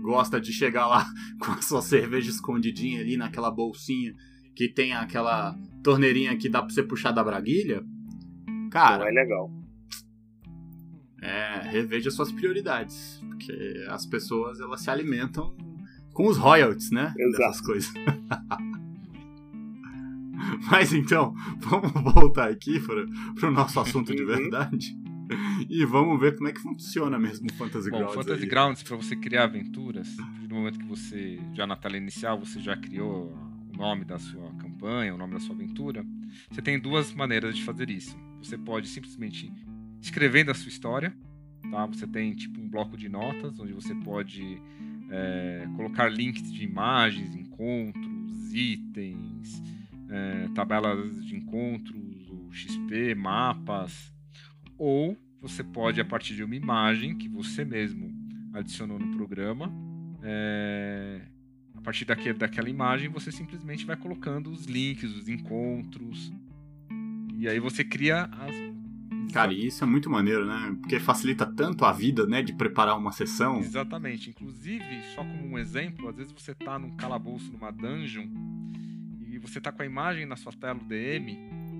gosta 0.00 0.40
de 0.40 0.52
chegar 0.52 0.86
lá 0.86 1.04
com 1.38 1.52
a 1.52 1.60
sua 1.60 1.82
cerveja 1.82 2.30
escondidinha 2.30 3.00
ali 3.00 3.16
naquela 3.18 3.50
bolsinha 3.50 4.14
que 4.56 4.68
tem 4.68 4.94
aquela 4.94 5.54
torneirinha 5.84 6.36
que 6.36 6.48
dá 6.48 6.62
pra 6.62 6.70
você 6.70 6.82
puxar 6.82 7.12
da 7.12 7.22
braguilha, 7.22 7.84
cara... 8.72 9.04
Não 9.04 9.08
é 9.08 9.12
legal. 9.12 9.50
É, 11.22 11.60
reveja 11.70 12.10
suas 12.10 12.30
prioridades. 12.32 13.20
Porque 13.28 13.84
as 13.88 14.04
pessoas 14.06 14.60
elas 14.60 14.80
se 14.82 14.90
alimentam 14.90 15.54
com 16.12 16.26
os 16.26 16.36
royalties, 16.36 16.90
né? 16.90 17.14
Exato. 17.16 17.38
Dessas 17.38 17.60
coisas. 17.60 17.92
Mas 20.70 20.92
então, 20.92 21.34
vamos 21.60 21.90
voltar 22.14 22.48
aqui 22.50 22.80
para 22.80 23.48
o 23.48 23.52
nosso 23.52 23.78
assunto 23.80 24.14
de 24.14 24.22
Uhum. 24.22 24.28
verdade. 24.28 24.96
E 25.68 25.84
vamos 25.84 26.18
ver 26.18 26.36
como 26.36 26.48
é 26.48 26.52
que 26.52 26.60
funciona 26.60 27.18
mesmo 27.18 27.48
o 27.50 27.54
Fantasy 27.54 27.90
Bom, 27.90 27.98
Grounds. 27.98 28.14
Fantasy 28.14 28.42
aí. 28.44 28.48
Grounds, 28.48 28.82
para 28.82 28.96
você 28.96 29.14
criar 29.14 29.44
aventuras, 29.44 30.08
no 30.48 30.56
momento 30.56 30.78
que 30.78 30.86
você, 30.86 31.38
já 31.52 31.66
na 31.66 31.76
tela 31.76 31.98
inicial, 31.98 32.38
você 32.38 32.58
já 32.60 32.74
criou 32.76 33.30
o 33.74 33.76
nome 33.76 34.04
da 34.06 34.18
sua 34.18 34.50
campanha, 34.54 35.14
o 35.14 35.18
nome 35.18 35.34
da 35.34 35.40
sua 35.40 35.54
aventura, 35.54 36.02
você 36.50 36.62
tem 36.62 36.80
duas 36.80 37.12
maneiras 37.12 37.54
de 37.56 37.62
fazer 37.62 37.90
isso. 37.90 38.16
Você 38.42 38.56
pode 38.56 38.88
simplesmente 38.88 39.52
escrevendo 40.00 40.50
a 40.50 40.54
sua 40.54 40.68
história, 40.68 41.14
tá? 41.70 41.86
Você 41.86 42.06
tem 42.06 42.34
tipo 42.34 42.60
um 42.60 42.68
bloco 42.68 42.96
de 42.96 43.08
notas, 43.08 43.58
onde 43.58 43.72
você 43.72 43.94
pode 43.94 44.60
é, 45.10 45.66
colocar 45.76 46.08
links 46.08 46.52
de 46.52 46.64
imagens, 46.64 47.34
encontros, 47.34 48.52
itens, 48.52 49.62
é, 50.08 50.48
tabelas 50.54 51.24
de 51.24 51.36
encontros, 51.36 51.98
XP, 52.50 53.14
mapas, 53.14 54.12
ou 54.76 55.16
você 55.40 55.62
pode, 55.62 56.00
a 56.00 56.04
partir 56.04 56.34
de 56.34 56.42
uma 56.42 56.56
imagem 56.56 57.16
que 57.16 57.28
você 57.28 57.64
mesmo 57.64 58.12
adicionou 58.52 58.98
no 58.98 59.16
programa, 59.16 59.70
é, 60.22 61.20
a 61.74 61.80
partir 61.80 62.04
daque- 62.04 62.32
daquela 62.32 62.68
imagem 62.68 63.08
você 63.08 63.30
simplesmente 63.30 63.84
vai 63.84 63.96
colocando 63.96 64.50
os 64.50 64.64
links, 64.64 65.14
os 65.14 65.28
encontros, 65.28 66.32
e 67.36 67.46
aí 67.48 67.60
você 67.60 67.84
cria 67.84 68.24
as. 68.24 68.67
Cara, 69.32 69.52
e 69.52 69.66
isso 69.66 69.84
é 69.84 69.86
muito 69.86 70.08
maneiro, 70.08 70.46
né? 70.46 70.76
Porque 70.80 70.98
facilita 70.98 71.46
tanto 71.46 71.84
a 71.84 71.92
vida, 71.92 72.26
né? 72.26 72.42
De 72.42 72.52
preparar 72.52 72.96
uma 72.96 73.12
sessão. 73.12 73.58
Exatamente. 73.58 74.30
Inclusive, 74.30 75.02
só 75.14 75.22
como 75.22 75.46
um 75.46 75.58
exemplo, 75.58 76.08
às 76.08 76.16
vezes 76.16 76.32
você 76.32 76.54
tá 76.54 76.78
num 76.78 76.96
calabouço, 76.96 77.52
numa 77.52 77.70
dungeon, 77.70 78.26
e 79.26 79.38
você 79.38 79.60
tá 79.60 79.70
com 79.70 79.82
a 79.82 79.86
imagem 79.86 80.26
na 80.26 80.36
sua 80.36 80.52
tela 80.52 80.78
do 80.78 80.84
DM, 80.84 81.32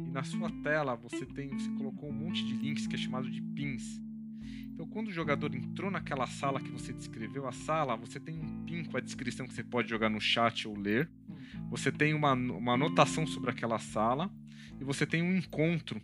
e 0.06 0.10
na 0.10 0.22
sua 0.22 0.50
tela 0.62 0.94
você 0.94 1.24
tem, 1.24 1.48
você 1.48 1.68
colocou 1.70 2.10
um 2.10 2.12
monte 2.12 2.44
de 2.44 2.54
links 2.54 2.86
que 2.86 2.94
é 2.94 2.98
chamado 2.98 3.30
de 3.30 3.40
pins. 3.40 4.00
Então, 4.78 4.86
quando 4.86 5.08
o 5.08 5.12
jogador 5.12 5.52
entrou 5.56 5.90
naquela 5.90 6.24
sala 6.26 6.60
que 6.60 6.70
você 6.70 6.92
descreveu 6.92 7.48
a 7.48 7.52
sala, 7.52 7.96
você 7.96 8.20
tem 8.20 8.38
um 8.38 8.64
pin 8.64 8.84
com 8.84 8.96
a 8.96 9.00
descrição 9.00 9.44
que 9.44 9.52
você 9.52 9.64
pode 9.64 9.90
jogar 9.90 10.08
no 10.08 10.20
chat 10.20 10.68
ou 10.68 10.78
ler. 10.78 11.10
Você 11.68 11.90
tem 11.90 12.14
uma, 12.14 12.32
uma 12.32 12.74
anotação 12.74 13.26
sobre 13.26 13.50
aquela 13.50 13.80
sala 13.80 14.30
e 14.80 14.84
você 14.84 15.04
tem 15.04 15.20
um 15.20 15.36
encontro. 15.36 16.00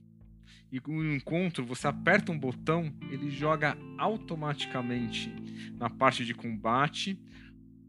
E 0.71 0.81
com 0.81 0.97
o 0.97 1.15
encontro, 1.15 1.65
você 1.65 1.87
aperta 1.87 2.33
um 2.33 2.39
botão, 2.39 2.93
ele 3.11 3.31
joga 3.31 3.77
automaticamente 3.97 5.33
na 5.79 5.89
parte 5.89 6.25
de 6.25 6.35
combate. 6.35 7.19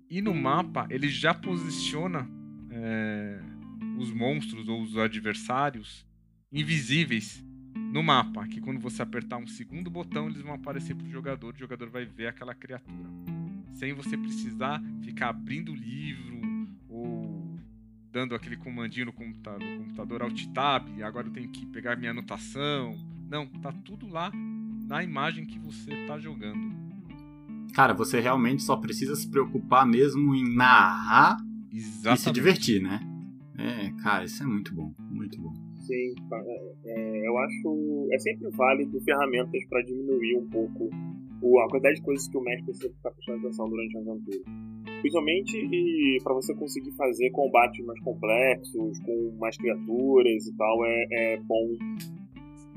E 0.09 0.21
no 0.21 0.33
mapa 0.33 0.87
ele 0.89 1.09
já 1.09 1.33
posiciona 1.33 2.29
é, 2.69 3.39
os 3.97 4.11
monstros 4.11 4.67
ou 4.67 4.81
os 4.81 4.97
adversários 4.97 6.05
invisíveis 6.51 7.43
no 7.75 8.03
mapa, 8.03 8.47
que 8.47 8.61
quando 8.61 8.79
você 8.79 9.01
apertar 9.01 9.37
um 9.37 9.47
segundo 9.47 9.89
botão 9.89 10.27
eles 10.27 10.41
vão 10.41 10.53
aparecer 10.53 10.95
para 10.95 11.07
o 11.07 11.09
jogador, 11.09 11.53
o 11.53 11.57
jogador 11.57 11.89
vai 11.89 12.05
ver 12.05 12.27
aquela 12.27 12.53
criatura, 12.53 13.09
sem 13.73 13.93
você 13.93 14.17
precisar 14.17 14.81
ficar 15.01 15.29
abrindo 15.29 15.71
o 15.71 15.75
livro 15.75 16.34
dando 18.15 18.33
aquele 18.33 18.55
comandinho 18.55 19.07
no 19.07 19.13
computador, 19.13 19.59
no 19.67 19.77
computador 19.79 20.21
Alt 20.21 20.45
Tab, 20.53 20.87
agora 21.03 21.27
eu 21.27 21.33
tenho 21.33 21.49
que 21.49 21.65
pegar 21.65 21.97
minha 21.97 22.11
anotação. 22.11 22.95
Não, 23.29 23.45
tá 23.45 23.73
tudo 23.83 24.07
lá 24.07 24.31
na 24.87 25.03
imagem 25.03 25.45
que 25.45 25.59
você 25.59 25.91
tá 26.07 26.17
jogando. 26.17 26.73
Cara, 27.73 27.93
você 27.93 28.21
realmente 28.21 28.63
só 28.63 28.77
precisa 28.77 29.17
se 29.17 29.29
preocupar 29.29 29.85
mesmo 29.85 30.33
em 30.33 30.55
narrar 30.55 31.35
Exatamente. 31.69 32.19
e 32.21 32.23
se 32.23 32.31
divertir, 32.31 32.81
né? 32.81 33.01
É, 33.57 33.91
cara, 34.01 34.23
isso 34.23 34.41
é 34.41 34.45
muito 34.45 34.73
bom, 34.73 34.93
muito 35.11 35.41
bom. 35.41 35.53
Sim, 35.81 36.13
é, 36.31 36.73
é, 36.85 37.27
eu 37.27 37.37
acho. 37.37 38.07
É 38.13 38.19
sempre 38.19 38.49
válido 38.51 38.97
ferramentas 39.01 39.61
para 39.67 39.81
diminuir 39.83 40.37
um 40.37 40.47
pouco 40.47 40.89
o- 41.41 41.59
a 41.59 41.67
quantidade 41.69 41.97
de 41.97 42.01
coisas 42.01 42.25
que 42.29 42.37
o 42.37 42.41
mestre 42.41 42.63
precisa 42.65 42.93
ficar 42.93 43.11
prestando 43.11 43.39
atenção 43.39 43.69
durante 43.69 43.97
a 43.97 43.99
aventura. 43.99 44.39
Principalmente 45.01 46.17
para 46.23 46.33
você 46.33 46.53
conseguir 46.55 46.91
fazer 46.93 47.29
combates 47.31 47.85
mais 47.85 47.99
complexos, 48.01 48.99
com 48.99 49.35
mais 49.39 49.55
criaturas 49.57 50.47
e 50.47 50.55
tal, 50.57 50.85
é, 50.85 51.05
é 51.11 51.37
bom 51.41 51.75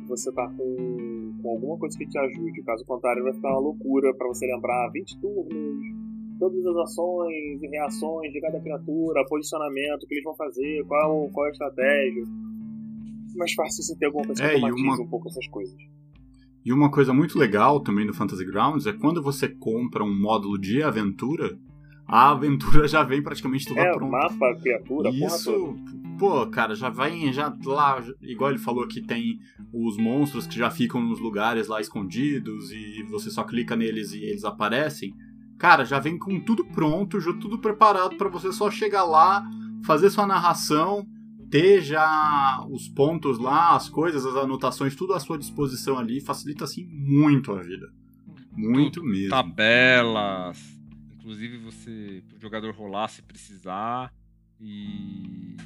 você 0.06 0.32
tá 0.32 0.48
com, 0.56 1.34
com 1.42 1.50
alguma 1.50 1.78
coisa 1.78 1.96
que 1.98 2.06
te 2.06 2.18
ajude. 2.18 2.62
Caso 2.62 2.84
contrário, 2.86 3.22
vai 3.22 3.32
ficar 3.34 3.50
uma 3.50 3.60
loucura 3.60 4.14
para 4.14 4.26
você 4.28 4.46
lembrar 4.46 4.88
20 4.90 5.20
turnos, 5.20 5.86
todas 6.38 6.64
as 6.66 6.76
ações 6.76 7.62
e 7.62 7.66
reações 7.66 8.32
de 8.32 8.40
cada 8.40 8.58
criatura, 8.58 9.22
posicionamento, 9.28 10.04
o 10.04 10.06
que 10.06 10.14
eles 10.14 10.24
vão 10.24 10.34
fazer, 10.34 10.82
qual, 10.86 11.28
qual 11.30 11.44
é 11.46 11.48
a 11.50 11.52
estratégia. 11.52 12.24
Mais 13.36 13.52
fácil 13.52 13.82
você 13.82 13.96
ter 13.98 14.06
alguma 14.06 14.24
coisa 14.24 14.42
que 14.42 14.48
É, 14.48 14.58
e 14.58 14.72
uma- 14.72 15.00
um 15.00 15.06
pouco 15.06 15.28
essas 15.28 15.46
coisas. 15.48 15.76
E 16.64 16.72
uma 16.72 16.90
coisa 16.90 17.12
muito 17.12 17.38
legal 17.38 17.78
também 17.80 18.06
no 18.06 18.14
Fantasy 18.14 18.44
Grounds 18.46 18.86
é 18.86 18.92
quando 18.94 19.22
você 19.22 19.46
compra 19.48 20.02
um 20.02 20.18
módulo 20.20 20.58
de 20.58 20.82
aventura, 20.82 21.58
a 22.09 22.30
aventura 22.30 22.88
já 22.88 23.02
vem 23.02 23.22
praticamente 23.22 23.66
toda 23.66 23.80
É, 23.80 23.92
pronta. 23.92 24.11
mapa, 24.11 24.54
criatura, 24.61 25.11
porra 25.12 25.26
isso, 25.26 25.52
toda. 25.52 26.18
pô, 26.18 26.46
cara, 26.46 26.74
já 26.74 26.88
vai 26.88 27.32
já 27.32 27.54
lá, 27.64 28.02
igual 28.22 28.50
ele 28.50 28.59
falou 28.59 28.88
que 28.88 29.02
tem 29.02 29.38
os 29.72 29.96
monstros 29.98 30.46
que 30.46 30.56
já 30.59 30.70
ficam 30.70 31.02
nos 31.02 31.20
lugares 31.20 31.68
lá 31.68 31.80
escondidos 31.80 32.72
e 32.72 33.02
você 33.11 33.30
só 33.30 33.44
clica 33.44 33.76
neles 33.76 34.12
e 34.12 34.22
eles 34.24 34.44
aparecem. 34.44 35.12
Cara, 35.59 35.84
já 35.84 35.98
vem 35.98 36.18
com 36.18 36.40
tudo 36.40 36.64
pronto, 36.64 37.20
já 37.20 37.32
tudo 37.34 37.59
preparado 37.59 38.16
pra 38.16 38.28
você 38.28 38.50
só 38.52 38.70
chegar 38.70 39.04
lá, 39.04 39.44
fazer 39.84 40.09
sua 40.09 40.26
narração, 40.26 41.04
ter 41.50 41.82
já 41.82 42.64
os 42.70 42.88
pontos 42.88 43.38
lá, 43.38 43.74
as 43.74 43.88
coisas, 43.88 44.24
as 44.24 44.36
anotações, 44.36 44.94
tudo 44.94 45.14
à 45.14 45.20
sua 45.20 45.36
disposição 45.36 45.98
ali, 45.98 46.20
facilita 46.20 46.64
assim 46.64 46.86
muito 46.90 47.52
a 47.52 47.61
vida. 47.62 47.88
Muito 48.56 49.02
mesmo. 49.02 49.30
Tabelas, 49.30 50.77
inclusive 51.28 51.58
você 51.58 52.22
pro 52.26 52.40
jogador 52.40 52.74
rolar 52.74 53.06
se 53.08 53.20
precisar 53.20 54.10
e 54.58 55.58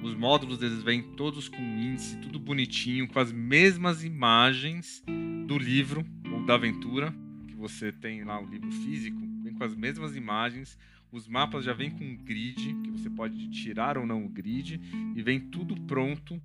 os 0.00 0.14
módulos 0.14 0.62
eles 0.62 0.80
vêm 0.84 1.02
todos 1.16 1.48
com 1.48 1.60
índice, 1.60 2.16
tudo 2.18 2.38
bonitinho, 2.38 3.08
com 3.08 3.18
as 3.18 3.32
mesmas 3.32 4.04
imagens 4.04 5.02
do 5.44 5.58
livro 5.58 6.06
ou 6.32 6.46
da 6.46 6.54
aventura 6.54 7.12
que 7.48 7.56
você 7.56 7.90
tem 7.90 8.22
lá 8.22 8.40
o 8.40 8.46
livro 8.46 8.70
físico, 8.70 9.18
vem 9.42 9.52
com 9.52 9.64
as 9.64 9.74
mesmas 9.74 10.14
imagens. 10.14 10.78
Os 11.10 11.26
mapas 11.26 11.64
já 11.64 11.72
vêm 11.72 11.90
com 11.90 12.16
grid, 12.18 12.74
que 12.84 12.90
você 12.92 13.10
pode 13.10 13.48
tirar 13.48 13.98
ou 13.98 14.06
não 14.06 14.24
o 14.24 14.28
grid, 14.28 14.80
e 15.16 15.22
vem 15.22 15.40
tudo 15.40 15.74
pronto, 15.80 16.40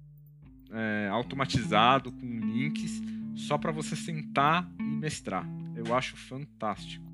é, 0.72 1.10
automatizado, 1.12 2.12
com 2.12 2.40
links, 2.40 3.02
só 3.36 3.56
para 3.56 3.72
você 3.72 3.96
sentar 3.96 4.68
e 4.80 4.84
mestrar. 4.84 5.46
Eu 5.76 5.94
acho 5.94 6.18
fantástico. 6.18 7.13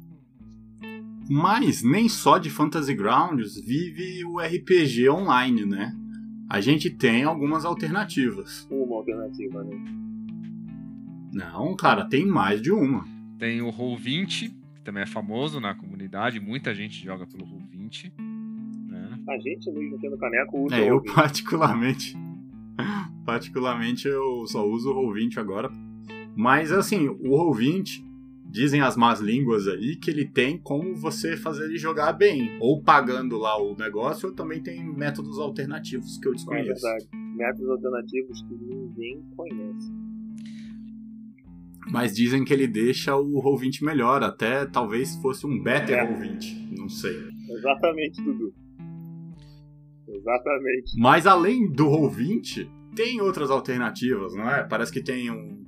Mas 1.29 1.83
nem 1.83 2.09
só 2.09 2.39
de 2.39 2.49
Fantasy 2.49 2.93
Grounds 2.95 3.55
vive 3.63 4.25
o 4.25 4.39
RPG 4.39 5.07
online, 5.09 5.63
né? 5.63 5.95
A 6.49 6.59
gente 6.59 6.89
tem 6.89 7.23
algumas 7.23 7.63
alternativas. 7.65 8.67
Uma 8.71 8.95
alternativa, 8.95 9.63
né? 9.63 9.77
Não, 11.31 11.75
cara, 11.75 12.05
tem 12.05 12.25
mais 12.25 12.59
de 12.59 12.71
uma. 12.71 13.05
Tem 13.37 13.61
o 13.61 13.71
Roll20, 13.71 14.49
que 14.73 14.81
também 14.83 15.03
é 15.03 15.05
famoso 15.05 15.59
na 15.59 15.75
comunidade, 15.75 16.39
muita 16.39 16.73
gente 16.73 17.03
joga 17.05 17.27
pelo 17.27 17.45
Roll20. 17.45 18.11
Né? 18.87 19.19
A 19.29 19.37
gente 19.37 19.71
mesmo 19.71 19.99
no 20.09 20.17
Caneco 20.17 20.65
usa 20.65 20.75
É, 20.75 20.89
eu 20.89 20.97
o 20.97 21.03
particularmente. 21.03 22.17
particularmente 23.23 24.07
eu 24.07 24.47
só 24.47 24.65
uso 24.65 24.89
o 24.91 24.95
Roll20 24.95 25.37
agora. 25.37 25.69
Mas 26.35 26.71
assim, 26.71 27.07
o 27.07 27.29
Roll20, 27.37 28.03
dizem 28.51 28.81
as 28.81 28.97
más 28.97 29.19
línguas 29.19 29.67
aí, 29.67 29.95
que 29.95 30.09
ele 30.09 30.25
tem 30.25 30.57
como 30.57 30.95
você 30.95 31.37
fazer 31.37 31.65
ele 31.65 31.77
jogar 31.77 32.13
bem. 32.13 32.57
Ou 32.59 32.81
pagando 32.81 33.37
lá 33.37 33.61
o 33.61 33.75
negócio, 33.75 34.29
ou 34.29 34.35
também 34.35 34.61
tem 34.61 34.83
métodos 34.83 35.37
alternativos 35.37 36.17
que 36.17 36.27
eu 36.27 36.31
É 36.31 36.35
desconheço. 36.35 36.81
verdade. 36.81 37.07
Métodos 37.35 37.69
alternativos 37.69 38.41
que 38.41 38.55
ninguém 38.55 39.21
conhece. 39.37 39.93
Mas 41.91 42.13
dizem 42.15 42.43
que 42.43 42.53
ele 42.53 42.67
deixa 42.67 43.15
o 43.15 43.41
Roll20 43.41 43.83
melhor, 43.83 44.23
até 44.23 44.65
talvez 44.65 45.15
fosse 45.21 45.45
um 45.47 45.61
better 45.61 45.97
É. 45.97 46.05
Roll20, 46.05 46.77
não 46.77 46.89
sei. 46.89 47.17
Exatamente, 47.49 48.21
Dudu. 48.21 48.53
Exatamente. 50.07 50.99
Mas 50.99 51.25
além 51.27 51.71
do 51.71 51.85
Roll20, 51.85 52.67
tem 52.95 53.21
outras 53.21 53.49
alternativas, 53.49 54.33
não 54.35 54.49
é? 54.49 54.63
Parece 54.63 54.91
que 54.91 55.01
tem 55.01 55.29
um 55.31 55.65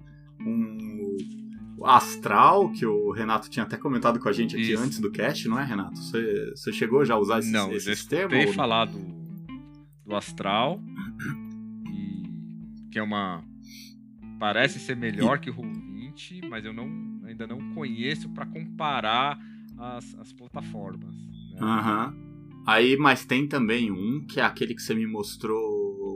Astral, 1.86 2.71
que 2.71 2.86
o 2.86 3.11
Renato 3.11 3.49
tinha 3.49 3.63
até 3.63 3.77
comentado 3.77 4.19
com 4.19 4.29
a 4.29 4.32
gente 4.34 4.55
aqui 4.55 4.71
Isso. 4.71 4.84
antes 4.84 4.99
do 4.99 5.11
cast, 5.11 5.47
não 5.47 5.59
é, 5.59 5.63
Renato? 5.63 5.97
Você, 5.97 6.71
chegou 6.73 7.03
já 7.05 7.15
a 7.15 7.19
usar 7.19 7.39
esse, 7.39 7.51
Não, 7.51 7.71
esse 7.71 7.95
sistema? 7.95 8.23
escutei 8.25 8.47
ou- 8.47 8.53
falar 8.53 8.86
do, 8.86 8.99
do 10.05 10.15
Astral, 10.15 10.79
e, 11.89 12.89
que 12.91 12.99
é 12.99 13.03
uma... 13.03 13.43
Parece 14.39 14.79
ser 14.79 14.95
melhor 14.95 15.39
que 15.39 15.49
o 15.49 15.53
Roll20, 15.53 16.47
mas 16.49 16.65
eu 16.65 16.73
não 16.73 17.21
ainda 17.25 17.47
não 17.47 17.73
conheço 17.73 18.29
para 18.29 18.45
comparar 18.45 19.39
as, 19.77 20.15
as 20.19 20.34
plataformas. 20.34 21.15
Né? 21.53 21.59
Aham. 21.61 22.07
Uhum. 22.07 22.32
Aí, 22.65 22.95
mas 22.95 23.25
tem 23.25 23.47
também 23.47 23.91
um, 23.91 24.23
que 24.23 24.39
é 24.39 24.43
aquele 24.43 24.75
que 24.75 24.82
você 24.84 24.93
me 24.93 25.07
mostrou 25.07 25.59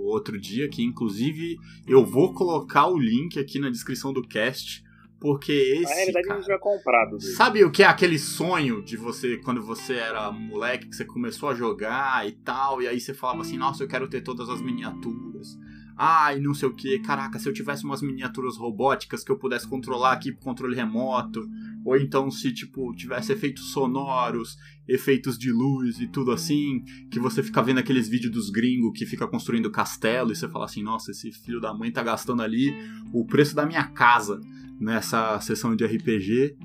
outro 0.05 0.39
dia, 0.39 0.69
que 0.69 0.83
inclusive 0.83 1.57
eu 1.87 2.05
vou 2.05 2.33
colocar 2.33 2.87
o 2.87 2.99
link 2.99 3.39
aqui 3.39 3.57
na 3.57 3.71
descrição 3.71 4.13
do 4.13 4.21
cast, 4.21 4.83
porque 5.19 5.51
esse. 5.51 5.83
Na 5.83 5.95
realidade, 5.95 6.27
cara, 6.27 6.39
a 6.39 6.41
gente 6.41 6.47
já 6.47 6.59
comprado. 6.59 7.21
Sabe 7.21 7.63
o 7.63 7.71
que 7.71 7.83
é 7.83 7.85
aquele 7.87 8.19
sonho 8.19 8.83
de 8.83 8.97
você, 8.97 9.37
quando 9.37 9.61
você 9.61 9.93
era 9.93 10.31
moleque, 10.31 10.87
que 10.87 10.95
você 10.95 11.05
começou 11.05 11.49
a 11.49 11.53
jogar 11.53 12.27
e 12.27 12.31
tal, 12.31 12.81
e 12.81 12.87
aí 12.87 12.99
você 12.99 13.13
falava 13.13 13.41
assim: 13.41 13.57
nossa, 13.57 13.83
eu 13.83 13.87
quero 13.87 14.07
ter 14.07 14.21
todas 14.21 14.49
as 14.49 14.61
miniaturas. 14.61 15.57
Ai, 15.97 16.41
não 16.41 16.53
sei 16.53 16.67
o 16.67 16.75
que. 16.75 16.99
Caraca, 16.99 17.39
se 17.39 17.47
eu 17.47 17.53
tivesse 17.53 17.85
umas 17.85 18.01
miniaturas 18.01 18.57
robóticas 18.57 19.23
que 19.23 19.31
eu 19.31 19.37
pudesse 19.37 19.67
controlar 19.67 20.11
aqui 20.11 20.31
por 20.31 20.43
controle 20.43 20.75
remoto. 20.75 21.47
Ou 21.85 21.95
então 21.95 22.29
se, 22.29 22.51
tipo, 22.51 22.93
tivesse 22.95 23.31
efeitos 23.31 23.71
sonoros, 23.71 24.57
efeitos 24.87 25.37
de 25.37 25.51
luz 25.51 26.01
e 26.01 26.07
tudo 26.07 26.31
assim. 26.31 26.83
Que 27.09 27.19
você 27.19 27.41
fica 27.41 27.63
vendo 27.63 27.79
aqueles 27.79 28.09
vídeos 28.09 28.33
dos 28.33 28.49
gringos 28.49 28.91
que 28.97 29.05
fica 29.05 29.25
construindo 29.25 29.71
castelo 29.71 30.33
e 30.33 30.35
você 30.35 30.49
fala 30.49 30.65
assim, 30.65 30.83
nossa, 30.83 31.11
esse 31.11 31.31
filho 31.31 31.61
da 31.61 31.73
mãe 31.73 31.91
tá 31.91 32.03
gastando 32.03 32.41
ali 32.41 32.75
o 33.13 33.25
preço 33.25 33.55
da 33.55 33.65
minha 33.65 33.87
casa 33.87 34.41
nessa 34.79 35.39
sessão 35.41 35.75
de 35.75 35.85
RPG. 35.85 36.57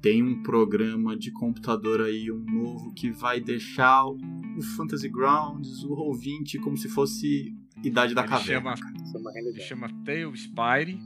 Tem 0.00 0.22
um 0.22 0.42
programa 0.42 1.16
de 1.16 1.30
computador 1.30 2.00
aí, 2.00 2.30
um 2.30 2.44
novo, 2.44 2.92
que 2.92 3.10
vai 3.10 3.40
deixar 3.40 4.04
o 4.04 4.62
Fantasy 4.76 5.08
Grounds, 5.08 5.84
o 5.84 5.94
Roll20, 5.94 6.58
como 6.60 6.76
se 6.76 6.88
fosse 6.88 7.54
Idade 7.84 8.14
da 8.14 8.22
ele 8.22 8.30
Caverna. 8.30 8.76
Chama, 8.76 9.32
ele 9.36 9.60
chama 9.60 9.88
Tale 10.04 10.36
Spire, 10.36 10.98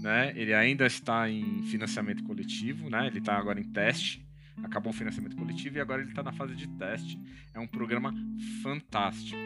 né? 0.00 0.32
Ele 0.36 0.54
ainda 0.54 0.86
está 0.86 1.28
em 1.28 1.62
financiamento 1.64 2.22
coletivo, 2.24 2.88
né? 2.88 3.06
Ele 3.06 3.18
está 3.18 3.36
agora 3.36 3.60
em 3.60 3.64
teste. 3.64 4.24
Acabou 4.62 4.92
o 4.92 4.94
financiamento 4.94 5.36
coletivo 5.36 5.78
e 5.78 5.80
agora 5.80 6.02
ele 6.02 6.10
está 6.10 6.22
na 6.22 6.32
fase 6.32 6.54
de 6.54 6.68
teste. 6.68 7.18
É 7.52 7.58
um 7.58 7.66
programa 7.66 8.14
fantástico. 8.62 9.38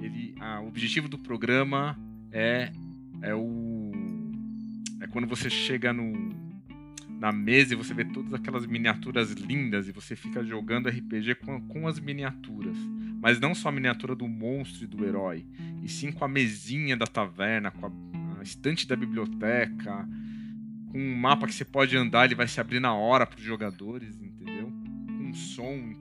Ele, 0.00 0.34
ah, 0.40 0.60
o 0.60 0.68
objetivo 0.68 1.08
do 1.08 1.18
programa 1.18 1.96
é 2.32 2.72
é 3.22 3.34
o 3.34 3.71
é 5.02 5.06
quando 5.08 5.26
você 5.26 5.50
chega 5.50 5.92
no 5.92 6.52
na 7.22 7.30
mesa 7.30 7.72
e 7.72 7.76
você 7.76 7.94
vê 7.94 8.04
todas 8.04 8.34
aquelas 8.34 8.66
miniaturas 8.66 9.30
lindas 9.30 9.86
e 9.86 9.92
você 9.92 10.16
fica 10.16 10.42
jogando 10.42 10.88
RPG 10.88 11.36
com, 11.36 11.60
com 11.68 11.86
as 11.86 12.00
miniaturas. 12.00 12.76
Mas 13.20 13.38
não 13.38 13.54
só 13.54 13.68
a 13.68 13.72
miniatura 13.72 14.16
do 14.16 14.26
monstro 14.26 14.82
e 14.82 14.88
do 14.88 15.04
herói, 15.04 15.46
e 15.84 15.88
sim 15.88 16.10
com 16.10 16.24
a 16.24 16.28
mesinha 16.28 16.96
da 16.96 17.06
taverna, 17.06 17.70
com 17.70 17.86
a, 17.86 17.90
a 18.40 18.42
estante 18.42 18.88
da 18.88 18.96
biblioteca, 18.96 20.08
com 20.90 20.98
um 20.98 21.14
mapa 21.14 21.46
que 21.46 21.54
você 21.54 21.64
pode 21.64 21.96
andar, 21.96 22.24
ele 22.24 22.34
vai 22.34 22.48
se 22.48 22.60
abrir 22.60 22.80
na 22.80 22.92
hora 22.92 23.24
para 23.24 23.38
os 23.38 23.44
jogadores, 23.44 24.20
entendeu? 24.20 24.72
Com 25.06 25.32
som. 25.32 25.94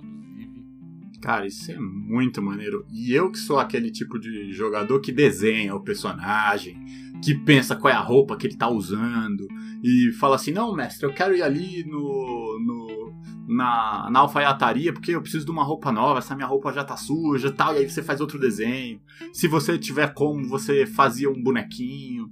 Cara, 1.21 1.45
isso 1.45 1.71
é 1.71 1.77
muito 1.77 2.41
maneiro. 2.41 2.85
E 2.91 3.13
eu 3.13 3.31
que 3.31 3.37
sou 3.37 3.59
aquele 3.59 3.91
tipo 3.91 4.19
de 4.19 4.51
jogador 4.51 4.99
que 4.99 5.11
desenha 5.11 5.75
o 5.75 5.83
personagem, 5.83 6.83
que 7.23 7.35
pensa 7.35 7.75
qual 7.75 7.93
é 7.93 7.95
a 7.95 8.01
roupa 8.01 8.35
que 8.35 8.47
ele 8.47 8.57
tá 8.57 8.67
usando, 8.67 9.47
e 9.83 10.11
fala 10.13 10.35
assim: 10.35 10.51
não, 10.51 10.75
mestre, 10.75 11.05
eu 11.05 11.13
quero 11.13 11.35
ir 11.35 11.43
ali 11.43 11.83
no, 11.85 12.59
no 12.59 13.13
na, 13.47 14.09
na 14.09 14.19
alfaiataria 14.21 14.93
porque 14.93 15.11
eu 15.11 15.21
preciso 15.21 15.45
de 15.45 15.51
uma 15.51 15.63
roupa 15.63 15.91
nova, 15.91 16.19
essa 16.19 16.35
minha 16.35 16.47
roupa 16.47 16.73
já 16.73 16.83
tá 16.83 16.97
suja 16.97 17.49
e 17.49 17.51
tal, 17.51 17.75
e 17.75 17.79
aí 17.79 17.89
você 17.89 18.01
faz 18.01 18.19
outro 18.19 18.39
desenho. 18.39 18.99
Se 19.31 19.47
você 19.47 19.77
tiver 19.77 20.13
como, 20.13 20.47
você 20.47 20.87
fazia 20.87 21.29
um 21.29 21.41
bonequinho. 21.41 22.29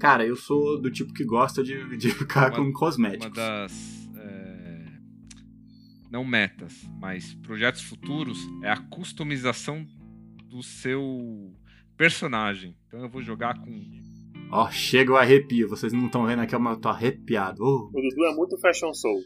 Cara, 0.00 0.26
eu 0.26 0.34
sou 0.34 0.80
do 0.80 0.90
tipo 0.90 1.12
que 1.12 1.24
gosta 1.24 1.62
de, 1.62 1.96
de 1.96 2.10
ficar 2.10 2.50
uma, 2.50 2.56
com 2.56 2.72
cosméticos. 2.72 3.26
Uma 3.26 3.34
das. 3.34 4.01
Não 6.12 6.26
metas, 6.26 6.86
mas 7.00 7.32
projetos 7.36 7.80
futuros 7.80 8.38
é 8.62 8.70
a 8.70 8.76
customização 8.76 9.88
do 10.44 10.62
seu 10.62 11.50
personagem. 11.96 12.76
Então 12.86 13.00
eu 13.00 13.08
vou 13.08 13.22
jogar 13.22 13.58
com 13.58 13.72
Ó, 14.50 14.66
oh, 14.66 14.70
chega 14.70 15.10
o 15.10 15.16
arrepio. 15.16 15.66
Vocês 15.70 15.90
não 15.94 16.04
estão 16.04 16.26
vendo 16.26 16.40
aqui, 16.40 16.54
mas 16.58 16.74
eu 16.74 16.80
tô 16.82 16.90
arrepiado. 16.90 17.64
Oh. 17.64 17.88
O 17.88 18.02
Dudu 18.02 18.26
é 18.26 18.34
muito 18.34 18.58
fashion 18.58 18.92
soul. 18.92 19.22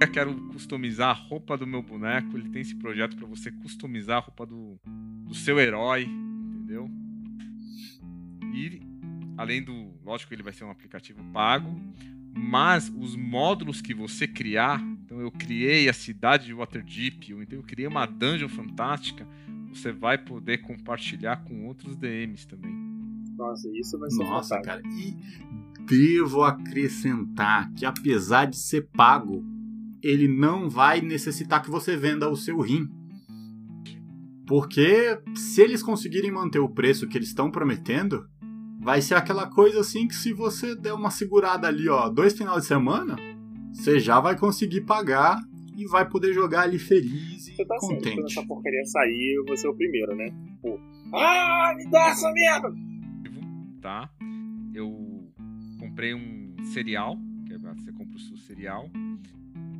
Eu 0.00 0.10
quero 0.10 0.34
customizar 0.48 1.10
a 1.10 1.12
roupa 1.12 1.58
do 1.58 1.66
meu 1.66 1.82
boneco. 1.82 2.38
Ele 2.38 2.48
tem 2.48 2.62
esse 2.62 2.74
projeto 2.76 3.14
para 3.14 3.26
você 3.26 3.52
customizar 3.52 4.16
a 4.16 4.20
roupa 4.20 4.46
do, 4.46 4.80
do 5.26 5.34
seu 5.34 5.60
herói, 5.60 6.04
entendeu? 6.04 6.88
E 8.54 8.80
além 9.36 9.62
do, 9.62 9.92
lógico 10.02 10.30
que 10.30 10.34
ele 10.34 10.42
vai 10.42 10.54
ser 10.54 10.64
um 10.64 10.70
aplicativo 10.70 11.22
pago, 11.30 11.78
mas 12.34 12.92
os 12.96 13.16
módulos 13.16 13.80
que 13.80 13.94
você 13.94 14.26
criar, 14.26 14.80
então 15.04 15.20
eu 15.20 15.30
criei 15.30 15.88
a 15.88 15.92
cidade 15.92 16.46
de 16.46 16.54
Waterdeep, 16.54 17.34
ou 17.34 17.42
então 17.42 17.58
eu 17.58 17.62
criei 17.64 17.86
uma 17.86 18.06
dungeon 18.06 18.48
fantástica, 18.48 19.26
você 19.68 19.92
vai 19.92 20.18
poder 20.18 20.58
compartilhar 20.58 21.44
com 21.44 21.66
outros 21.66 21.96
DMs 21.96 22.46
também. 22.46 22.74
Nossa, 23.36 23.68
isso 23.74 23.98
vai 23.98 24.10
ser 24.10 24.24
Nossa, 24.24 24.56
fantástico. 24.56 24.64
cara. 24.64 25.00
E 25.00 25.16
devo 25.86 26.42
acrescentar 26.42 27.72
que 27.72 27.84
apesar 27.84 28.46
de 28.46 28.56
ser 28.56 28.88
pago, 28.92 29.44
ele 30.02 30.28
não 30.28 30.68
vai 30.68 31.00
necessitar 31.00 31.62
que 31.62 31.70
você 31.70 31.96
venda 31.96 32.28
o 32.28 32.36
seu 32.36 32.60
rim. 32.60 32.88
Porque 34.46 35.18
se 35.34 35.62
eles 35.62 35.82
conseguirem 35.82 36.30
manter 36.30 36.58
o 36.58 36.68
preço 36.68 37.06
que 37.06 37.16
eles 37.16 37.28
estão 37.28 37.50
prometendo, 37.50 38.28
vai 38.80 39.02
ser 39.02 39.14
aquela 39.14 39.46
coisa 39.46 39.80
assim 39.80 40.08
que 40.08 40.14
se 40.14 40.32
você 40.32 40.74
der 40.74 40.92
uma 40.92 41.10
segurada 41.10 41.68
ali, 41.68 41.88
ó, 41.88 42.08
dois 42.08 42.36
finais 42.36 42.62
de 42.62 42.66
semana, 42.66 43.16
você 43.72 44.00
já 44.00 44.18
vai 44.18 44.36
conseguir 44.36 44.80
pagar 44.82 45.38
e 45.76 45.86
vai 45.86 46.08
poder 46.08 46.32
jogar 46.32 46.62
ali 46.62 46.78
feliz 46.78 47.46
e 47.46 47.56
você 47.56 47.64
tá 47.64 47.76
contente. 47.78 48.16
Quando 48.16 48.26
essa 48.26 48.46
porcaria 48.46 48.84
sair, 48.86 49.36
eu 49.36 49.44
vou 49.44 49.56
ser 49.56 49.68
o 49.68 49.74
primeiro, 49.74 50.16
né? 50.16 50.32
Pô. 50.60 50.78
Ah, 51.14 51.74
me 51.76 51.88
dá 51.90 52.08
essa 52.08 52.30
merda! 52.32 52.72
tá? 53.80 54.10
Eu 54.74 55.32
comprei 55.78 56.14
um 56.14 56.54
cereal, 56.72 57.16
que 57.46 57.54
é, 57.54 57.58
você 57.58 57.92
compra 57.92 58.16
o 58.16 58.20
seu 58.20 58.36
cereal, 58.36 58.90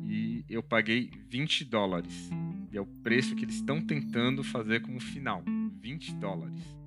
e 0.03 0.43
eu 0.49 0.61
paguei 0.61 1.09
20 1.29 1.65
dólares. 1.65 2.29
E 2.71 2.77
é 2.77 2.81
o 2.81 2.85
preço 2.85 3.35
que 3.35 3.45
eles 3.45 3.55
estão 3.55 3.81
tentando 3.81 4.43
fazer 4.43 4.81
como 4.81 4.99
final. 4.99 5.43
20 5.79 6.15
dólares. 6.15 6.80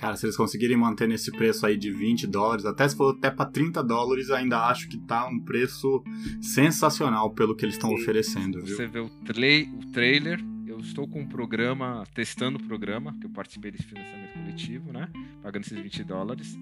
Cara, 0.00 0.16
se 0.16 0.24
eles 0.24 0.36
conseguirem 0.36 0.78
manter 0.78 1.06
nesse 1.06 1.30
preço 1.30 1.66
aí 1.66 1.76
de 1.76 1.90
20 1.90 2.26
dólares, 2.26 2.64
até 2.64 2.88
se 2.88 2.96
for 2.96 3.14
até 3.14 3.30
para 3.30 3.44
30 3.44 3.84
dólares, 3.84 4.30
ainda 4.30 4.66
acho 4.66 4.88
que 4.88 4.96
tá 4.96 5.28
um 5.28 5.38
preço 5.38 6.02
sensacional 6.40 7.30
pelo 7.34 7.54
que 7.54 7.66
eles 7.66 7.74
estão 7.74 7.92
oferecendo. 7.92 8.62
Você 8.62 8.86
viu? 8.86 8.88
vê 8.88 9.00
o, 9.00 9.76
o 9.78 9.92
trailer, 9.92 10.40
eu 10.66 10.80
estou 10.80 11.06
com 11.06 11.20
um 11.20 11.26
programa, 11.26 12.02
testando 12.14 12.58
o 12.58 12.62
programa, 12.62 13.14
que 13.20 13.26
eu 13.26 13.30
participei 13.30 13.72
desse 13.72 13.84
financiamento 13.84 14.32
coletivo, 14.32 14.90
né? 14.90 15.06
Pagando 15.42 15.64
esses 15.64 15.78
20 15.78 16.04
dólares. 16.04 16.58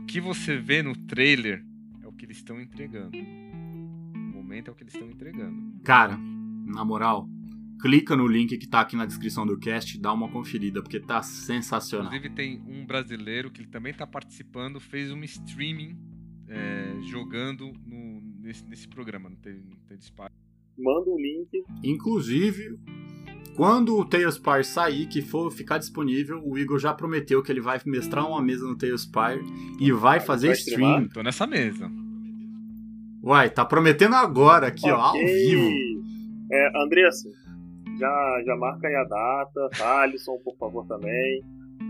O 0.00 0.06
que 0.06 0.20
você 0.20 0.56
vê 0.56 0.80
no 0.80 0.94
trailer 0.94 1.64
é 2.04 2.06
o 2.06 2.12
que 2.12 2.24
eles 2.24 2.36
estão 2.36 2.60
entregando. 2.60 3.18
No 3.18 4.32
momento 4.32 4.68
é 4.68 4.70
o 4.70 4.76
que 4.76 4.84
eles 4.84 4.94
estão 4.94 5.10
entregando. 5.10 5.60
Cara, 5.82 6.16
na 6.16 6.84
moral, 6.84 7.28
clica 7.80 8.16
no 8.16 8.26
link 8.26 8.56
que 8.56 8.66
tá 8.66 8.80
aqui 8.80 8.96
na 8.96 9.06
descrição 9.06 9.46
do 9.46 9.58
cast, 9.58 9.98
dá 9.98 10.12
uma 10.12 10.28
conferida, 10.28 10.82
porque 10.82 11.00
tá 11.00 11.22
sensacional. 11.22 12.06
Inclusive 12.06 12.34
tem 12.34 12.62
um 12.66 12.84
brasileiro 12.86 13.50
que 13.50 13.66
também 13.66 13.92
tá 13.92 14.06
participando, 14.06 14.80
fez 14.80 15.10
um 15.10 15.22
streaming 15.24 15.96
é, 16.48 16.96
jogando 17.02 17.72
no, 17.86 18.20
nesse, 18.40 18.64
nesse 18.66 18.88
programa, 18.88 19.28
não 19.28 19.36
tem, 19.36 19.54
não 19.54 19.76
tem 19.88 19.96
disparo. 19.96 20.32
Manda 20.78 21.10
o 21.10 21.14
um 21.14 21.18
link. 21.18 21.64
Inclusive, 21.82 22.78
quando 23.56 23.96
o 23.96 24.04
Tailspire 24.04 24.64
sair, 24.64 25.06
que 25.06 25.22
for 25.22 25.50
ficar 25.50 25.78
disponível, 25.78 26.42
o 26.44 26.58
Igor 26.58 26.78
já 26.78 26.92
prometeu 26.92 27.42
que 27.42 27.50
ele 27.50 27.60
vai 27.60 27.80
mestrar 27.86 28.28
uma 28.28 28.42
mesa 28.42 28.66
no 28.66 28.76
Tailspire 28.76 29.42
e 29.80 29.90
vai 29.90 30.20
fazer 30.20 30.48
vai 30.48 30.56
stream. 30.56 31.08
Tô 31.08 31.22
nessa 31.22 31.46
mesa. 31.46 31.90
Uai, 33.22 33.50
tá 33.50 33.64
prometendo 33.64 34.14
agora 34.14 34.68
aqui, 34.68 34.90
okay. 34.90 34.92
ó, 34.92 35.00
ao 35.00 35.14
vivo. 35.14 35.70
É, 36.52 36.82
Andressa, 36.84 37.28
já, 37.98 38.42
já 38.44 38.56
marca 38.56 38.88
aí 38.88 38.94
a 38.94 39.04
data, 39.04 39.68
tá? 39.76 40.02
Alisson, 40.02 40.38
por 40.38 40.56
favor, 40.56 40.86
também. 40.86 41.42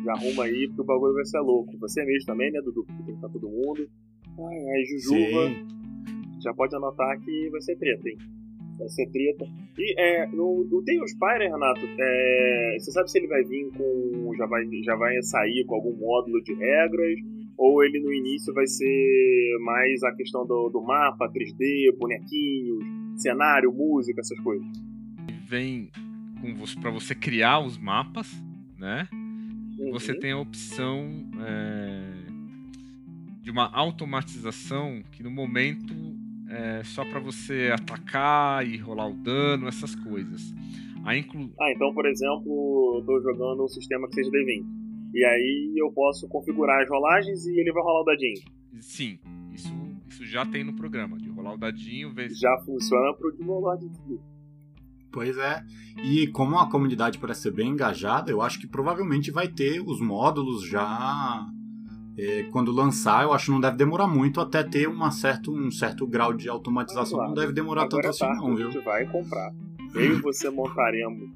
Já 0.04 0.12
arruma 0.12 0.44
aí, 0.44 0.66
porque 0.68 0.82
o 0.82 0.84
bagulho 0.84 1.14
vai 1.14 1.24
ser 1.24 1.40
louco. 1.40 1.76
Você 1.78 2.04
mesmo 2.04 2.26
também, 2.26 2.50
né, 2.52 2.60
Dudu? 2.60 2.84
Porque 2.84 3.02
tem 3.02 3.06
que 3.06 3.12
estar 3.12 3.28
todo 3.28 3.48
mundo. 3.48 3.88
Ai, 4.38 4.68
ai, 4.68 4.84
Jujuba. 4.84 5.48
Sim. 5.48 5.66
Já 6.42 6.54
pode 6.54 6.76
anotar 6.76 7.18
que 7.20 7.50
vai 7.50 7.60
ser 7.60 7.76
treta, 7.76 8.08
hein? 8.08 8.18
Vai 8.78 8.88
ser 8.88 9.10
treta. 9.10 9.46
E 9.78 10.00
é, 10.00 10.26
no, 10.28 10.64
no 10.64 10.84
Tales 10.84 11.10
Spire, 11.10 11.48
Renato, 11.48 11.80
é, 11.98 12.76
você 12.78 12.92
sabe 12.92 13.10
se 13.10 13.18
ele 13.18 13.26
vai 13.26 13.42
vir 13.42 13.70
com. 13.76 14.34
Já 14.36 14.46
vai, 14.46 14.64
já 14.84 14.94
vai 14.96 15.20
sair 15.22 15.64
com 15.66 15.74
algum 15.74 15.96
módulo 15.96 16.42
de 16.42 16.54
regras? 16.54 17.18
Ou 17.58 17.82
ele 17.82 18.00
no 18.00 18.12
início 18.12 18.52
vai 18.52 18.66
ser 18.66 19.56
mais 19.60 20.02
a 20.02 20.12
questão 20.14 20.46
do, 20.46 20.68
do 20.68 20.82
mapa, 20.82 21.26
3D, 21.32 21.96
bonequinhos, 21.98 22.84
cenário, 23.16 23.72
música, 23.72 24.20
essas 24.20 24.38
coisas? 24.40 24.66
Vem 25.46 25.90
para 26.80 26.90
você 26.90 27.14
criar 27.14 27.60
os 27.60 27.78
mapas, 27.78 28.30
né? 28.76 29.08
Uhum. 29.12 29.92
Você 29.92 30.12
tem 30.14 30.32
a 30.32 30.38
opção 30.38 31.08
é, 31.40 32.02
de 33.42 33.50
uma 33.50 33.70
automatização 33.72 35.02
que 35.12 35.22
no 35.22 35.30
momento 35.30 35.94
é 36.48 36.82
só 36.84 37.04
para 37.04 37.20
você 37.20 37.70
atacar 37.72 38.66
e 38.66 38.76
rolar 38.76 39.08
o 39.08 39.14
dano, 39.14 39.68
essas 39.68 39.94
coisas. 39.94 40.52
A 41.04 41.16
inclu... 41.16 41.52
Ah, 41.60 41.70
então, 41.70 41.94
por 41.94 42.06
exemplo, 42.06 42.98
eu 42.98 43.04
tô 43.06 43.20
jogando 43.20 43.64
um 43.64 43.68
sistema 43.68 44.08
que 44.08 44.14
seja 44.14 44.30
D20. 44.30 44.64
E 45.14 45.24
aí 45.24 45.74
eu 45.76 45.92
posso 45.92 46.28
configurar 46.28 46.82
as 46.82 46.88
rolagens 46.88 47.46
e 47.46 47.58
ele 47.58 47.72
vai 47.72 47.82
rolar 47.82 48.00
o 48.00 48.04
dadinho. 48.04 48.40
Sim, 48.80 49.18
isso, 49.52 49.72
isso 50.08 50.26
já 50.26 50.44
tem 50.44 50.64
no 50.64 50.74
programa, 50.74 51.16
de 51.16 51.28
rolar 51.28 51.54
o 51.54 51.58
dadinho. 51.58 52.12
Já 52.30 52.58
funciona 52.64 53.14
pro 53.14 53.32
Demolord 53.36 53.86
Pois 55.16 55.34
é. 55.38 55.64
E 56.04 56.26
como 56.26 56.58
a 56.58 56.68
comunidade 56.68 57.18
parece 57.18 57.44
ser 57.44 57.50
bem 57.50 57.70
engajada, 57.70 58.30
eu 58.30 58.42
acho 58.42 58.60
que 58.60 58.66
provavelmente 58.66 59.30
vai 59.30 59.48
ter 59.48 59.80
os 59.80 59.98
módulos 59.98 60.62
já. 60.62 61.46
É, 62.18 62.42
quando 62.52 62.70
lançar, 62.70 63.24
eu 63.24 63.32
acho 63.32 63.46
que 63.46 63.50
não 63.50 63.60
deve 63.60 63.78
demorar 63.78 64.06
muito 64.06 64.42
até 64.42 64.62
ter 64.62 64.86
uma 64.86 65.10
certo, 65.10 65.50
um 65.50 65.70
certo 65.70 66.06
grau 66.06 66.34
de 66.34 66.50
automatização. 66.50 67.16
Claro. 67.16 67.28
Não 67.30 67.34
deve 67.34 67.54
demorar 67.54 67.84
Agora 67.84 68.02
tanto 68.02 68.18
tá, 68.18 68.30
assim, 68.30 68.38
não, 68.38 68.54
viu? 68.54 68.68
A 68.68 68.70
gente 68.70 68.84
vai 68.84 69.06
comprar. 69.06 69.50
Eu 69.94 70.18
e 70.18 70.20
você 70.20 70.50
montaremos 70.50 71.30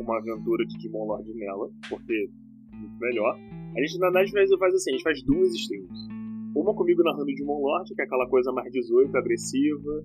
uma 0.00 0.16
aventura 0.16 0.64
de 0.64 0.78
Demon 0.78 1.04
Lord 1.04 1.34
nela, 1.34 1.68
porque 1.90 2.30
é 2.72 2.76
muito 2.76 2.98
melhor. 2.98 3.38
A 3.76 3.80
gente, 3.80 3.98
na 3.98 4.10
verdade, 4.10 4.58
faz 4.58 4.74
assim: 4.74 4.90
a 4.90 4.94
gente 4.94 5.02
faz 5.02 5.22
duas 5.22 5.52
streams. 5.52 6.08
Uma 6.54 6.74
comigo 6.74 7.02
narrando 7.02 7.26
Demon 7.26 7.60
Lord, 7.60 7.94
que 7.94 8.00
é 8.00 8.04
aquela 8.06 8.26
coisa 8.30 8.50
mais 8.50 8.72
18, 8.72 9.14
agressiva, 9.14 10.04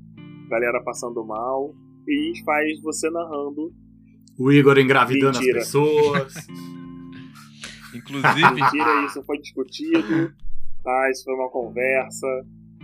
galera 0.50 0.84
passando 0.84 1.26
mal 1.26 1.74
e 2.08 2.34
faz 2.44 2.82
você 2.82 3.10
narrando. 3.10 3.74
O 4.38 4.52
Igor 4.52 4.78
engravidando 4.78 5.38
Mentira. 5.38 5.60
as 5.60 5.66
pessoas. 5.66 6.34
Inclusive. 7.94 8.54
Mentira, 8.54 9.06
isso 9.06 9.24
foi 9.24 9.38
discutido. 9.40 10.34
Tá, 10.84 11.12
isso 11.12 11.24
foi 11.24 11.34
uma 11.36 11.50
conversa. 11.50 12.28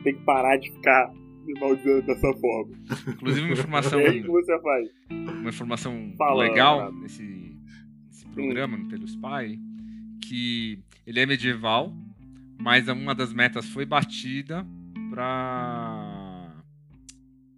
Tem 0.04 0.16
que 0.16 0.24
parar 0.24 0.58
de 0.58 0.72
ficar 0.72 1.12
me 1.46 1.60
maldizendo 1.60 2.06
dessa 2.06 2.34
forma. 2.34 2.76
Inclusive, 3.08 3.46
uma 3.46 3.54
informação. 3.54 4.00
Aí, 4.00 4.22
que 4.22 4.28
você 4.28 4.60
faz? 4.62 4.90
Uma 5.10 5.50
informação 5.50 6.14
Fala, 6.18 6.44
legal 6.44 6.92
nesse, 6.94 7.58
nesse 8.08 8.26
programa, 8.28 8.76
hum. 8.76 8.84
no 8.84 8.90
Telus 8.90 9.16
Pai, 9.16 9.58
que 10.28 10.84
ele 11.06 11.20
é 11.20 11.26
medieval, 11.26 11.94
mas 12.60 12.88
uma 12.88 13.16
das 13.16 13.34
metas 13.34 13.68
foi 13.70 13.86
batida 13.86 14.68
para 15.10 16.54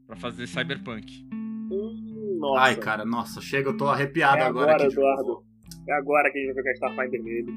para 0.05 0.15
fazer 0.15 0.47
cyberpunk. 0.47 1.23
Nossa. 1.69 2.61
Ai, 2.61 2.75
cara, 2.75 3.05
nossa, 3.05 3.41
chega, 3.41 3.69
eu 3.69 3.77
tô 3.77 3.87
arrepiado 3.87 4.37
é 4.37 4.45
agora. 4.45 4.73
agora 4.73 4.91
Eduardo. 4.91 5.43
É 5.87 5.93
agora 5.93 6.31
que 6.31 6.39
a 6.39 6.41
gente 6.41 6.53
vai 6.53 6.63
ver 6.63 6.73
Starfinder 6.73 7.23
nele. 7.23 7.53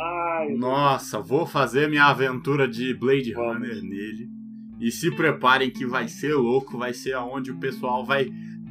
Ai, 0.00 0.54
nossa, 0.54 1.18
Deus. 1.18 1.28
vou 1.28 1.46
fazer 1.46 1.88
minha 1.88 2.04
aventura 2.06 2.66
de 2.66 2.92
Blade 2.94 3.32
Vamos. 3.32 3.54
Runner 3.54 3.82
nele. 3.82 4.28
E 4.80 4.90
se 4.90 5.14
preparem 5.14 5.70
que 5.70 5.86
vai 5.86 6.08
ser 6.08 6.34
louco, 6.34 6.76
vai 6.76 6.92
ser 6.92 7.14
aonde 7.14 7.52
o 7.52 7.58
pessoal 7.58 8.04
vai 8.04 8.28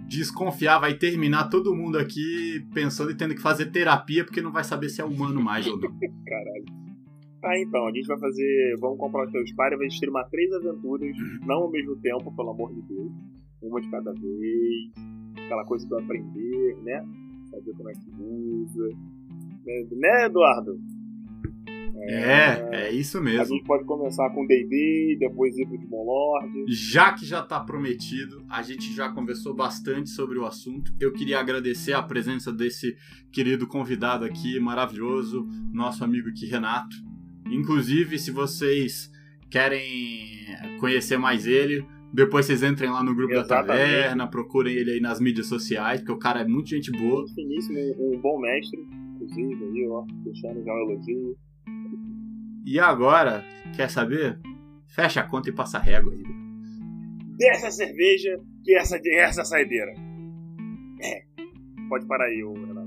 desconfiar, 0.07 0.79
vai 0.79 0.93
terminar 0.93 1.49
todo 1.49 1.73
mundo 1.73 1.97
aqui 1.97 2.65
pensando 2.73 3.09
e 3.11 3.15
tendo 3.15 3.33
que 3.33 3.41
fazer 3.41 3.67
terapia 3.67 4.23
porque 4.23 4.41
não 4.41 4.51
vai 4.51 4.63
saber 4.63 4.89
se 4.89 5.01
é 5.01 5.05
humano 5.05 5.41
mais 5.41 5.65
ou 5.65 5.77
não. 5.77 5.89
Caralho. 6.25 6.83
Ah, 7.43 7.59
então, 7.59 7.87
a 7.87 7.91
gente 7.91 8.07
vai 8.07 8.19
fazer. 8.19 8.77
Vamos 8.79 8.97
comprar 8.97 9.25
os 9.25 9.31
teus 9.31 9.51
pares 9.53 9.75
e 9.75 9.79
vai 9.79 9.87
streamar 9.87 10.29
três 10.29 10.51
aventuras, 10.53 11.15
não 11.45 11.63
ao 11.63 11.71
mesmo 11.71 11.95
tempo, 11.97 12.33
pelo 12.35 12.51
amor 12.51 12.73
de 12.73 12.81
Deus. 12.83 13.11
Uma 13.63 13.81
de 13.81 13.89
cada 13.89 14.11
vez 14.11 14.91
aquela 15.45 15.65
coisa 15.65 15.87
do 15.87 15.97
aprender, 15.97 16.77
né? 16.83 17.05
Saber 17.49 17.73
como 17.73 17.89
é 17.89 17.93
que 17.93 18.11
usa. 18.19 18.89
Né, 19.65 19.87
né 19.91 20.25
Eduardo? 20.25 20.79
É, 22.05 22.69
é, 22.71 22.91
isso 22.91 23.21
mesmo. 23.21 23.41
A 23.41 23.45
gente 23.45 23.63
pode 23.63 23.85
começar 23.85 24.29
com 24.31 24.45
D&D, 24.45 25.17
depois 25.19 25.57
ir 25.57 25.65
pro 25.65 25.77
Demon 25.77 26.03
Lord. 26.03 26.65
Já 26.67 27.13
que 27.13 27.25
já 27.25 27.39
está 27.39 27.59
prometido, 27.59 28.43
a 28.49 28.61
gente 28.61 28.93
já 28.93 29.09
conversou 29.09 29.53
bastante 29.53 30.09
sobre 30.09 30.37
o 30.37 30.45
assunto. 30.45 30.93
Eu 30.99 31.13
queria 31.13 31.39
agradecer 31.39 31.93
a 31.93 32.01
presença 32.01 32.51
desse 32.51 32.97
querido 33.31 33.67
convidado 33.67 34.25
aqui, 34.25 34.59
maravilhoso, 34.59 35.47
nosso 35.71 36.03
amigo 36.03 36.29
aqui, 36.29 36.45
Renato. 36.45 36.95
Inclusive, 37.49 38.19
se 38.19 38.31
vocês 38.31 39.09
querem 39.49 39.81
conhecer 40.79 41.17
mais 41.17 41.45
ele, 41.45 41.85
depois 42.13 42.45
vocês 42.45 42.61
entrem 42.61 42.91
lá 42.91 43.03
no 43.03 43.15
grupo 43.15 43.33
Exatamente. 43.33 43.67
da 43.67 43.73
taverna, 43.73 44.27
procurem 44.27 44.75
ele 44.75 44.91
aí 44.91 44.99
nas 44.99 45.19
mídias 45.19 45.47
sociais, 45.47 45.99
porque 45.99 46.11
o 46.11 46.19
cara 46.19 46.41
é 46.41 46.47
muito 46.47 46.69
gente 46.69 46.91
boa. 46.91 47.25
Finíssimo, 47.33 47.79
um, 47.97 48.19
bom 48.21 48.39
mestre, 48.39 48.79
inclusive, 49.15 49.63
aí, 49.63 49.87
ó, 49.89 50.05
deixando 50.23 50.63
já 50.63 50.71
um 50.71 50.91
elogio. 50.91 51.35
E 52.63 52.79
agora, 52.79 53.43
quer 53.75 53.89
saber? 53.89 54.39
Fecha 54.87 55.21
a 55.21 55.27
conta 55.27 55.49
e 55.49 55.53
passa 55.53 55.79
a 55.79 55.81
régua 55.81 56.13
aí. 56.13 56.23
Desce 57.35 57.65
a 57.65 57.71
cerveja 57.71 58.39
que 58.63 58.75
essa, 58.75 58.95
essa 58.97 59.39
é 59.39 59.41
a 59.41 59.45
saideira. 59.45 59.93
É. 61.01 61.23
Pode 61.89 62.05
parar 62.05 62.25
aí, 62.25 62.43
Renato. 62.43 62.82